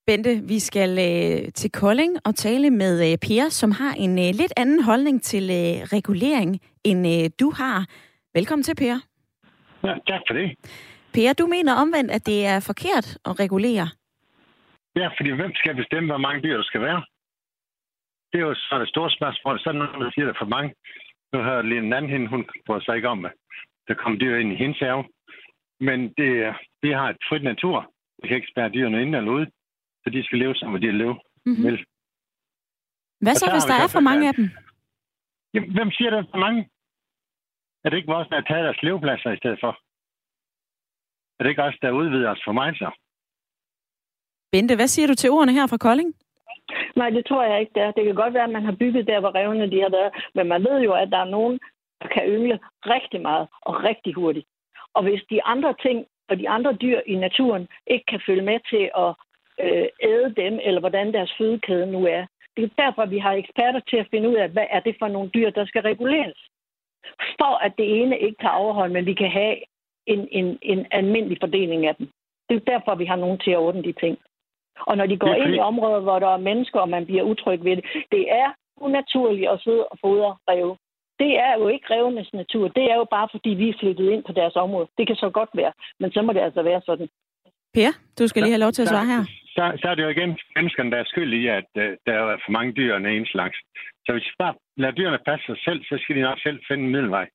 Bente, 0.08 0.30
vi 0.48 0.60
skal 0.60 0.90
øh, 0.90 1.52
til 1.52 1.72
Kolding 1.72 2.18
og 2.26 2.36
tale 2.36 2.70
med 2.70 3.12
øh, 3.12 3.18
Per, 3.18 3.50
som 3.50 3.72
har 3.72 3.94
en 3.94 4.12
øh, 4.20 4.32
lidt 4.42 4.54
anden 4.58 4.84
holdning 4.84 5.22
til 5.22 5.44
øh, 5.44 5.76
regulering, 5.96 6.60
end 6.84 7.08
øh, 7.08 7.30
du 7.40 7.52
har. 7.60 7.86
Velkommen 8.34 8.64
til, 8.64 8.76
Per. 8.76 8.98
Ja, 9.84 9.94
tak 10.08 10.22
for 10.28 10.34
det. 10.34 10.52
Per, 11.14 11.34
du 11.34 11.46
mener 11.48 11.74
omvendt, 11.74 12.12
at 12.12 12.26
det 12.26 12.46
er 12.46 12.60
forkert 12.60 13.18
at 13.26 13.40
regulere. 13.40 13.88
Ja, 14.96 15.08
fordi 15.18 15.30
hvem 15.32 15.54
skal 15.56 15.76
bestemme, 15.76 16.10
hvor 16.10 16.18
mange 16.18 16.42
dyr 16.42 16.58
der 16.58 16.64
skal 16.64 16.82
være? 16.82 17.06
Det 18.32 18.38
er 18.40 18.46
jo 18.46 18.56
så 18.56 18.80
det 18.80 18.90
store 18.90 19.12
spørgsmål. 19.12 19.60
Så 19.60 19.72
der 19.72 19.78
nogen, 19.78 20.02
der 20.02 20.12
siger, 20.12 20.30
at 20.30 20.38
for 20.38 20.46
mange. 20.46 20.76
Nu 21.34 21.40
har 21.40 21.54
jeg 21.54 21.64
lige 21.64 21.82
en 21.82 21.94
anden 21.94 22.12
hende, 22.12 22.28
hun 22.28 22.50
bryder 22.66 22.82
sig 22.82 22.96
ikke 22.96 23.10
om, 23.10 23.26
at 23.26 23.34
der 23.88 23.94
kommer 23.94 24.20
dyr 24.20 24.38
ind 24.38 24.54
i 24.54 24.56
hendes 24.56 24.80
have. 24.80 25.04
Men 25.80 26.00
det, 26.18 26.56
vi 26.82 26.90
har 26.92 27.10
et 27.10 27.18
frit 27.30 27.44
natur. 27.44 27.94
Vi 28.22 28.28
kan 28.28 28.38
ikke 28.38 28.52
spære 28.54 28.70
dyrene 28.70 29.02
ind 29.02 29.16
eller 29.16 29.32
ud, 29.32 29.46
så 30.04 30.10
de 30.10 30.24
skal 30.24 30.40
leve, 30.40 30.56
som 30.56 30.82
de 30.82 30.92
lever. 30.92 31.18
Mm-hmm. 31.46 31.66
Vel. 31.66 31.86
Hvad 33.24 33.36
så, 33.36 33.46
hvis 33.52 33.70
der 33.72 33.78
er 33.84 33.90
for 33.96 34.00
mange 34.10 34.28
af 34.28 34.34
dem? 34.34 34.50
Jamen, 35.54 35.74
hvem 35.74 35.92
siger, 35.92 36.10
der 36.10 36.18
er 36.18 36.32
for 36.32 36.38
mange? 36.38 36.70
Er 37.84 37.90
det 37.90 37.98
ikke 37.98 38.14
vores, 38.14 38.28
der 38.28 38.36
har 38.36 38.42
taget 38.42 38.64
deres 38.64 38.84
levepladser 38.84 39.32
i 39.32 39.38
stedet 39.38 39.60
for? 39.64 39.72
Er 41.40 41.44
det 41.44 41.50
ikke 41.50 41.64
også, 41.64 41.80
der 41.82 41.92
udvider 41.92 42.30
os 42.32 42.44
for 42.46 42.52
mig 42.52 42.76
så? 42.76 42.90
Bente, 44.54 44.76
hvad 44.76 44.88
siger 44.88 45.08
du 45.08 45.16
til 45.16 45.30
ordene 45.30 45.54
her 45.58 45.68
fra 45.68 45.78
Kolding? 45.78 46.10
Nej, 46.96 47.10
det 47.10 47.26
tror 47.26 47.44
jeg 47.44 47.60
ikke, 47.60 47.72
det 47.76 47.84
er. 47.84 47.92
Det 47.92 48.06
kan 48.06 48.16
godt 48.16 48.34
være, 48.34 48.44
at 48.50 48.56
man 48.58 48.66
har 48.66 48.76
bygget 48.82 49.08
der, 49.08 49.20
hvor 49.20 49.36
revne 49.36 49.72
de 49.72 49.82
har 49.82 49.90
været. 49.98 50.12
Men 50.36 50.48
man 50.48 50.64
ved 50.64 50.78
jo, 50.88 50.94
at 50.94 51.10
der 51.12 51.18
er 51.18 51.34
nogen, 51.38 51.60
der 52.02 52.08
kan 52.08 52.24
yngle 52.28 52.60
rigtig 52.94 53.22
meget 53.22 53.48
og 53.62 53.84
rigtig 53.84 54.14
hurtigt. 54.14 54.48
Og 54.94 55.04
hvis 55.04 55.22
de 55.30 55.44
andre 55.44 55.74
ting 55.86 56.06
og 56.30 56.40
de 56.40 56.50
andre 56.50 56.74
dyr 56.74 57.00
i 57.06 57.16
naturen 57.16 57.68
ikke 57.88 58.06
kan 58.06 58.22
følge 58.28 58.42
med 58.42 58.60
til 58.72 58.84
at 59.04 59.12
øh, 59.66 59.88
æde 60.12 60.34
dem, 60.42 60.60
eller 60.64 60.80
hvordan 60.80 61.14
deres 61.14 61.34
fødekæde 61.38 61.86
nu 61.92 62.06
er. 62.06 62.26
Det 62.58 62.64
er 62.64 62.82
derfor, 62.84 63.06
vi 63.06 63.18
har 63.18 63.34
eksperter 63.34 63.80
til 63.90 63.98
at 63.98 64.08
finde 64.12 64.30
ud 64.30 64.36
af, 64.36 64.50
hvad 64.50 64.68
er 64.70 64.80
det 64.80 64.96
for 65.00 65.08
nogle 65.08 65.30
dyr, 65.30 65.50
der 65.50 65.66
skal 65.66 65.82
reguleres. 65.82 66.40
For 67.40 67.54
at 67.66 67.74
det 67.78 68.02
ene 68.02 68.20
ikke 68.20 68.38
tager 68.42 68.62
overhånd, 68.64 68.92
men 68.94 69.06
vi 69.06 69.14
kan 69.14 69.32
have 69.32 69.56
en, 70.06 70.28
en, 70.32 70.60
en 70.62 70.86
almindelig 70.92 71.38
fordeling 71.42 71.88
af 71.88 71.96
dem. 71.96 72.08
Det 72.50 72.56
er 72.56 72.72
derfor, 72.72 72.96
vi 72.96 73.06
har 73.06 73.16
nogen 73.16 73.40
til 73.40 73.52
at 73.52 73.58
ordne 73.58 73.84
de 73.84 73.94
ting. 73.94 74.18
Og 74.80 74.98
når 74.98 75.06
de 75.06 75.18
går 75.18 75.34
ind 75.34 75.56
i 75.56 75.60
områder, 75.60 76.00
hvor 76.00 76.20
der 76.20 76.28
er 76.34 76.46
mennesker, 76.50 76.80
og 76.80 76.90
man 76.90 77.06
bliver 77.06 77.24
utryg 77.24 77.64
ved 77.64 77.76
det, 77.76 77.86
det 78.12 78.32
er 78.32 78.50
unaturligt 78.78 79.50
at 79.50 79.62
sidde 79.64 79.86
og 79.92 79.98
fodre 80.02 80.36
rev. 80.50 80.78
Det 81.20 81.32
er 81.40 81.54
jo 81.60 81.68
ikke 81.68 81.86
revenes 81.94 82.34
natur. 82.34 82.68
Det 82.68 82.84
er 82.92 82.96
jo 82.96 83.06
bare, 83.16 83.28
fordi 83.32 83.50
vi 83.50 83.70
er 83.70 83.80
flyttet 83.80 84.10
ind 84.12 84.24
på 84.24 84.34
deres 84.34 84.56
område. 84.56 84.88
Det 84.98 85.08
kan 85.08 85.16
så 85.16 85.30
godt 85.30 85.50
være, 85.54 85.74
men 86.00 86.12
så 86.12 86.22
må 86.22 86.34
det 86.34 86.40
altså 86.40 86.62
være 86.64 86.82
sådan. 86.86 87.10
Per, 87.74 87.92
du 88.20 88.28
skal 88.28 88.42
lige 88.42 88.56
have 88.56 88.66
lov 88.66 88.72
til 88.72 88.82
at 88.82 88.88
svare 88.88 89.06
her. 89.06 89.22
Så, 89.56 89.64
så 89.82 89.88
er 89.90 89.96
det 89.96 90.04
jo 90.04 90.10
igen 90.10 90.38
menneskerne, 90.56 90.92
der 90.92 90.98
er 90.98 91.04
skyld 91.04 91.34
i, 91.34 91.48
at 91.48 91.70
uh, 91.76 91.84
der 92.06 92.14
er 92.14 92.38
for 92.46 92.52
mange 92.52 92.74
dyr 92.74 92.96
af 92.96 93.12
en 93.12 93.26
slags. 93.26 93.58
Så 94.06 94.10
hvis 94.14 94.28
vi 94.30 94.36
bare 94.40 94.54
lader 94.78 94.94
dyrene 94.94 95.20
passe 95.28 95.46
sig 95.46 95.58
selv, 95.68 95.80
så 95.84 95.96
skal 96.02 96.16
de 96.16 96.22
nok 96.22 96.40
selv 96.40 96.60
finde 96.68 96.84
en 96.84 96.92
middelvej. 96.92 97.28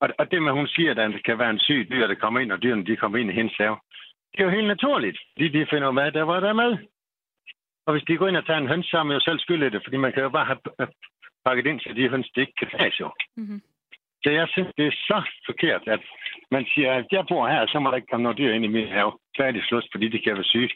Og, 0.00 0.08
og 0.18 0.30
det 0.30 0.42
med, 0.42 0.52
hun 0.52 0.68
siger, 0.68 0.90
at 0.90 0.96
der 0.96 1.18
kan 1.24 1.38
være 1.38 1.50
en 1.50 1.64
syg 1.66 1.88
dyr, 1.90 2.06
der 2.06 2.14
kommer 2.14 2.40
ind, 2.40 2.52
og 2.52 2.62
dyrene 2.62 2.86
de 2.86 2.96
kommer 2.96 3.18
ind 3.18 3.30
i 3.30 3.34
hendes 3.34 3.56
have, 3.56 3.76
det 4.32 4.40
er 4.40 4.44
jo 4.44 4.56
helt 4.56 4.66
naturligt. 4.66 5.18
De, 5.38 5.52
de 5.52 5.66
finder 5.70 5.92
hvad 5.92 6.12
der 6.12 6.22
var 6.22 6.40
der 6.40 6.52
med. 6.52 6.70
Og 7.86 7.92
hvis 7.92 8.04
de 8.08 8.16
går 8.16 8.28
ind 8.28 8.36
og 8.36 8.46
tager 8.46 8.60
en 8.60 8.68
høns, 8.68 8.86
så 8.86 8.98
er 8.98 9.02
man 9.02 9.16
jo 9.16 9.20
selv 9.20 9.38
skyld 9.38 9.62
i 9.62 9.70
det, 9.70 9.80
fordi 9.84 9.96
man 9.96 10.12
kan 10.12 10.22
jo 10.22 10.28
bare 10.28 10.44
have 10.46 10.88
pakket 11.46 11.66
ind, 11.66 11.80
så 11.80 11.92
de 11.96 12.08
høns 12.08 12.30
det 12.34 12.40
ikke 12.40 12.58
kan 12.60 12.70
tages 12.78 13.00
jo. 13.00 13.08
Mm-hmm. 13.36 13.60
Så 14.22 14.28
jeg 14.30 14.48
synes, 14.48 14.70
det 14.78 14.86
er 14.86 14.96
så 15.10 15.18
forkert, 15.46 15.82
at 15.86 16.00
man 16.50 16.64
siger, 16.74 16.92
at 16.92 17.06
jeg 17.12 17.24
bor 17.28 17.48
her, 17.48 17.66
så 17.66 17.78
må 17.78 17.90
der 17.90 17.96
ikke 17.96 18.10
komme 18.10 18.22
noget 18.22 18.38
dyr 18.38 18.52
ind 18.52 18.64
i 18.64 18.74
min 18.76 18.88
have. 18.88 19.12
Færdig 19.36 19.62
slås, 19.64 19.88
fordi 19.92 20.08
de 20.08 20.18
kan 20.18 20.34
være 20.34 20.52
syge. 20.54 20.70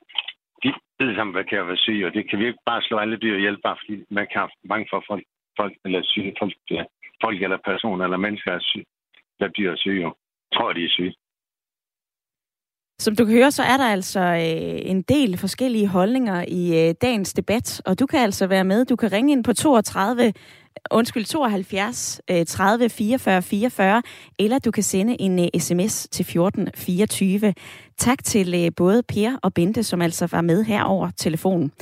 De 0.63 0.69
ved 0.99 1.15
sammen, 1.15 1.35
hvad 1.35 1.45
kan 1.45 1.67
være 1.67 1.85
syge, 1.87 2.07
og 2.07 2.15
det 2.15 2.31
kan 2.31 2.39
vi 2.39 2.47
ikke 2.47 2.67
bare 2.67 2.83
slå 2.83 2.99
alle 2.99 3.17
dyr 3.17 3.37
ihjel, 3.37 3.59
bare 3.67 3.77
fordi 3.81 4.05
man 4.11 4.27
kan 4.33 4.41
have 4.41 4.51
mange 4.65 4.87
for 4.91 5.05
folk, 5.09 5.25
folk 5.57 5.75
eller 5.85 6.01
syge, 6.05 6.35
folk, 6.39 6.55
folk 7.25 7.43
eller 7.43 7.59
personer 7.71 8.05
eller 8.05 8.17
mennesker 8.17 8.53
er 8.53 8.61
syge, 8.61 8.85
der 9.41 9.49
dyr 9.49 9.71
er 9.73 9.77
syge. 9.77 10.03
Jo. 10.03 10.15
Tror, 10.55 10.73
de 10.73 10.85
er 10.85 10.89
syge. 10.99 11.15
Som 12.99 13.17
du 13.17 13.25
kan 13.25 13.35
høre, 13.35 13.53
så 13.53 13.63
er 13.63 13.77
der 13.77 13.85
altså 13.85 14.21
øh, 14.21 14.91
en 14.91 15.03
del 15.03 15.37
forskellige 15.37 15.87
holdninger 15.87 16.45
i 16.49 16.89
øh, 16.89 16.95
dagens 17.03 17.33
debat, 17.33 17.83
og 17.85 17.99
du 18.01 18.07
kan 18.07 18.21
altså 18.21 18.47
være 18.47 18.65
med. 18.65 18.85
Du 18.85 18.97
kan 18.97 19.13
ringe 19.13 19.33
ind 19.33 19.45
på 19.45 19.53
32 19.53 20.33
undskyld, 20.91 21.25
72 21.25 22.21
øh, 22.31 22.47
30 22.47 22.89
44 22.89 23.43
44, 23.43 24.03
eller 24.39 24.59
du 24.59 24.71
kan 24.71 24.83
sende 24.83 25.21
en 25.21 25.39
øh, 25.39 25.61
sms 25.61 26.09
til 26.11 26.25
14 26.25 26.69
24. 26.75 27.55
Tak 27.99 28.25
til 28.25 28.55
øh, 28.55 28.71
både 28.77 29.03
Per 29.03 29.31
og 29.43 29.55
Bente, 29.55 29.83
som 29.83 30.03
altså 30.03 30.27
var 30.27 30.41
med 30.41 30.65
her 30.65 30.83
over 30.83 31.11
telefonen. 31.17 31.73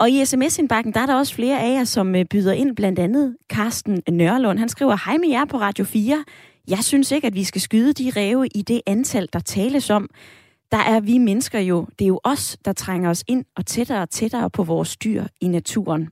Og 0.00 0.10
i 0.10 0.24
sms-indbakken, 0.24 0.94
der 0.94 1.00
er 1.00 1.06
der 1.06 1.14
også 1.14 1.34
flere 1.34 1.60
af 1.60 1.72
jer, 1.78 1.84
som 1.84 2.14
øh, 2.14 2.24
byder 2.24 2.52
ind, 2.52 2.76
blandt 2.76 2.98
andet 2.98 3.36
Carsten 3.52 4.02
Nørlund. 4.10 4.58
Han 4.58 4.68
skriver, 4.68 4.96
hej 5.04 5.16
med 5.16 5.28
jer 5.28 5.44
på 5.44 5.56
Radio 5.56 5.84
4. 5.84 6.24
Jeg 6.70 6.84
synes 6.84 7.10
ikke, 7.12 7.26
at 7.26 7.34
vi 7.34 7.44
skal 7.44 7.60
skyde 7.60 7.92
de 7.92 8.12
ræve 8.16 8.46
i 8.46 8.62
det 8.62 8.80
antal, 8.86 9.28
der 9.32 9.38
tales 9.38 9.90
om. 9.90 10.08
Der 10.72 10.78
er 10.78 11.00
vi 11.00 11.18
mennesker 11.18 11.58
jo, 11.58 11.86
det 11.98 12.04
er 12.04 12.08
jo 12.08 12.20
os, 12.24 12.56
der 12.64 12.72
trænger 12.72 13.10
os 13.10 13.24
ind 13.26 13.44
og 13.56 13.66
tættere 13.66 14.02
og 14.02 14.10
tættere 14.10 14.50
på 14.50 14.62
vores 14.62 14.96
dyr 14.96 15.24
i 15.40 15.48
naturen. 15.48 16.08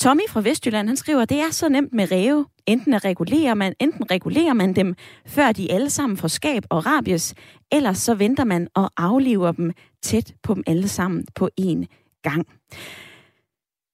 Tommy 0.00 0.22
fra 0.28 0.40
Vestjylland, 0.40 0.88
han 0.88 0.96
skriver, 0.96 1.24
det 1.24 1.38
er 1.40 1.50
så 1.50 1.68
nemt 1.68 1.92
med 1.92 2.12
ræve. 2.12 2.46
Enten, 2.66 2.94
at 2.94 3.04
regulerer 3.04 3.54
man, 3.54 3.74
enten 3.80 4.10
regulerer 4.10 4.52
man 4.52 4.72
dem, 4.72 4.94
før 5.26 5.52
de 5.52 5.72
alle 5.72 5.90
sammen 5.90 6.16
får 6.16 6.28
skab 6.28 6.62
og 6.70 6.86
rabies, 6.86 7.34
eller 7.72 7.92
så 7.92 8.14
venter 8.14 8.44
man 8.44 8.68
og 8.74 8.90
aflever 8.96 9.52
dem 9.52 9.72
tæt 10.02 10.34
på 10.42 10.54
dem 10.54 10.62
alle 10.66 10.88
sammen 10.88 11.24
på 11.34 11.50
én 11.60 11.84
gang. 12.22 12.46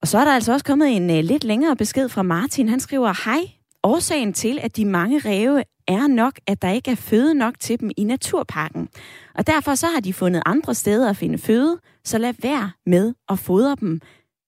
Og 0.02 0.08
så 0.08 0.18
er 0.18 0.24
der 0.24 0.32
altså 0.34 0.52
også 0.52 0.64
kommet 0.64 0.96
en 0.96 1.10
uh, 1.10 1.16
lidt 1.16 1.44
længere 1.44 1.76
besked 1.76 2.08
fra 2.08 2.22
Martin. 2.22 2.68
Han 2.68 2.80
skriver, 2.80 3.24
hej, 3.24 3.57
årsagen 3.88 4.32
til, 4.32 4.58
at 4.62 4.76
de 4.76 4.84
mange 4.84 5.18
ræve 5.18 5.62
er 5.86 6.06
nok, 6.06 6.40
at 6.46 6.62
der 6.62 6.70
ikke 6.70 6.90
er 6.90 6.94
føde 6.94 7.34
nok 7.34 7.54
til 7.60 7.80
dem 7.80 7.90
i 7.96 8.04
naturparken. 8.04 8.88
Og 9.34 9.46
derfor 9.46 9.74
så 9.74 9.86
har 9.86 10.00
de 10.00 10.12
fundet 10.12 10.42
andre 10.46 10.74
steder 10.74 11.10
at 11.10 11.16
finde 11.16 11.38
føde, 11.38 11.78
så 12.04 12.18
lad 12.18 12.34
være 12.42 12.70
med 12.86 13.14
at 13.28 13.38
fodre 13.38 13.76
dem. 13.80 14.00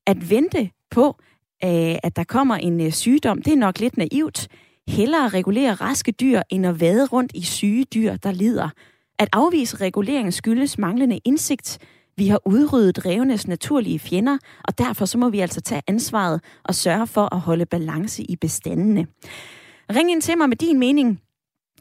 At 0.07 0.31
vente 0.31 0.71
på, 0.91 1.17
øh, 1.65 1.97
at 2.03 2.17
der 2.17 2.25
kommer 2.25 2.57
en 2.57 2.81
øh, 2.81 2.93
sygdom, 2.93 3.43
det 3.43 3.53
er 3.53 3.57
nok 3.57 3.79
lidt 3.79 3.97
naivt. 3.97 4.49
Hellere 4.89 5.29
regulere 5.29 5.75
raske 5.75 6.13
dyr, 6.13 6.43
end 6.51 6.67
at 6.67 6.81
vade 6.81 7.07
rundt 7.07 7.33
i 7.35 7.43
syge 7.43 7.85
dyr, 7.85 8.17
der 8.17 8.33
lider. 8.33 8.69
At 9.19 9.29
afvise 9.33 9.77
regulering 9.77 10.35
skyldes 10.35 10.79
manglende 10.79 11.21
indsigt. 11.25 11.79
Vi 12.21 12.29
har 12.29 12.41
udryddet 12.47 13.07
revenes 13.07 13.49
naturlige 13.49 13.99
fjender, 13.99 14.39
og 14.65 14.79
derfor 14.79 15.05
så 15.05 15.19
må 15.19 15.29
vi 15.31 15.41
altså 15.41 15.61
tage 15.61 15.83
ansvaret 15.87 16.41
og 16.65 16.75
sørge 16.75 17.07
for 17.07 17.35
at 17.35 17.41
holde 17.41 17.67
balance 17.67 18.23
i 18.23 18.37
bestandene. 18.37 19.07
Ring 19.91 20.11
ind 20.11 20.23
til 20.23 20.39
mig 20.39 20.49
med 20.49 20.57
din 20.57 20.79
mening. 20.79 21.21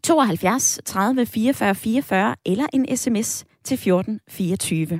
72 0.03 0.79
30 0.85 1.25
44 1.25 1.75
44 1.75 2.35
eller 2.45 2.65
en 2.73 2.97
sms 2.97 3.45
til 3.63 3.77
14 3.77 4.19
24. 4.29 4.99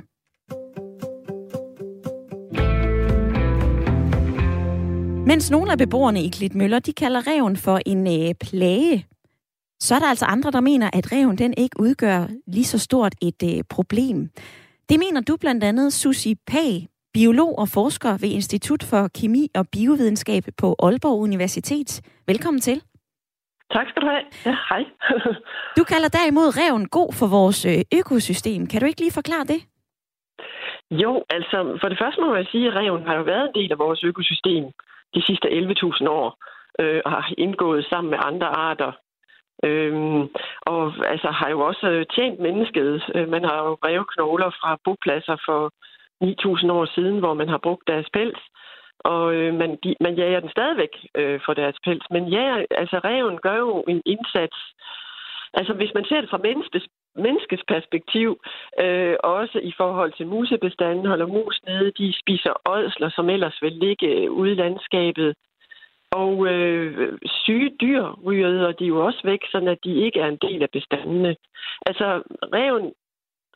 Mens 5.26 5.50
nogle 5.50 5.72
af 5.72 5.78
beboerne 5.78 6.22
i 6.22 6.28
Klitmøller, 6.28 6.78
de 6.78 6.92
kalder 6.92 7.26
reven 7.26 7.56
for 7.56 7.80
en 7.86 8.06
øh, 8.06 8.34
plage, 8.34 9.06
så 9.80 9.94
er 9.94 9.98
der 9.98 10.06
altså 10.06 10.24
andre, 10.24 10.50
der 10.50 10.60
mener, 10.60 10.90
at 10.92 11.12
reven 11.12 11.38
den 11.38 11.54
ikke 11.56 11.80
udgør 11.80 12.26
lige 12.46 12.64
så 12.64 12.78
stort 12.78 13.14
et 13.22 13.42
øh, 13.44 13.64
problem. 13.68 14.30
Det 14.90 14.98
mener 14.98 15.20
du 15.28 15.34
blandt 15.40 15.64
andet 15.64 15.92
Susi 15.92 16.32
Pag, 16.52 16.72
biolog 17.16 17.52
og 17.62 17.68
forsker 17.78 18.12
ved 18.22 18.30
Institut 18.38 18.82
for 18.90 19.02
Kemi 19.18 19.44
og 19.58 19.64
Biovidenskab 19.72 20.44
på 20.60 20.68
Aalborg 20.84 21.18
Universitet. 21.28 21.90
Velkommen 22.30 22.60
til. 22.60 22.78
Tak 23.74 23.86
skal 23.88 24.02
du 24.02 24.08
have. 24.12 24.24
Ja, 24.46 24.54
hej. 24.70 24.82
du 25.78 25.84
kalder 25.92 26.10
derimod 26.18 26.48
reven 26.60 26.84
god 26.98 27.10
for 27.20 27.28
vores 27.38 27.60
øh, 27.72 27.80
økosystem. 28.00 28.60
Kan 28.70 28.80
du 28.80 28.86
ikke 28.86 29.00
lige 29.04 29.18
forklare 29.20 29.46
det? 29.52 29.60
Jo, 31.02 31.12
altså 31.36 31.58
for 31.80 31.88
det 31.88 31.98
første 32.02 32.20
må 32.20 32.34
jeg 32.34 32.46
sige, 32.52 32.66
at 32.68 32.74
reven 32.80 33.06
har 33.08 33.16
jo 33.20 33.24
været 33.32 33.46
en 33.48 33.54
del 33.58 33.72
af 33.72 33.78
vores 33.78 34.00
økosystem 34.10 34.64
de 35.14 35.22
sidste 35.28 35.48
11.000 35.48 36.08
år 36.18 36.28
øh, 36.80 37.00
og 37.04 37.10
har 37.12 37.34
indgået 37.38 37.86
sammen 37.90 38.10
med 38.10 38.18
andre 38.30 38.46
arter. 38.68 38.92
Øhm, 39.64 40.22
og 40.62 40.82
altså 41.06 41.28
har 41.30 41.48
jo 41.50 41.60
også 41.60 42.04
tjent 42.14 42.40
mennesket. 42.40 43.02
Øh, 43.14 43.28
man 43.28 43.44
har 43.44 43.58
jo 43.64 43.78
brevknogler 43.82 44.50
fra 44.50 44.78
bopladser 44.84 45.36
for 45.46 45.72
9.000 46.24 46.72
år 46.72 46.86
siden, 46.94 47.18
hvor 47.18 47.34
man 47.34 47.48
har 47.48 47.58
brugt 47.58 47.88
deres 47.88 48.06
pels. 48.12 48.40
Og 48.98 49.34
øh, 49.34 49.54
man, 49.54 49.78
de, 49.84 49.94
man 50.00 50.14
jager 50.14 50.40
den 50.40 50.50
stadigvæk 50.50 50.94
øh, 51.14 51.40
for 51.44 51.54
deres 51.54 51.76
pels. 51.84 52.06
Men 52.10 52.24
ja, 52.28 52.62
altså 52.70 53.00
reven 53.04 53.38
gør 53.38 53.56
jo 53.56 53.84
en 53.88 54.02
indsats. 54.06 54.56
Altså 55.54 55.72
hvis 55.72 55.94
man 55.94 56.04
ser 56.04 56.20
det 56.20 56.30
fra 56.30 56.44
menneskets, 56.48 56.86
menneskets 57.16 57.62
perspektiv, 57.68 58.40
øh, 58.80 59.16
også 59.22 59.58
i 59.62 59.72
forhold 59.76 60.12
til 60.12 60.26
musebestanden, 60.26 61.06
holder 61.06 61.26
mus 61.26 61.60
nede, 61.66 61.92
de 61.98 62.14
spiser 62.22 62.52
ådsler, 62.68 63.10
som 63.10 63.30
ellers 63.30 63.58
vil 63.62 63.72
ligge 63.72 64.30
ude 64.30 64.52
i 64.52 64.54
landskabet. 64.54 65.34
Og 66.12 66.46
øh, 66.46 67.18
syge 67.26 67.70
dyr 67.80 68.02
ryger 68.26 68.72
de 68.72 68.84
jo 68.84 69.06
også 69.06 69.20
væk, 69.24 69.42
så 69.50 69.58
at 69.68 69.78
de 69.84 70.04
ikke 70.04 70.20
er 70.20 70.28
en 70.28 70.38
del 70.42 70.62
af 70.62 70.70
bestandene. 70.72 71.36
Altså 71.86 72.06
reven, 72.52 72.92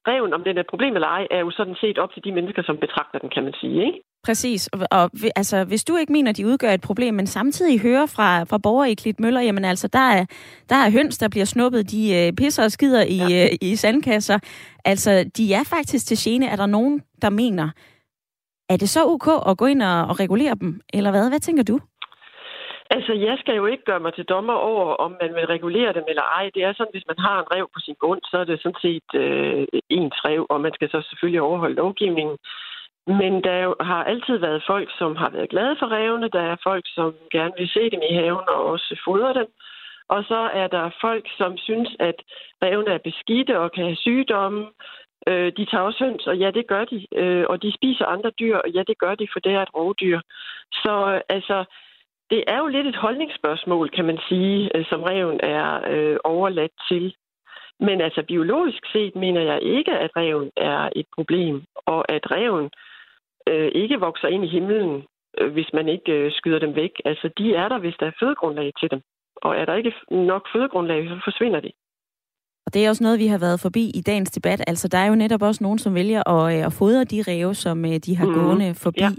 reven, 0.08 0.32
om 0.32 0.44
den 0.44 0.56
er 0.56 0.60
et 0.60 0.72
problem 0.72 0.94
eller 0.94 1.08
ej, 1.08 1.26
er 1.30 1.38
jo 1.38 1.50
sådan 1.50 1.76
set 1.80 1.98
op 1.98 2.12
til 2.12 2.24
de 2.24 2.32
mennesker, 2.32 2.62
som 2.62 2.76
betragter 2.76 3.18
den, 3.18 3.30
kan 3.34 3.44
man 3.44 3.54
sige. 3.60 3.86
Ikke? 3.86 4.00
Præcis. 4.24 4.68
Og, 4.68 4.78
og 4.90 5.10
altså, 5.36 5.64
hvis 5.64 5.84
du 5.84 5.96
ikke 5.96 6.12
mener, 6.12 6.30
at 6.30 6.36
de 6.36 6.46
udgør 6.46 6.70
et 6.70 6.80
problem, 6.80 7.14
men 7.14 7.26
samtidig 7.26 7.80
hører 7.80 8.06
fra, 8.06 8.44
fra 8.44 8.58
borgere 8.58 8.90
i 8.90 8.94
Klitmøller, 8.94 9.40
jamen 9.40 9.64
altså, 9.64 9.88
der 9.88 10.06
er, 10.18 10.24
der 10.68 10.76
er 10.76 10.90
høns, 10.90 11.18
der 11.18 11.28
bliver 11.28 11.44
snuppet, 11.44 11.90
de 11.90 12.02
øh, 12.16 12.32
pisser 12.32 12.64
og 12.64 12.72
skider 12.72 13.02
i, 13.02 13.18
ja. 13.30 13.44
øh, 13.44 13.50
i 13.60 13.76
sandkasser. 13.76 14.38
Altså, 14.84 15.30
de 15.36 15.54
er 15.54 15.64
faktisk 15.64 16.06
til 16.06 16.18
gene. 16.20 16.46
Er 16.46 16.56
der 16.56 16.66
nogen, 16.66 17.02
der 17.22 17.30
mener, 17.30 17.68
er 18.68 18.76
det 18.76 18.88
så 18.88 19.00
ok 19.06 19.28
at 19.50 19.58
gå 19.58 19.66
ind 19.66 19.82
og, 19.82 20.06
og 20.06 20.20
regulere 20.20 20.54
dem, 20.60 20.80
eller 20.94 21.10
hvad? 21.10 21.28
Hvad 21.28 21.40
tænker 21.40 21.62
du? 21.62 21.80
Altså, 22.90 23.12
jeg 23.12 23.36
skal 23.38 23.56
jo 23.56 23.66
ikke 23.66 23.84
gøre 23.84 24.00
mig 24.00 24.14
til 24.14 24.24
dommer 24.24 24.54
over, 24.54 24.94
om 24.94 25.16
man 25.22 25.34
vil 25.34 25.46
regulere 25.46 25.92
dem 25.92 26.04
eller 26.08 26.22
ej. 26.22 26.50
Det 26.54 26.64
er 26.64 26.72
sådan, 26.72 26.94
hvis 26.94 27.06
man 27.06 27.18
har 27.18 27.38
en 27.38 27.50
rev 27.54 27.68
på 27.74 27.80
sin 27.80 27.96
grund, 28.00 28.20
så 28.30 28.38
er 28.38 28.44
det 28.44 28.62
sådan 28.62 28.82
set 28.82 29.10
øh, 29.14 29.66
ens 29.88 30.18
rev, 30.24 30.46
og 30.50 30.60
man 30.60 30.72
skal 30.74 30.90
så 30.90 31.02
selvfølgelig 31.08 31.42
overholde 31.42 31.74
lovgivningen. 31.74 32.36
Men 33.06 33.32
der 33.44 33.84
har 33.84 34.04
altid 34.04 34.36
været 34.36 34.62
folk, 34.66 34.88
som 34.98 35.16
har 35.16 35.30
været 35.30 35.50
glade 35.50 35.76
for 35.78 35.88
revene. 35.90 36.28
Der 36.28 36.40
er 36.40 36.56
folk, 36.62 36.84
som 36.86 37.14
gerne 37.30 37.52
vil 37.58 37.68
se 37.68 37.90
dem 37.90 38.02
i 38.10 38.14
haven 38.14 38.48
og 38.48 38.64
også 38.64 39.00
fodre 39.04 39.34
dem. 39.34 39.48
Og 40.08 40.24
så 40.24 40.40
er 40.62 40.66
der 40.66 40.90
folk, 41.00 41.26
som 41.38 41.56
synes, 41.56 41.96
at 42.00 42.14
revene 42.62 42.90
er 42.90 42.98
beskidte 42.98 43.58
og 43.58 43.72
kan 43.72 43.84
have 43.84 43.96
sygdomme. 43.96 44.66
Øh, 45.28 45.52
de 45.56 45.64
tager 45.64 45.84
også 45.84 46.04
høns, 46.04 46.26
og 46.26 46.36
ja, 46.36 46.50
det 46.50 46.66
gør 46.66 46.84
de. 46.84 47.06
Øh, 47.16 47.44
og 47.48 47.62
de 47.62 47.72
spiser 47.74 48.06
andre 48.06 48.30
dyr, 48.40 48.56
og 48.56 48.70
ja, 48.70 48.82
det 48.86 48.98
gør 48.98 49.14
de, 49.14 49.28
for 49.32 49.40
det 49.40 49.52
er 49.52 49.62
et 49.62 49.74
rovdyr. 49.74 50.20
Så 50.72 50.94
øh, 51.14 51.20
altså, 51.28 51.64
det 52.30 52.44
er 52.46 52.58
jo 52.58 52.66
lidt 52.66 52.86
et 52.86 52.96
holdningsspørgsmål, 52.96 53.90
kan 53.90 54.04
man 54.04 54.18
sige, 54.28 54.76
øh, 54.76 54.84
som 54.90 55.02
reven 55.02 55.40
er 55.42 55.68
øh, 55.92 56.16
overladt 56.24 56.72
til. 56.88 57.14
Men 57.80 58.00
altså 58.00 58.22
biologisk 58.28 58.82
set 58.92 59.16
mener 59.16 59.40
jeg 59.40 59.62
ikke, 59.62 59.92
at 59.92 60.10
reven 60.16 60.50
er 60.56 60.88
et 60.96 61.06
problem, 61.16 61.62
og 61.86 62.12
at 62.12 62.30
reven 62.30 62.70
øh, 63.48 63.70
ikke 63.74 64.00
vokser 64.00 64.28
ind 64.28 64.44
i 64.44 64.48
himlen, 64.48 65.02
øh, 65.38 65.52
hvis 65.52 65.70
man 65.74 65.88
ikke 65.88 66.12
øh, 66.12 66.32
skyder 66.32 66.58
dem 66.58 66.74
væk. 66.74 66.92
Altså, 67.04 67.30
de 67.38 67.54
er 67.54 67.68
der, 67.68 67.78
hvis 67.78 67.96
der 68.00 68.06
er 68.06 68.18
fødegrundlag 68.20 68.72
til 68.80 68.90
dem. 68.90 69.00
Og 69.36 69.56
er 69.56 69.64
der 69.64 69.74
ikke 69.74 69.92
nok 70.10 70.48
fødegrundlag, 70.52 71.08
så 71.08 71.20
forsvinder 71.24 71.60
de. 71.60 71.70
Og 72.66 72.74
det 72.74 72.84
er 72.84 72.88
også 72.88 73.04
noget, 73.04 73.18
vi 73.18 73.26
har 73.26 73.38
været 73.38 73.60
forbi 73.60 73.90
i 73.94 74.00
dagens 74.00 74.30
debat. 74.30 74.60
Altså, 74.66 74.88
der 74.88 74.98
er 74.98 75.06
jo 75.06 75.14
netop 75.14 75.42
også 75.42 75.64
nogen, 75.64 75.78
som 75.78 75.94
vælger 75.94 76.28
at, 76.28 76.58
øh, 76.58 76.66
at 76.66 76.72
fodre 76.72 77.04
de 77.04 77.22
ræve, 77.28 77.54
som 77.54 77.84
øh, 77.84 77.96
de 78.06 78.16
har 78.16 78.26
mm. 78.26 78.34
gående 78.34 78.74
forbi. 78.74 79.00
Ja. 79.00 79.10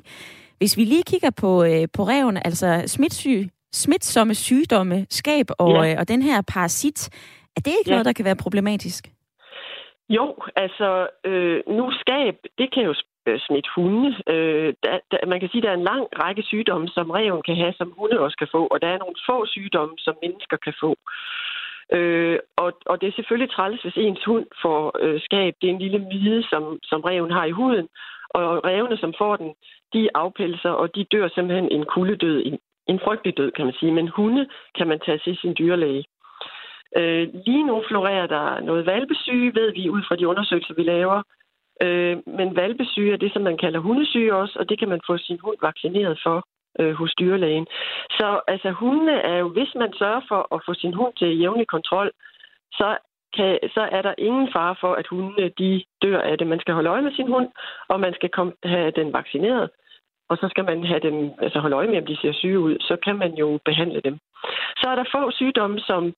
Hvis 0.58 0.78
vi 0.78 0.84
lige 0.84 1.04
kigger 1.12 1.32
på, 1.42 1.64
øh, 1.64 1.88
på 1.96 2.02
reven, 2.04 2.38
altså 2.46 2.84
smitsyg, 2.86 3.50
smitsomme 3.72 4.36
sygdomme, 4.36 5.06
skab 5.10 5.46
og, 5.60 5.86
ja. 5.86 6.00
og 6.00 6.08
den 6.08 6.22
her 6.22 6.42
parasit, 6.54 7.10
er 7.58 7.62
det 7.66 7.74
ikke 7.80 7.90
ja. 7.90 7.92
noget, 7.92 8.06
der 8.06 8.14
kan 8.14 8.26
være 8.26 8.44
problematisk? 8.44 9.04
Jo, 10.10 10.36
altså 10.56 11.08
øh, 11.26 11.60
nu 11.68 11.92
skab, 11.92 12.36
det 12.58 12.74
kan 12.74 12.84
jo 12.84 12.94
smitte 13.48 13.70
hunde. 13.76 14.10
Øh, 14.34 14.74
der, 14.84 15.00
der, 15.12 15.18
man 15.28 15.40
kan 15.40 15.50
sige, 15.50 15.62
at 15.62 15.64
der 15.64 15.70
er 15.70 15.80
en 15.80 15.90
lang 15.94 16.06
række 16.24 16.44
sygdomme, 16.44 16.88
som 16.88 17.10
reven 17.10 17.42
kan 17.48 17.56
have, 17.56 17.74
som 17.74 17.94
hunde 17.98 18.20
også 18.20 18.38
kan 18.38 18.48
få, 18.52 18.68
og 18.68 18.82
der 18.82 18.88
er 18.88 18.98
nogle 18.98 19.16
få 19.30 19.46
sygdomme, 19.46 19.96
som 19.98 20.16
mennesker 20.24 20.58
kan 20.58 20.74
få. 20.84 20.96
Øh, 21.98 22.40
og, 22.64 22.70
og 22.86 23.02
det 23.02 23.08
er 23.08 23.18
selvfølgelig 23.18 23.52
træls, 23.52 23.82
hvis 23.82 23.98
ens 23.98 24.24
hund 24.26 24.46
får 24.62 24.82
øh, 25.04 25.22
skab. 25.22 25.54
Det 25.62 25.68
er 25.68 25.74
en 25.74 25.86
lille 25.86 26.00
mide, 26.00 26.44
som, 26.52 26.64
som 26.84 27.02
reven 27.02 27.32
har 27.32 27.46
i 27.46 27.58
huden. 27.60 27.88
Og 28.30 28.66
revene, 28.66 28.98
som 28.98 29.14
får 29.18 29.36
den, 29.36 29.52
de 29.96 30.10
afpelser, 30.14 30.70
og 30.82 30.96
de 30.96 31.04
dør 31.04 31.28
simpelthen 31.28 31.72
en 31.72 31.86
kuldedød, 31.94 32.38
en, 32.46 32.58
en 32.88 33.00
frygtelig 33.06 33.38
død, 33.38 33.52
kan 33.52 33.66
man 33.66 33.76
sige. 33.80 33.92
Men 33.92 34.08
hunde 34.08 34.44
kan 34.78 34.88
man 34.88 35.00
tage 35.06 35.20
til 35.26 35.38
sin 35.42 35.56
dyrlæge. 35.60 36.04
Øh, 36.98 37.28
lige 37.46 37.68
nu 37.70 37.84
florerer 37.88 38.28
der 38.28 38.60
noget 38.60 38.86
valpesyge, 38.86 39.56
ved 39.56 39.74
vi 39.74 39.90
ud 39.90 40.02
fra 40.08 40.16
de 40.16 40.28
undersøgelser, 40.28 40.74
vi 40.74 40.84
laver. 40.84 41.22
Øh, 41.82 42.18
men 42.28 42.56
valpesyge 42.56 43.14
er 43.14 43.18
det, 43.18 43.34
som 43.34 43.42
man 43.42 43.58
kalder 43.58 43.80
hundesyge 43.80 44.36
også, 44.36 44.60
og 44.60 44.70
det 44.70 44.80
kan 44.80 44.90
man 44.90 45.02
få 45.08 45.18
sin 45.18 45.40
hund 45.44 45.58
vaccineret 45.62 46.20
for 46.24 46.38
øh, 46.80 46.94
hos 46.94 47.14
dyrlægen. 47.20 47.68
Så 48.10 48.42
altså 48.48 48.70
hundene 48.72 49.18
er 49.32 49.38
jo, 49.38 49.48
hvis 49.50 49.76
man 49.76 49.94
sørger 49.94 50.22
for 50.28 50.56
at 50.56 50.62
få 50.66 50.74
sin 50.74 50.94
hund 50.94 51.14
til 51.18 51.40
jævnlig 51.40 51.68
kontrol, 51.68 52.12
så 52.72 52.98
kan, 53.36 53.60
så 53.74 53.90
er 53.92 54.02
der 54.02 54.14
ingen 54.18 54.50
fare 54.56 54.76
for, 54.82 54.94
at 54.94 55.08
hundene 55.08 55.50
de 55.60 55.84
dør 56.02 56.22
af 56.22 56.38
det. 56.38 56.48
Man 56.48 56.60
skal 56.60 56.74
holde 56.74 56.90
øje 56.90 57.02
med 57.02 57.12
sin 57.12 57.28
hund, 57.28 57.48
og 57.88 58.00
man 58.00 58.14
skal 58.14 58.30
komme, 58.30 58.54
have 58.64 58.92
den 58.92 59.14
vaccineret. 59.14 59.70
Og 60.30 60.38
så 60.38 60.48
skal 60.50 60.66
man 60.66 60.84
have 60.84 61.00
dem, 61.00 61.32
altså 61.42 61.60
holde 61.60 61.76
øje 61.76 61.88
med, 61.88 61.98
om 61.98 62.06
de 62.06 62.18
ser 62.22 62.34
syge 62.34 62.60
ud. 62.60 62.76
Så 62.80 62.96
kan 63.06 63.16
man 63.16 63.34
jo 63.34 63.60
behandle 63.66 64.02
dem. 64.02 64.16
Så 64.80 64.86
er 64.92 64.96
der 64.96 65.12
få 65.16 65.32
sygdomme, 65.32 65.80
som, 65.80 66.14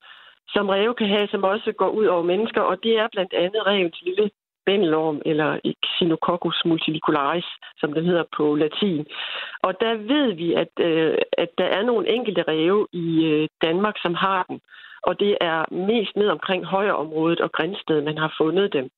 som 0.50 0.70
ræve 0.70 0.94
kan 0.94 1.08
have, 1.08 1.28
som 1.28 1.44
også 1.44 1.72
går 1.72 1.90
ud 1.90 2.06
over 2.06 2.24
mennesker, 2.24 2.62
og 2.62 2.84
det 2.84 2.94
er 3.00 3.08
blandt 3.12 3.34
andet 3.34 3.68
revens 3.68 4.02
lille 4.02 4.30
bændelorm, 4.66 5.22
eller 5.26 5.50
Xenococcus 5.94 6.62
multilicularis, 6.66 7.50
som 7.78 7.94
den 7.94 8.06
hedder 8.06 8.24
på 8.38 8.56
latin. 8.56 9.06
Og 9.68 9.72
der 9.82 9.94
ved 10.14 10.28
vi, 10.42 10.54
at, 10.54 10.74
øh, 10.80 11.18
at 11.44 11.50
der 11.58 11.68
er 11.78 11.84
nogle 11.84 12.10
enkelte 12.16 12.42
ræve 12.42 12.88
i 12.92 13.08
øh, 13.32 13.48
Danmark, 13.66 13.96
som 14.02 14.14
har 14.14 14.44
den. 14.50 14.60
Og 15.08 15.20
det 15.20 15.38
er 15.42 15.60
mest 15.72 16.16
ned 16.16 16.30
omkring 16.30 16.66
højreområdet 16.66 17.40
og 17.40 17.52
Grænsted, 17.52 18.02
man 18.02 18.18
har 18.18 18.34
fundet 18.38 18.74
dem. 18.74 18.90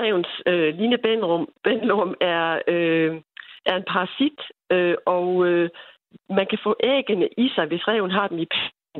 Revens 0.00 0.32
øh, 0.46 0.78
linebændelorm 0.78 2.14
er, 2.20 2.58
øh, 2.68 3.20
er 3.66 3.76
en 3.76 3.88
parasit, 3.92 4.40
øh, 4.70 4.96
og 5.06 5.46
øh, 5.46 5.70
man 6.38 6.46
kan 6.50 6.58
få 6.62 6.76
æggene 6.82 7.28
i 7.38 7.48
sig, 7.54 7.66
hvis 7.66 7.88
reven 7.88 8.10
har 8.10 8.28
dem 8.28 8.38
i 8.38 8.46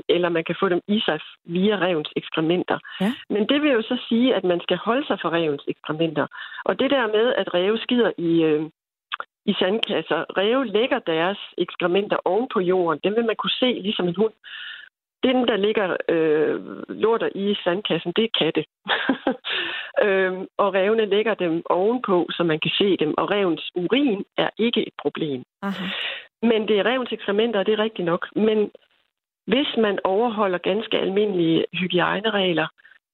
eller 0.09 0.29
man 0.29 0.45
kan 0.45 0.57
få 0.61 0.69
dem 0.69 0.81
i 0.89 1.01
sig 1.07 1.21
via 1.45 1.77
revens 1.77 2.13
ekskrementer. 2.17 2.79
Ja. 3.01 3.13
Men 3.31 3.49
det 3.49 3.63
vil 3.63 3.71
jo 3.73 3.83
så 3.83 3.97
sige, 4.09 4.35
at 4.35 4.45
man 4.45 4.61
skal 4.61 4.77
holde 4.77 5.07
sig 5.07 5.19
for 5.23 5.31
revens 5.31 5.65
ekskrementer. 5.69 6.27
Og 6.65 6.79
det 6.79 6.91
der 6.91 7.07
med, 7.07 7.35
at 7.35 7.55
ræve 7.55 7.79
skider 7.79 8.13
i, 8.19 8.43
øh, 8.43 8.63
i 9.47 9.53
sandkasser, 9.59 10.25
ræve 10.39 10.67
lægger 10.67 10.99
deres 10.99 11.39
ekskrementer 11.59 12.17
oven 12.25 12.49
på 12.55 12.61
jorden, 12.61 13.01
dem 13.05 13.17
vil 13.17 13.25
man 13.25 13.37
kunne 13.37 13.59
se 13.63 13.71
ligesom 13.83 14.09
en 14.09 14.17
hund. 14.17 14.33
Den, 15.25 15.49
der 15.49 15.57
ligger 15.57 15.97
øh, 16.09 16.61
lorter 16.89 17.29
i 17.35 17.55
sandkassen, 17.65 18.13
det 18.17 18.25
er 18.25 18.39
katte. 18.39 18.65
øhm, 20.05 20.47
og 20.59 20.75
revene 20.75 21.07
lægger 21.07 21.35
dem 21.35 21.63
ovenpå, 21.71 22.27
så 22.31 22.43
man 22.43 22.61
kan 22.61 22.71
se 22.79 22.97
dem. 22.97 23.15
Og 23.19 23.31
revens 23.31 23.71
urin 23.75 24.25
er 24.37 24.51
ikke 24.59 24.87
et 24.87 24.95
problem. 25.03 25.45
Aha. 25.63 25.85
Men 26.43 26.69
det 26.69 26.79
er 26.79 26.87
revens 26.87 27.13
ekskrementer, 27.13 27.59
og 27.61 27.67
det 27.67 27.75
er 27.75 27.85
rigtigt 27.87 28.07
nok. 28.07 28.27
Men 28.37 28.71
hvis 29.47 29.71
man 29.79 29.99
overholder 30.05 30.59
ganske 30.59 30.99
almindelige 30.99 31.65
hygiejneregler, 31.81 32.67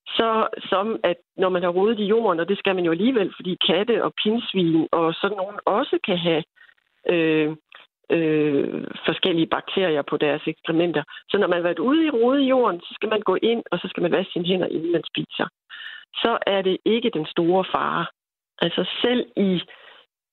så 0.07 0.47
som 0.69 0.99
at 1.03 1.17
når 1.37 1.49
man 1.49 1.63
har 1.63 1.69
rodet 1.69 1.99
i 1.99 2.05
jorden, 2.05 2.39
og 2.39 2.49
det 2.49 2.57
skal 2.57 2.75
man 2.75 2.85
jo 2.85 2.91
alligevel, 2.91 3.33
fordi 3.35 3.57
katte 3.67 4.03
og 4.03 4.13
pinsvin 4.23 4.87
og 4.91 5.13
sådan 5.13 5.37
nogen 5.37 5.59
også 5.65 5.99
kan 6.05 6.17
have 6.17 6.43
øh, 7.09 7.55
øh, 8.15 8.87
forskellige 9.05 9.47
bakterier 9.55 10.01
på 10.09 10.17
deres 10.17 10.43
ekskrementer. 10.47 11.03
Så 11.29 11.37
når 11.37 11.47
man 11.47 11.57
har 11.57 11.63
været 11.69 11.79
ude 11.79 12.05
i 12.05 12.09
rode 12.09 12.43
i 12.43 12.47
jorden, 12.47 12.79
så 12.81 12.91
skal 12.93 13.09
man 13.09 13.21
gå 13.21 13.37
ind, 13.41 13.63
og 13.71 13.79
så 13.79 13.87
skal 13.87 14.01
man 14.03 14.11
vaske 14.11 14.31
sine 14.31 14.45
hænder, 14.45 14.67
inden 14.67 14.91
man 14.91 15.03
spiser. 15.11 15.47
Så 16.13 16.37
er 16.47 16.61
det 16.61 16.77
ikke 16.85 17.09
den 17.13 17.25
store 17.25 17.65
fare. 17.73 18.05
Altså 18.61 18.85
selv 19.01 19.25
i 19.37 19.61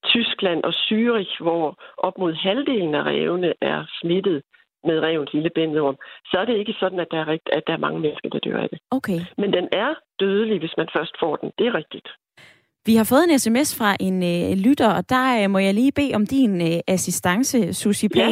Tyskland 0.05 0.65
og 0.65 0.75
Zürich, 0.85 1.43
hvor 1.45 1.83
op 1.99 2.19
mod 2.19 2.33
halvdelen 2.35 2.95
af 2.95 3.03
revene 3.03 3.55
er 3.61 3.85
smittet, 4.01 4.43
med 4.85 5.01
revens 5.01 5.33
lille 5.33 5.51
bændelorm, 5.51 5.99
så 6.31 6.39
er 6.39 6.45
det 6.45 6.57
ikke 6.57 6.75
sådan, 6.81 7.01
at 7.01 7.09
der, 7.11 7.19
er, 7.19 7.29
rigt, 7.29 7.49
at 7.53 7.63
der 7.67 7.73
er 7.73 7.85
mange 7.87 8.01
mennesker, 8.01 8.29
der 8.29 8.39
dør 8.39 8.61
af 8.61 8.69
det. 8.69 8.79
Okay. 8.91 9.21
Men 9.39 9.53
den 9.53 9.69
er 9.73 9.95
dødelig, 10.21 10.59
hvis 10.59 10.75
man 10.77 10.89
først 10.97 11.15
får 11.21 11.37
den. 11.37 11.53
Det 11.59 11.67
er 11.67 11.75
rigtigt. 11.75 12.09
Vi 12.89 12.95
har 12.95 13.05
fået 13.05 13.25
en 13.31 13.39
sms 13.39 13.79
fra 13.79 13.97
en 14.01 14.17
øh, 14.23 14.59
lytter, 14.59 14.89
og 14.89 15.09
der 15.09 15.43
øh, 15.43 15.51
må 15.51 15.59
jeg 15.59 15.75
lige 15.75 15.93
bede 15.93 16.15
om 16.15 16.27
din 16.27 16.61
øh, 16.61 16.81
assistance, 16.87 17.75
Susie 17.75 18.09
P. 18.09 18.17
Ja. 18.17 18.29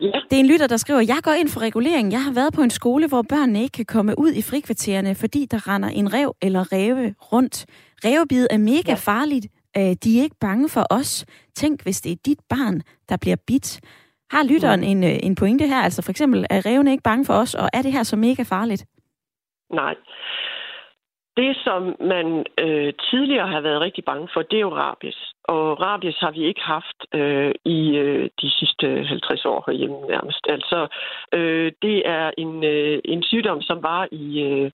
Ja. 0.00 0.20
Det 0.30 0.36
er 0.36 0.40
en 0.40 0.46
lytter, 0.46 0.66
der 0.66 0.76
skriver, 0.76 1.00
jeg 1.00 1.18
går 1.22 1.32
ind 1.32 1.48
for 1.48 1.60
regulering. 1.60 2.12
Jeg 2.12 2.24
har 2.24 2.32
været 2.32 2.54
på 2.54 2.62
en 2.62 2.70
skole, 2.70 3.08
hvor 3.08 3.22
børnene 3.22 3.62
ikke 3.62 3.72
kan 3.72 3.84
komme 3.84 4.18
ud 4.18 4.32
i 4.32 4.42
frikvartererne, 4.42 5.14
fordi 5.14 5.46
der 5.50 5.68
render 5.68 5.88
en 5.88 6.14
rev 6.14 6.34
eller 6.42 6.72
ræve 6.72 7.14
rundt. 7.32 7.66
Rævebid 8.04 8.46
er 8.50 8.58
mega 8.58 8.80
ja. 8.88 8.94
farligt. 8.94 9.46
Øh, 9.76 9.92
de 10.04 10.18
er 10.18 10.22
ikke 10.22 10.36
bange 10.40 10.68
for 10.68 10.84
os. 10.90 11.26
Tænk, 11.56 11.82
hvis 11.82 12.00
det 12.00 12.12
er 12.12 12.16
dit 12.26 12.40
barn, 12.48 12.82
der 13.08 13.16
bliver 13.16 13.36
bidt. 13.46 13.80
Har 14.30 14.44
lytteren 14.44 14.84
en, 14.84 15.04
øh, 15.04 15.16
en 15.22 15.34
pointe 15.34 15.66
her? 15.66 15.80
Altså 15.82 16.02
for 16.02 16.10
eksempel, 16.10 16.46
er 16.50 16.66
revne 16.66 16.90
ikke 16.90 17.02
bange 17.02 17.24
for 17.24 17.34
os, 17.34 17.54
og 17.54 17.68
er 17.72 17.82
det 17.82 17.92
her 17.92 18.02
så 18.02 18.16
mega 18.16 18.42
farligt? 18.42 18.84
Nej. 19.72 19.94
Det, 21.40 21.56
som 21.64 21.96
man 22.00 22.46
øh, 22.58 22.92
tidligere 23.10 23.48
har 23.48 23.60
været 23.60 23.80
rigtig 23.80 24.04
bange 24.04 24.28
for, 24.32 24.42
det 24.42 24.56
er 24.56 24.66
jo 24.68 24.74
rabies. 24.74 25.20
Og 25.44 25.80
rabies 25.80 26.18
har 26.20 26.30
vi 26.30 26.42
ikke 26.44 26.60
haft 26.60 26.98
øh, 27.14 27.52
i 27.64 27.96
øh, 27.96 28.30
de 28.42 28.50
sidste 28.50 29.04
50 29.04 29.44
år 29.44 29.64
herhjemme 29.66 30.00
nærmest. 30.14 30.46
Altså, 30.48 30.88
øh, 31.32 31.72
det 31.82 32.08
er 32.08 32.30
en, 32.38 32.64
øh, 32.64 32.98
en 33.04 33.22
sygdom, 33.22 33.62
som 33.62 33.82
var 33.82 34.08
i 34.12 34.24
øh, 34.48 34.70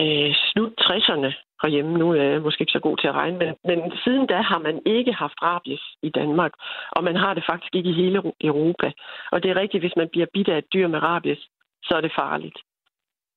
øh, 0.00 0.34
slut 0.34 0.72
60'erne 0.80 1.30
herhjemme. 1.62 1.98
Nu 1.98 2.10
er 2.10 2.22
jeg 2.22 2.42
måske 2.42 2.62
ikke 2.62 2.78
så 2.78 2.86
god 2.88 2.96
til 2.96 3.08
at 3.08 3.14
regne, 3.14 3.38
men, 3.38 3.54
men 3.64 3.92
siden 4.04 4.26
da 4.26 4.36
har 4.36 4.58
man 4.58 4.82
ikke 4.86 5.12
haft 5.12 5.42
rabies 5.42 5.84
i 6.02 6.08
Danmark, 6.08 6.52
og 6.92 7.04
man 7.04 7.16
har 7.16 7.34
det 7.34 7.44
faktisk 7.50 7.74
ikke 7.74 7.90
i 7.90 8.00
hele 8.02 8.22
Europa. 8.40 8.92
Og 9.32 9.42
det 9.42 9.50
er 9.50 9.60
rigtigt, 9.60 9.82
hvis 9.82 9.96
man 9.96 10.08
bliver 10.12 10.26
bidt 10.34 10.48
af 10.48 10.58
et 10.58 10.72
dyr 10.74 10.88
med 10.88 11.02
rabies, 11.02 11.42
så 11.82 11.94
er 11.96 12.00
det 12.00 12.12
farligt. 12.18 12.58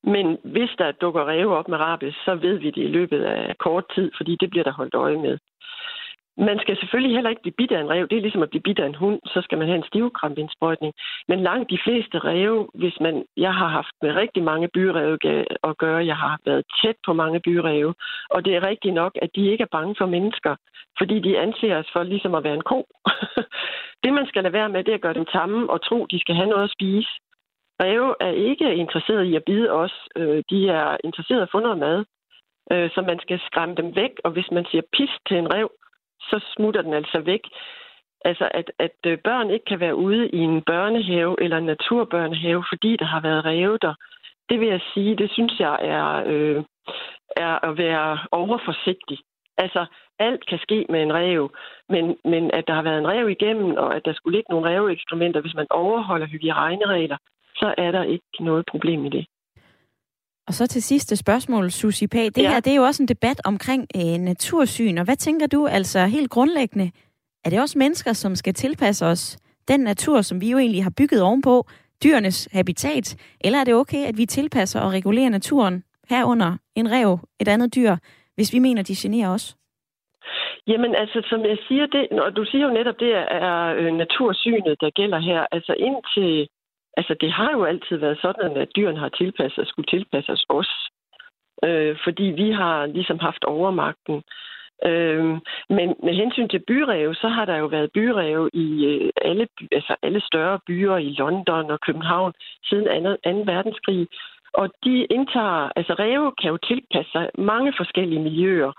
Men 0.06 0.38
hvis 0.44 0.70
der 0.78 0.92
dukker 0.92 1.24
ræve 1.24 1.56
op 1.56 1.68
med 1.68 1.78
rabies, 1.78 2.14
så 2.14 2.34
ved 2.34 2.58
vi 2.58 2.70
det 2.70 2.82
i 2.82 2.94
løbet 2.96 3.22
af 3.22 3.58
kort 3.58 3.84
tid, 3.94 4.10
fordi 4.16 4.36
det 4.40 4.50
bliver 4.50 4.64
der 4.64 4.72
holdt 4.72 4.94
øje 4.94 5.16
med. 5.16 5.38
Man 6.36 6.58
skal 6.58 6.76
selvfølgelig 6.76 7.16
heller 7.16 7.30
ikke 7.30 7.42
blive 7.42 7.58
bidt 7.58 7.72
af 7.72 7.80
en 7.80 7.90
rev. 7.90 8.08
Det 8.08 8.16
er 8.16 8.20
ligesom 8.20 8.42
at 8.42 8.50
blive 8.50 8.66
bidt 8.68 8.78
af 8.78 8.86
en 8.86 8.94
hund, 8.94 9.20
så 9.26 9.40
skal 9.42 9.58
man 9.58 9.66
have 9.66 9.76
en 9.76 9.90
stivkrampindsprøjtning. 9.90 10.92
Men 11.28 11.40
langt 11.40 11.70
de 11.70 11.78
fleste 11.84 12.18
ræve, 12.18 12.68
hvis 12.74 12.96
man... 13.00 13.24
Jeg 13.36 13.54
har 13.54 13.68
haft 13.68 13.94
med 14.02 14.12
rigtig 14.12 14.42
mange 14.42 14.68
byræve 14.74 15.18
at 15.64 15.78
gøre. 15.78 16.06
Jeg 16.06 16.16
har 16.16 16.38
været 16.44 16.64
tæt 16.82 16.96
på 17.06 17.12
mange 17.12 17.40
byræve. 17.40 17.94
Og 18.30 18.44
det 18.44 18.56
er 18.56 18.66
rigtigt 18.66 18.94
nok, 18.94 19.12
at 19.22 19.30
de 19.36 19.50
ikke 19.50 19.62
er 19.62 19.76
bange 19.76 19.94
for 19.98 20.06
mennesker, 20.06 20.56
fordi 20.98 21.20
de 21.20 21.38
anser 21.38 21.76
os 21.76 21.90
for 21.92 22.02
ligesom 22.02 22.34
at 22.34 22.44
være 22.44 22.54
en 22.54 22.68
ko. 22.72 22.86
det, 24.02 24.12
man 24.12 24.26
skal 24.26 24.42
lade 24.42 24.52
være 24.52 24.68
med, 24.68 24.84
det 24.84 24.90
er 24.90 25.00
at 25.00 25.06
gøre 25.06 25.14
dem 25.14 25.26
tamme 25.26 25.70
og 25.70 25.84
tro, 25.88 26.06
de 26.06 26.20
skal 26.20 26.34
have 26.34 26.48
noget 26.48 26.64
at 26.64 26.74
spise. 26.76 27.10
Ræve 27.82 28.14
er 28.20 28.30
ikke 28.30 28.74
interesseret 28.74 29.24
i 29.24 29.36
at 29.36 29.44
bide 29.44 29.70
os. 29.70 30.08
Øh, 30.16 30.42
de 30.50 30.68
er 30.68 30.96
interesseret 31.04 31.40
i 31.40 31.42
at 31.42 31.52
få 31.52 31.60
noget 31.60 31.78
mad. 31.78 32.04
Øh, 32.72 32.90
så 32.94 33.02
man 33.02 33.18
skal 33.20 33.40
skræmme 33.46 33.74
dem 33.74 33.96
væk, 33.96 34.10
og 34.24 34.30
hvis 34.30 34.50
man 34.50 34.64
siger 34.70 34.82
pis 34.92 35.10
til 35.28 35.36
en 35.36 35.54
rev, 35.54 35.70
så 36.20 36.40
smutter 36.56 36.82
den 36.82 36.94
altså 36.94 37.20
væk. 37.20 37.40
Altså, 38.24 38.48
at, 38.50 38.70
at 38.78 38.96
øh, 39.06 39.18
børn 39.18 39.50
ikke 39.50 39.64
kan 39.64 39.80
være 39.80 39.96
ude 39.96 40.28
i 40.28 40.38
en 40.38 40.62
børnehave 40.62 41.36
eller 41.42 41.56
en 41.56 41.66
naturbørnehave, 41.66 42.64
fordi 42.68 42.96
der 42.96 43.04
har 43.04 43.20
været 43.20 43.44
ræve 43.44 43.78
der, 43.82 43.94
det 44.48 44.60
vil 44.60 44.68
jeg 44.68 44.80
sige, 44.94 45.16
det 45.16 45.30
synes 45.30 45.60
jeg 45.60 45.78
er, 45.80 46.22
øh, 46.26 46.64
er 47.36 47.64
at 47.68 47.78
være 47.78 48.18
overforsigtig. 48.32 49.18
Altså, 49.58 49.86
alt 50.18 50.46
kan 50.46 50.58
ske 50.58 50.86
med 50.88 51.02
en 51.02 51.14
rev, 51.14 51.50
men, 51.88 52.16
men 52.24 52.50
at 52.50 52.66
der 52.66 52.74
har 52.74 52.82
været 52.82 52.98
en 52.98 53.08
rev 53.08 53.28
igennem, 53.28 53.76
og 53.76 53.96
at 53.96 54.04
der 54.04 54.12
skulle 54.12 54.36
ligge 54.36 54.52
nogle 54.52 54.70
reveekskrementer, 54.70 55.40
hvis 55.40 55.54
man 55.54 55.66
overholder 55.70 56.26
hygiejneregler, 56.26 57.16
så 57.56 57.74
er 57.78 57.90
der 57.90 58.02
ikke 58.02 58.24
noget 58.40 58.64
problem 58.70 59.04
i 59.04 59.08
det. 59.08 59.26
Og 60.46 60.54
så 60.54 60.66
til 60.66 60.82
sidste 60.82 61.16
spørgsmål, 61.16 61.70
Susie 61.70 62.08
Pag. 62.08 62.24
Det 62.24 62.42
ja. 62.42 62.50
her 62.50 62.60
det 62.60 62.70
er 62.70 62.76
jo 62.76 62.82
også 62.82 63.02
en 63.02 63.08
debat 63.08 63.40
omkring 63.44 63.86
øh, 63.96 64.18
natursyn, 64.18 64.98
og 64.98 65.04
hvad 65.04 65.16
tænker 65.16 65.46
du 65.46 65.66
altså 65.66 66.06
helt 66.06 66.30
grundlæggende? 66.30 66.90
Er 67.44 67.50
det 67.50 67.60
også 67.60 67.78
mennesker, 67.78 68.12
som 68.12 68.34
skal 68.34 68.54
tilpasse 68.54 69.06
os 69.06 69.38
den 69.68 69.80
natur, 69.80 70.20
som 70.20 70.40
vi 70.40 70.50
jo 70.50 70.58
egentlig 70.58 70.82
har 70.82 70.94
bygget 70.98 71.22
ovenpå, 71.22 71.66
dyrenes 72.04 72.48
habitat, 72.52 73.16
eller 73.44 73.58
er 73.58 73.64
det 73.64 73.74
okay, 73.74 74.06
at 74.06 74.18
vi 74.18 74.26
tilpasser 74.26 74.80
og 74.80 74.92
regulerer 74.92 75.28
naturen 75.30 75.84
herunder 76.10 76.56
en 76.76 76.90
rev, 76.92 77.18
et 77.40 77.48
andet 77.48 77.74
dyr, 77.74 77.96
hvis 78.34 78.52
vi 78.54 78.58
mener, 78.58 78.82
de 78.82 78.94
generer 78.94 79.30
os? 79.34 79.56
Jamen 80.66 80.94
altså, 80.94 81.18
som 81.30 81.40
jeg 81.44 81.58
siger, 81.68 81.86
det, 81.86 82.08
når 82.12 82.30
du 82.30 82.44
siger 82.44 82.64
jo 82.66 82.72
netop, 82.72 83.00
det 83.00 83.10
er, 83.14 83.26
er 83.40 83.74
øh, 83.78 83.92
natursynet, 83.92 84.80
der 84.80 84.90
gælder 84.90 85.18
her. 85.18 85.46
Altså 85.52 85.74
indtil, 85.78 86.48
altså 86.96 87.14
det 87.20 87.32
har 87.32 87.50
jo 87.52 87.64
altid 87.64 87.96
været 87.96 88.18
sådan, 88.20 88.56
at 88.56 88.68
dyrene 88.76 88.98
har 88.98 89.08
tilpasset, 89.08 89.68
skulle 89.68 89.86
tilpasses 89.86 90.44
os. 90.48 90.70
Øh, 91.64 91.96
fordi 92.04 92.24
vi 92.24 92.50
har 92.50 92.86
ligesom 92.86 93.18
haft 93.18 93.44
overmagten. 93.44 94.22
Øh, 94.86 95.24
men 95.76 95.88
med 96.06 96.14
hensyn 96.14 96.48
til 96.48 96.64
byrev, 96.68 97.14
så 97.14 97.28
har 97.28 97.44
der 97.44 97.56
jo 97.56 97.66
været 97.66 97.92
byrev 97.92 98.50
i 98.52 98.84
øh, 98.86 99.10
alle, 99.22 99.48
altså 99.72 99.96
alle 100.02 100.20
større 100.20 100.58
byer 100.66 100.96
i 100.96 101.10
London 101.18 101.70
og 101.70 101.80
København 101.80 102.32
siden 102.64 103.04
2. 103.04 103.32
2. 103.32 103.52
verdenskrig. 103.52 104.08
Og 104.52 104.70
de 104.84 105.04
indtager, 105.04 105.70
altså 105.76 105.94
ræve 105.94 106.32
kan 106.40 106.50
jo 106.50 106.56
tilpasse 106.56 107.12
sig 107.12 107.30
mange 107.38 107.72
forskellige 107.76 108.22
miljøer. 108.22 108.72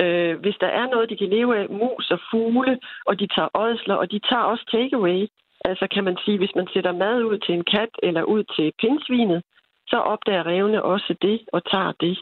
Øh, 0.00 0.40
hvis 0.40 0.56
der 0.60 0.66
er 0.66 0.86
noget, 0.86 1.10
de 1.10 1.16
kan 1.16 1.28
leve 1.28 1.58
af, 1.58 1.68
mus 1.70 2.10
og 2.10 2.20
fugle, 2.30 2.78
og 3.06 3.20
de 3.20 3.26
tager 3.26 3.48
ådsler, 3.54 3.94
og 3.94 4.10
de 4.10 4.18
tager 4.18 4.42
også 4.42 4.64
takeaway. 4.72 5.26
Altså 5.64 5.86
kan 5.94 6.04
man 6.04 6.16
sige, 6.24 6.38
hvis 6.38 6.54
man 6.56 6.68
sætter 6.74 6.92
mad 6.92 7.22
ud 7.22 7.38
til 7.38 7.54
en 7.54 7.64
kat 7.64 7.92
eller 8.02 8.22
ud 8.22 8.44
til 8.56 8.72
pindsvinet, 8.80 9.42
så 9.86 9.96
opdager 9.96 10.46
revne 10.46 10.82
også 10.82 11.14
det 11.22 11.40
og 11.52 11.70
tager 11.70 11.92
det. 12.00 12.18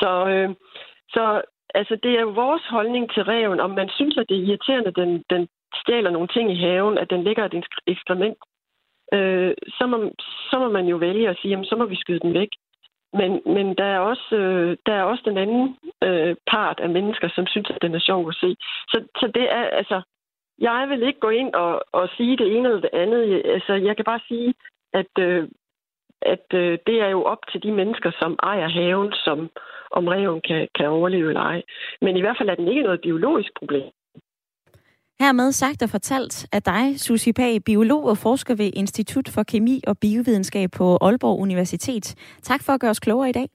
Så, 0.00 0.12
øh, 0.28 0.50
så 1.08 1.42
altså, 1.74 1.96
det 2.02 2.12
er 2.16 2.20
jo 2.20 2.28
vores 2.28 2.62
holdning 2.70 3.10
til 3.14 3.22
reven, 3.24 3.60
om 3.60 3.70
man 3.70 3.88
synes, 3.88 4.18
at 4.18 4.28
det 4.28 4.36
er 4.36 4.46
irriterende, 4.46 4.88
at 4.88 4.96
den, 4.96 5.24
den 5.30 5.48
stjæler 5.80 6.10
nogle 6.10 6.28
ting 6.28 6.52
i 6.52 6.60
haven, 6.60 6.98
at 6.98 7.10
den 7.10 7.24
ligger 7.24 7.44
et 7.44 7.64
ekskrement, 7.86 8.38
øh, 9.12 9.54
så, 9.78 9.86
må, 9.86 9.96
så 10.50 10.58
må 10.58 10.68
man 10.68 10.86
jo 10.86 10.96
vælge 10.96 11.28
at 11.28 11.38
sige, 11.40 11.50
jamen, 11.50 11.64
så 11.64 11.76
må 11.76 11.84
vi 11.84 11.96
skyde 11.96 12.20
den 12.20 12.34
væk. 12.34 12.48
Men, 13.12 13.42
men 13.46 13.66
der, 13.76 13.84
er 13.84 13.98
også, 13.98 14.36
øh, 14.36 14.76
der 14.86 14.94
er 14.94 15.02
også 15.02 15.22
den 15.26 15.38
anden 15.38 15.76
øh, 16.02 16.36
part 16.50 16.80
af 16.80 16.88
mennesker, 16.88 17.28
som 17.28 17.46
synes, 17.46 17.70
at 17.70 17.82
den 17.82 17.94
er 17.94 17.98
sjov 17.98 18.28
at 18.28 18.34
se. 18.34 18.56
Så, 18.88 18.98
så 19.20 19.30
det 19.34 19.52
er, 19.52 19.64
altså, 19.80 20.02
jeg 20.58 20.86
vil 20.88 21.02
ikke 21.02 21.20
gå 21.20 21.28
ind 21.28 21.54
og, 21.54 21.82
og 21.92 22.08
sige 22.16 22.36
det 22.36 22.56
ene 22.56 22.68
eller 22.68 22.80
det 22.80 22.90
andet. 22.92 23.42
Altså, 23.44 23.72
jeg 23.74 23.96
kan 23.96 24.04
bare 24.04 24.20
sige, 24.28 24.54
at, 24.92 25.12
øh, 25.18 25.48
at 26.22 26.46
øh, 26.54 26.78
det 26.86 26.96
er 27.00 27.08
jo 27.08 27.22
op 27.22 27.42
til 27.52 27.62
de 27.62 27.72
mennesker, 27.72 28.10
som 28.20 28.38
ejer 28.42 28.68
haven, 28.68 29.12
som 29.12 29.50
om 29.90 30.08
reven 30.08 30.40
kan, 30.40 30.68
kan 30.74 30.88
overleve 30.88 31.28
eller 31.28 31.40
ej. 31.40 31.62
Men 32.00 32.16
i 32.16 32.20
hvert 32.20 32.36
fald 32.38 32.48
er 32.48 32.54
den 32.54 32.68
ikke 32.68 32.82
noget 32.82 33.00
biologisk 33.00 33.50
problem. 33.58 33.90
Hermed 35.20 35.52
sagt 35.52 35.82
og 35.82 35.88
fortalt 35.90 36.46
af 36.52 36.62
dig, 36.62 37.00
Susie 37.00 37.32
Pag, 37.32 37.64
biolog 37.66 38.04
og 38.04 38.16
forsker 38.16 38.54
ved 38.54 38.70
Institut 38.76 39.28
for 39.34 39.42
Kemi 39.42 39.80
og 39.86 39.96
Biovidenskab 39.98 40.70
på 40.78 40.98
Aalborg 41.00 41.40
Universitet. 41.40 42.06
Tak 42.42 42.60
for 42.66 42.72
at 42.72 42.80
gøre 42.80 42.90
os 42.90 43.00
klogere 43.00 43.28
i 43.28 43.32
dag. 43.32 43.48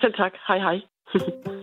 Selv 0.00 0.14
tak. 0.14 0.32
Hej 0.48 0.58
hej. 0.58 0.80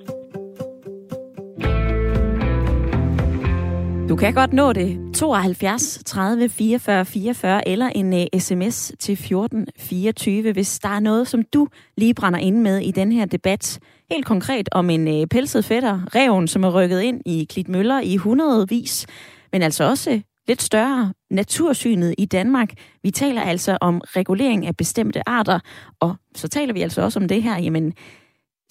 Du 4.10 4.16
kan 4.16 4.34
godt 4.34 4.53
nå 4.53 4.74
det 4.74 5.16
72 5.16 5.99
30 6.06 6.49
44 6.49 7.06
44 7.06 7.68
eller 7.68 7.88
en 7.88 8.14
øh, 8.14 8.26
uh, 8.36 8.39
sms 8.39 8.91
til 8.99 9.18
14 9.18 9.68
24, 9.78 10.51
hvis 10.51 10.80
der 10.80 10.89
er 10.89 10.99
noget, 10.99 11.28
som 11.28 11.43
du 11.53 11.68
lige 11.97 12.14
brænder 12.14 12.39
ind 12.39 12.62
med 12.62 12.80
i 12.80 12.91
den 12.91 13.12
her 13.12 13.26
debat. 13.26 13.80
Helt 14.12 14.26
konkret 14.26 14.70
om 14.72 14.89
en 14.89 15.08
uh, 15.08 15.28
pelset 15.32 15.66
fætter, 15.66 16.16
reven, 16.16 16.47
som 16.47 16.64
er 16.64 16.70
rykket 16.70 17.01
ind 17.01 17.22
i 17.26 17.47
Klitmøller 17.49 17.99
i 17.99 18.18
hundredvis, 18.18 19.08
men 19.51 19.62
altså 19.62 19.84
også 19.84 20.22
lidt 20.47 20.62
større 20.62 21.14
natursynet 21.30 22.16
i 22.18 22.26
Danmark. 22.26 22.70
Vi 23.03 23.12
taler 23.12 23.41
altså 23.41 23.78
om 23.82 24.01
regulering 24.06 24.66
af 24.66 24.78
bestemte 24.78 25.30
arter, 25.30 25.60
og 25.99 26.16
så 26.36 26.47
taler 26.47 26.74
vi 26.74 26.82
altså 26.82 27.01
også 27.01 27.20
om 27.20 27.28
det 27.28 27.43
her, 27.43 27.58
jamen, 27.58 27.93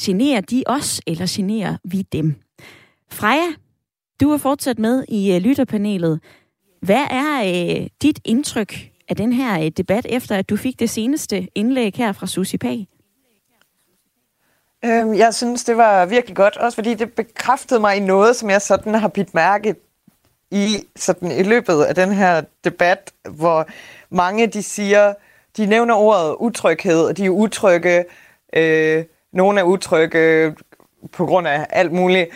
generer 0.03 0.41
de 0.41 0.63
os, 0.67 1.01
eller 1.07 1.27
generer 1.29 1.77
vi 1.85 2.03
dem? 2.03 2.35
Freja, 3.11 3.53
du 4.25 4.33
er 4.33 4.39
fortsat 4.39 4.79
med 4.79 5.05
i 5.09 5.35
øh, 5.35 5.41
lytterpanelet. 5.41 6.21
Hvad 6.83 7.07
er 7.11 7.43
øh, 7.43 7.87
dit 8.03 8.21
indtryk 8.25 8.75
af 9.09 9.17
den 9.17 9.33
her 9.33 9.61
øh, 9.61 9.69
debat, 9.69 10.07
efter 10.09 10.37
at 10.37 10.51
du 10.51 10.57
fik 10.57 10.81
det 10.81 10.91
seneste 10.91 11.49
indlæg 11.55 11.93
her 11.97 12.13
fra 12.13 12.27
Susi 12.27 12.59
Pag? 12.59 12.89
Øhm, 14.85 15.15
jeg 15.15 15.35
synes, 15.35 15.65
det 15.65 15.77
var 15.77 16.07
virkelig 16.07 16.37
godt, 16.37 16.57
også 16.57 16.77
fordi 16.77 16.95
det 16.95 17.13
bekræftede 17.13 17.81
mig 17.81 17.97
i 17.97 18.01
noget, 18.01 18.37
som 18.37 18.51
jeg 18.51 18.63
sådan 18.63 18.95
har 18.95 19.09
bidt 19.09 19.35
mærke 19.35 19.75
i, 20.51 20.67
sådan 20.97 21.31
i 21.31 21.43
løbet 21.43 21.83
af 21.83 21.95
den 21.95 22.13
her 22.13 22.43
debat, 22.65 23.13
hvor 23.31 23.67
mange 24.11 24.47
de 24.47 24.63
siger, 24.63 25.15
de 25.57 25.67
nævner 25.67 25.95
ordet 25.95 26.37
utryghed, 26.41 27.05
og 27.05 27.17
de 27.17 27.25
er 27.25 27.31
utrygge, 27.31 28.05
øh, 28.53 29.05
nogle 29.33 29.61
er 29.61 29.65
utrygge 29.65 30.55
på 31.13 31.27
grund 31.27 31.49
af 31.49 31.67
alt 31.71 31.93
muligt, 31.93 32.31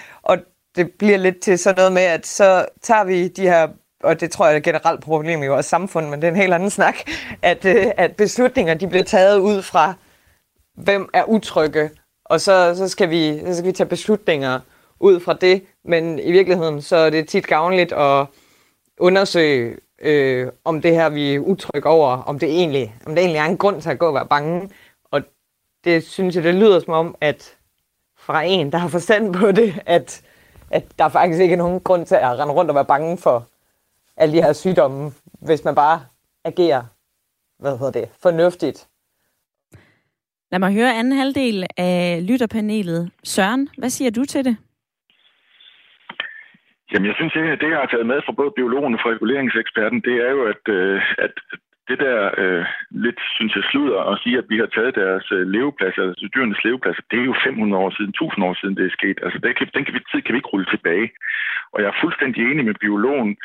det 0.79 0.93
bliver 0.99 1.19
lidt 1.19 1.41
til 1.41 1.59
sådan 1.59 1.77
noget 1.77 1.93
med, 1.93 2.03
at 2.03 2.27
så 2.27 2.67
tager 2.83 3.05
vi 3.05 3.29
de 3.29 3.43
her, 3.43 3.69
og 4.03 4.21
det 4.21 4.31
tror 4.31 4.47
jeg 4.47 4.53
er 4.53 4.57
et 4.57 4.65
generelt 4.65 5.01
problem 5.01 5.43
i 5.43 5.47
vores 5.47 5.67
samfund, 5.67 6.09
men 6.09 6.21
det 6.21 6.27
er 6.27 6.31
en 6.31 6.37
helt 6.37 6.55
anden 6.55 6.71
snak, 6.71 6.95
at, 7.43 7.65
øh, 7.65 7.87
at 7.97 8.17
beslutninger 8.17 8.75
de 8.75 8.87
bliver 8.89 9.05
taget 9.05 9.39
ud 9.39 9.63
fra, 9.63 9.95
hvem 10.75 11.09
er 11.15 11.25
utrygge, 11.25 11.91
og 12.25 12.41
så, 12.41 12.75
så, 12.77 12.89
skal 12.89 13.11
vi, 13.11 13.41
så 13.47 13.55
skal 13.55 13.67
vi 13.67 13.73
tage 13.73 13.89
beslutninger 13.89 14.61
ud 15.01 15.21
fra 15.21 15.35
det, 15.35 15.63
men 15.85 16.19
i 16.19 16.33
virkeligheden 16.33 16.83
så 16.83 16.97
er 16.97 17.11
det 17.11 17.29
tit 17.29 17.47
gavnligt 17.47 17.93
at 17.93 18.27
undersøge, 18.99 19.77
øh, 20.03 20.49
om 20.65 20.83
det 20.83 20.95
her 20.95 21.09
vi 21.09 21.35
er 21.35 21.39
utrygge 21.39 21.89
over, 21.89 22.23
om 22.23 22.39
det, 22.39 22.49
egentlig, 22.49 22.95
om 23.07 23.15
det 23.15 23.23
egentlig 23.23 23.39
er 23.39 23.45
en 23.45 23.57
grund 23.57 23.83
til 23.83 23.91
at 23.91 23.99
gå 23.99 24.07
og 24.07 24.15
være 24.15 24.27
bange. 24.27 24.71
Og 25.05 25.23
det 25.85 26.05
synes 26.05 26.37
jeg, 26.37 26.45
det 26.45 26.55
lyder 26.55 26.81
som 26.81 26.93
om, 26.93 27.15
at 27.21 27.57
fra 28.19 28.43
en, 28.43 28.73
der 28.73 28.79
har 28.79 28.89
forstand 28.89 29.35
på 29.35 29.53
det, 29.53 29.83
at, 29.87 30.23
at 30.71 30.85
der 30.99 31.09
faktisk 31.09 31.43
ikke 31.43 31.53
er 31.53 31.59
nogen 31.59 31.81
grund 31.81 32.07
til 32.07 32.15
at 32.15 32.39
rende 32.39 32.55
rundt 32.55 32.71
og 32.71 32.75
være 32.75 32.85
bange 32.85 33.19
for 33.19 33.47
alle 34.17 34.35
de 34.37 34.43
her 34.43 34.53
sygdomme, 34.53 35.13
hvis 35.41 35.65
man 35.65 35.75
bare 35.75 36.01
agerer 36.45 36.83
hvad 37.59 37.79
hedder 37.79 38.01
det, 38.01 38.09
fornuftigt 38.23 38.89
Lad 40.53 40.59
mig 40.59 40.73
høre 40.73 40.99
anden 40.99 41.19
halvdel 41.21 41.67
af 41.77 42.27
lytterpanelet. 42.29 43.11
Søren, 43.25 43.69
hvad 43.79 43.91
siger 43.91 44.11
du 44.11 44.25
til 44.25 44.45
det? 44.45 44.57
Jamen, 46.93 47.07
jeg 47.09 47.15
synes, 47.17 47.33
at 47.37 47.61
det, 47.61 47.71
jeg 47.71 47.81
har 47.83 47.91
taget 47.91 48.07
med 48.07 48.21
fra 48.27 48.33
både 48.33 48.53
biologen 48.57 48.95
og 48.95 49.01
fra 49.03 49.11
reguleringseksperten, 49.11 50.01
det 50.01 50.15
er 50.27 50.31
jo, 50.37 50.43
at, 50.53 50.65
øh, 50.69 51.03
at 51.27 51.35
det 51.89 51.99
der 52.07 52.19
øh, 52.43 52.65
lidt, 53.05 53.21
synes 53.37 53.53
jeg, 53.57 53.65
sluder 53.71 54.01
at 54.11 54.21
sige, 54.23 54.39
at 54.39 54.51
vi 54.53 54.59
har 54.59 54.71
taget 54.77 54.95
deres 55.03 55.27
øh, 55.37 55.45
levepladser, 55.57 56.03
altså 56.03 56.29
dyrenes 56.35 56.65
levepladser, 56.65 57.03
det 57.11 57.19
er 57.21 57.29
jo 57.31 57.35
500 57.45 57.83
år 57.85 57.91
siden, 57.97 58.11
1000 58.11 58.45
år 58.49 58.55
siden, 58.61 58.77
det 58.77 58.87
er 58.87 58.97
sket. 58.99 59.19
Altså, 59.25 59.39
den, 59.45 59.55
kan, 59.55 59.67
den 59.75 59.85
kan 59.85 59.95
vi, 59.95 60.01
tid 60.11 60.21
kan 60.23 60.33
vi 60.33 60.39
ikke 60.39 60.53
rulle 60.55 60.71
tilbage. 60.75 61.09
Og 61.73 61.79
jeg 61.81 61.89
er 61.89 62.01
fuldstændig 62.03 62.41
enig 62.51 62.65
med 62.65 62.75
biologen 62.85 63.37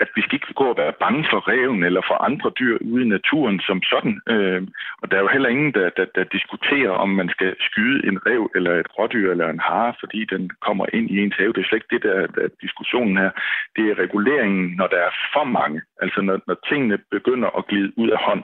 at 0.00 0.08
vi 0.16 0.22
skal 0.22 0.34
ikke 0.34 0.54
gå 0.54 0.64
og 0.64 0.76
være 0.76 1.00
bange 1.04 1.24
for 1.30 1.40
reven 1.48 1.82
eller 1.84 2.02
for 2.08 2.16
andre 2.28 2.50
dyr 2.60 2.78
ude 2.80 3.04
i 3.04 3.08
naturen 3.16 3.60
som 3.60 3.82
sådan. 3.82 4.14
Øh, 4.32 4.62
og 5.02 5.10
der 5.10 5.16
er 5.16 5.20
jo 5.20 5.34
heller 5.34 5.48
ingen, 5.48 5.72
der, 5.74 5.88
der, 5.98 6.06
der 6.14 6.24
diskuterer, 6.36 6.90
om 6.90 7.08
man 7.08 7.28
skal 7.28 7.56
skyde 7.60 8.08
en 8.08 8.18
rev 8.26 8.50
eller 8.54 8.72
et 8.80 8.98
rådyr 8.98 9.30
eller 9.30 9.48
en 9.48 9.60
hare, 9.68 9.94
fordi 10.00 10.24
den 10.24 10.50
kommer 10.66 10.86
ind 10.92 11.10
i 11.10 11.18
ens 11.22 11.36
have. 11.36 11.52
Det 11.52 11.60
er 11.60 11.68
slet 11.68 11.82
ikke 11.82 11.94
det, 11.94 12.02
der, 12.02 12.26
der 12.26 12.42
er 12.44 12.58
diskussionen 12.60 13.16
her. 13.16 13.30
Det 13.76 13.84
er 13.90 13.98
reguleringen, 14.04 14.76
når 14.76 14.86
der 14.86 15.00
er 15.08 15.12
for 15.32 15.44
mange. 15.44 15.82
Altså 16.02 16.20
når, 16.20 16.40
når 16.46 16.56
tingene 16.68 16.98
begynder 17.10 17.48
at 17.58 17.66
glide 17.66 17.92
ud 17.96 18.08
af 18.10 18.20
hånd. 18.26 18.42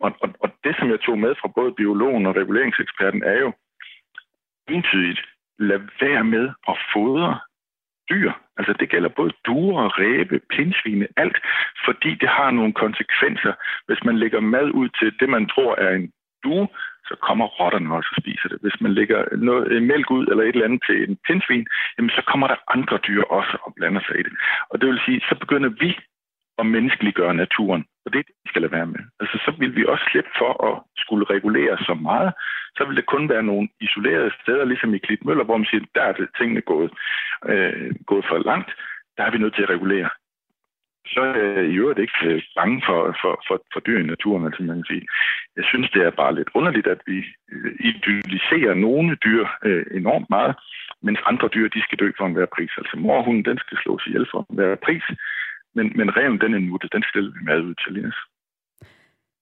Og, 0.00 0.10
og, 0.22 0.28
og 0.42 0.48
det, 0.64 0.74
som 0.78 0.90
jeg 0.90 1.00
tog 1.00 1.18
med 1.18 1.34
fra 1.40 1.48
både 1.48 1.72
biologen 1.72 2.26
og 2.26 2.36
reguleringseksperten, 2.36 3.22
er 3.22 3.38
jo 3.40 3.52
entydigt, 4.68 5.20
lad 5.58 5.80
være 6.00 6.24
med 6.24 6.50
at 6.68 6.76
fodre 6.94 7.40
dyr. 8.12 8.32
Altså 8.58 8.72
det 8.80 8.88
gælder 8.92 9.08
både 9.08 9.32
duer, 9.46 9.84
ræbe, 10.00 10.40
pindsvine, 10.54 11.06
alt, 11.16 11.38
fordi 11.86 12.10
det 12.22 12.28
har 12.28 12.50
nogle 12.50 12.72
konsekvenser. 12.72 13.52
Hvis 13.86 14.00
man 14.04 14.16
lægger 14.22 14.40
mad 14.40 14.68
ud 14.80 14.88
til 14.98 15.08
det, 15.20 15.28
man 15.28 15.48
tror 15.48 15.72
er 15.76 15.90
en 15.94 16.12
due, 16.44 16.68
så 17.08 17.14
kommer 17.26 17.46
rotterne 17.46 17.94
også 17.96 18.10
og 18.12 18.22
spiser 18.22 18.48
det. 18.48 18.58
Hvis 18.64 18.80
man 18.80 18.92
lægger 18.98 19.36
noget 19.36 19.64
øh, 19.72 19.82
mælk 19.82 20.10
ud 20.10 20.26
eller 20.26 20.42
et 20.44 20.54
eller 20.54 20.68
andet 20.68 20.82
til 20.88 20.98
en 21.08 21.18
pindsvin, 21.26 21.66
jamen 21.94 22.10
så 22.10 22.22
kommer 22.30 22.46
der 22.46 22.56
andre 22.74 22.98
dyr 23.08 23.22
også 23.22 23.54
og 23.64 23.74
blander 23.76 24.02
sig 24.06 24.16
i 24.20 24.22
det. 24.22 24.32
Og 24.70 24.80
det 24.80 24.88
vil 24.88 25.00
sige, 25.06 25.20
så 25.28 25.34
begynder 25.42 25.70
vi 25.82 25.90
at 26.58 26.66
menneskeliggøre 26.66 27.34
naturen. 27.34 27.84
Og 28.04 28.12
det 28.12 28.18
er 28.18 28.22
det, 28.22 28.34
vi 28.44 28.48
skal 28.48 28.62
lade 28.62 28.72
være 28.72 28.86
med. 28.86 29.02
Altså, 29.20 29.36
så 29.44 29.50
vil 29.58 29.76
vi 29.76 29.84
også 29.92 30.04
slippe 30.10 30.30
for 30.38 30.52
at 30.68 30.74
skulle 30.96 31.24
regulere 31.34 31.76
så 31.88 31.94
meget. 31.94 32.32
Så 32.76 32.84
vil 32.84 32.96
det 32.96 33.06
kun 33.06 33.28
være 33.28 33.42
nogle 33.42 33.68
isolerede 33.80 34.32
steder, 34.42 34.64
ligesom 34.64 34.94
i 34.94 34.98
Klitmøller, 34.98 35.44
hvor 35.44 35.56
man 35.56 35.66
siger, 35.70 35.84
der 35.94 36.02
er 36.02 36.12
det 36.12 36.28
tingene 36.38 36.60
gået, 36.60 36.90
øh, 37.52 37.94
gået 38.06 38.24
for 38.28 38.38
langt. 38.38 38.70
Der 39.16 39.22
er 39.24 39.30
vi 39.30 39.38
nødt 39.38 39.54
til 39.54 39.62
at 39.62 39.70
regulere. 39.70 40.10
Så 41.06 41.20
er 41.20 41.34
jeg 41.34 41.64
i 41.66 41.78
øvrigt 41.82 41.98
ikke 41.98 42.18
øh, 42.24 42.42
bange 42.56 42.82
for, 42.86 43.16
for, 43.22 43.42
for, 43.48 43.56
for 43.72 43.80
dyr 43.80 43.98
i 43.98 44.10
naturen, 44.12 44.44
altså 44.46 44.62
man 44.62 44.76
kan 44.76 44.84
sige. 44.84 45.06
Jeg 45.56 45.64
synes, 45.64 45.90
det 45.90 46.02
er 46.02 46.10
bare 46.10 46.34
lidt 46.34 46.50
underligt, 46.54 46.86
at 46.86 47.00
vi 47.06 47.18
øh, 47.52 47.72
idylliserer 47.90 48.74
nogle 48.74 49.16
dyr 49.26 49.46
øh, 49.64 49.84
enormt 49.90 50.30
meget, 50.30 50.54
mens 51.02 51.20
andre 51.26 51.48
dyr, 51.54 51.68
de 51.68 51.82
skal 51.82 51.98
dø 51.98 52.10
for 52.18 52.26
enhver 52.26 52.46
pris. 52.56 52.72
Altså 52.78 52.96
morhunden, 52.96 53.44
den 53.44 53.58
skal 53.58 53.78
slås 53.78 54.06
ihjel 54.06 54.26
for 54.30 54.46
enhver 54.50 54.74
pris. 54.74 55.04
Men, 55.74 55.92
men 55.96 56.16
reven, 56.16 56.40
den 56.40 56.54
er 56.54 56.58
nuttet. 56.58 56.92
Den 56.92 57.04
stiller 57.10 57.30
vi 57.32 57.38
mad 57.44 57.60
ud 57.60 57.74
til, 57.74 57.92
Linus. 57.92 58.14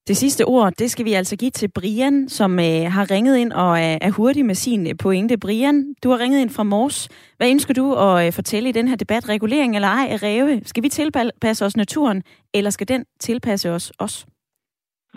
Det 0.08 0.16
sidste 0.16 0.44
ord, 0.44 0.72
det 0.78 0.90
skal 0.90 1.04
vi 1.04 1.12
altså 1.12 1.36
give 1.36 1.50
til 1.50 1.70
Brian, 1.74 2.28
som 2.28 2.58
øh, 2.58 2.84
har 2.96 3.10
ringet 3.10 3.36
ind 3.38 3.52
og 3.52 3.70
er, 3.80 3.98
er 4.00 4.10
hurtig 4.10 4.44
med 4.46 4.54
sin 4.54 4.86
øh, 4.86 4.94
pointe. 5.02 5.38
Brian, 5.38 5.94
du 6.04 6.10
har 6.10 6.18
ringet 6.18 6.40
ind 6.40 6.50
fra 6.50 6.62
Mors. 6.62 7.08
Hvad 7.36 7.50
ønsker 7.50 7.74
du 7.74 7.94
at 7.94 8.26
øh, 8.26 8.32
fortælle 8.32 8.68
i 8.68 8.72
den 8.72 8.88
her 8.88 8.96
debat? 8.96 9.28
Regulering 9.28 9.74
eller 9.76 9.88
ej 9.88 10.06
af 10.10 10.22
ræve? 10.22 10.60
Skal 10.64 10.82
vi 10.82 10.88
tilpasse 10.88 11.64
os 11.66 11.76
naturen, 11.76 12.22
eller 12.54 12.70
skal 12.70 12.88
den 12.88 13.04
tilpasse 13.20 13.70
os 13.70 13.92
os? 13.98 14.26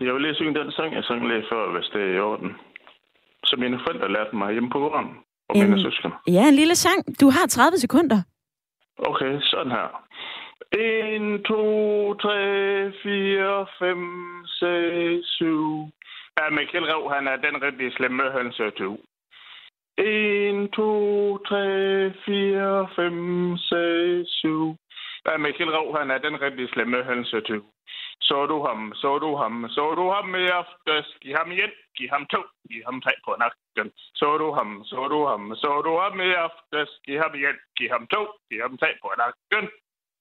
Jeg 0.02 0.14
vil 0.14 0.22
lige 0.22 0.36
synge 0.36 0.60
den 0.60 0.72
sang, 0.72 0.94
jeg 0.96 1.04
sang 1.04 1.28
lige 1.28 1.44
før, 1.52 1.72
hvis 1.74 1.88
det 1.94 2.02
er 2.02 2.16
i 2.16 2.20
orden. 2.20 2.52
Som 3.44 3.60
mine 3.60 3.80
forældre 3.86 4.12
lærte 4.12 4.36
mig 4.36 4.52
hjemme 4.54 4.70
på 4.70 4.80
gården. 4.80 5.08
Og 5.50 5.56
En- 5.58 5.70
mine 5.70 5.82
søskende. 5.84 6.16
Ja, 6.28 6.48
en 6.48 6.56
lille 6.56 6.76
sang. 6.76 7.00
Du 7.22 7.30
har 7.30 7.46
30 7.48 7.78
sekunder. 7.78 8.20
Okay, 9.10 9.32
sådan 9.42 9.72
her. 9.72 9.88
1, 10.74 11.44
2, 11.44 12.14
3, 12.16 12.92
4, 13.04 13.68
5, 13.80 14.46
6, 14.48 15.28
7. 15.38 15.92
Ja, 16.40 16.50
Michael 16.50 16.86
Rev, 16.86 17.12
han 17.14 17.28
er 17.28 17.36
den 17.36 17.62
rigtig 17.62 17.94
slemme 17.94 18.32
hønsetyv. 18.32 18.94
1, 19.98 20.72
2, 20.74 21.38
3, 21.38 22.14
4, 22.26 22.88
5, 22.96 23.58
6, 23.58 24.30
7. 24.30 24.78
Ja, 25.26 25.38
Michael 25.38 25.70
Rev, 25.70 25.98
han 25.98 26.12
er 26.12 26.18
den 26.18 26.42
rigtig 26.42 26.70
slemme 26.70 27.04
hønsetyv. 27.04 27.64
Så 28.22 28.46
du 28.46 28.58
ham, 28.68 28.94
så 28.96 29.20
du 29.20 29.36
ham, 29.36 29.56
så 29.70 29.86
du 30.00 30.06
ham 30.14 30.36
i 30.36 30.46
aftes. 30.62 31.08
Giv 31.22 31.36
ham 31.38 31.52
igen, 31.52 31.72
giv 31.98 32.10
ham 32.10 32.26
to, 32.26 32.42
giv 32.70 32.82
ham 32.86 33.02
tre 33.02 33.14
på 33.26 33.36
nakken. 33.44 33.88
Så 34.20 34.38
du 34.42 34.48
ham, 34.58 34.84
så 34.86 35.08
du 35.14 35.20
ham, 35.26 35.56
så 35.56 35.82
du 35.86 35.92
ham 36.02 36.20
i 36.20 36.32
aftes. 36.48 36.90
Giv 37.06 37.18
ham 37.24 37.36
igen, 37.36 37.58
giv 37.78 37.90
ham 37.90 38.08
to, 38.14 38.22
giv 38.50 38.62
ham 38.62 38.78
tre 38.78 38.90
på 39.02 39.10
nakken. 39.24 39.66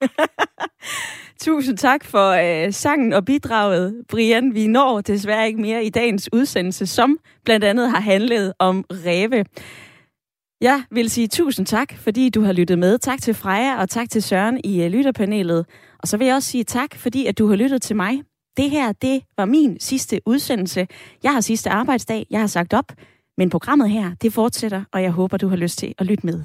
Tusind 1.40 1.78
tak 1.78 2.04
for 2.04 2.30
øh, 2.30 2.72
sangen 2.72 3.12
og 3.12 3.24
bidraget, 3.24 4.04
Brian. 4.08 4.54
Vi 4.54 4.66
når 4.66 5.00
desværre 5.00 5.46
ikke 5.46 5.60
mere 5.60 5.84
i 5.84 5.90
dagens 5.90 6.28
udsendelse, 6.32 6.86
som 6.86 7.18
blandt 7.44 7.64
andet 7.64 7.90
har 7.90 8.00
handlet 8.00 8.52
om 8.58 8.84
ræve. 8.90 9.44
Jeg 10.60 10.82
vil 10.90 11.10
sige 11.10 11.28
tusind 11.28 11.66
tak, 11.66 11.94
fordi 11.96 12.28
du 12.28 12.42
har 12.42 12.52
lyttet 12.52 12.78
med. 12.78 12.98
Tak 12.98 13.20
til 13.22 13.34
Freja 13.34 13.80
og 13.80 13.88
tak 13.88 14.10
til 14.10 14.22
Søren 14.22 14.60
i 14.64 14.82
øh, 14.82 14.90
lytterpanelet. 14.90 15.66
Og 15.98 16.08
så 16.08 16.16
vil 16.16 16.26
jeg 16.26 16.36
også 16.36 16.48
sige 16.48 16.64
tak, 16.64 16.94
fordi 16.94 17.26
at 17.26 17.38
du 17.38 17.48
har 17.48 17.56
lyttet 17.56 17.82
til 17.82 17.96
mig. 17.96 18.22
Det 18.56 18.70
her, 18.70 18.92
det 18.92 19.22
var 19.36 19.44
min 19.44 19.80
sidste 19.80 20.20
udsendelse. 20.26 20.86
Jeg 21.22 21.32
har 21.32 21.40
sidste 21.40 21.70
arbejdsdag, 21.70 22.26
jeg 22.30 22.40
har 22.40 22.46
sagt 22.46 22.74
op. 22.74 22.92
Men 23.38 23.50
programmet 23.50 23.90
her, 23.90 24.14
det 24.22 24.32
fortsætter, 24.32 24.84
og 24.92 25.02
jeg 25.02 25.10
håber, 25.10 25.36
du 25.36 25.48
har 25.48 25.56
lyst 25.56 25.78
til 25.78 25.94
at 25.98 26.06
lytte 26.06 26.26
med. 26.26 26.42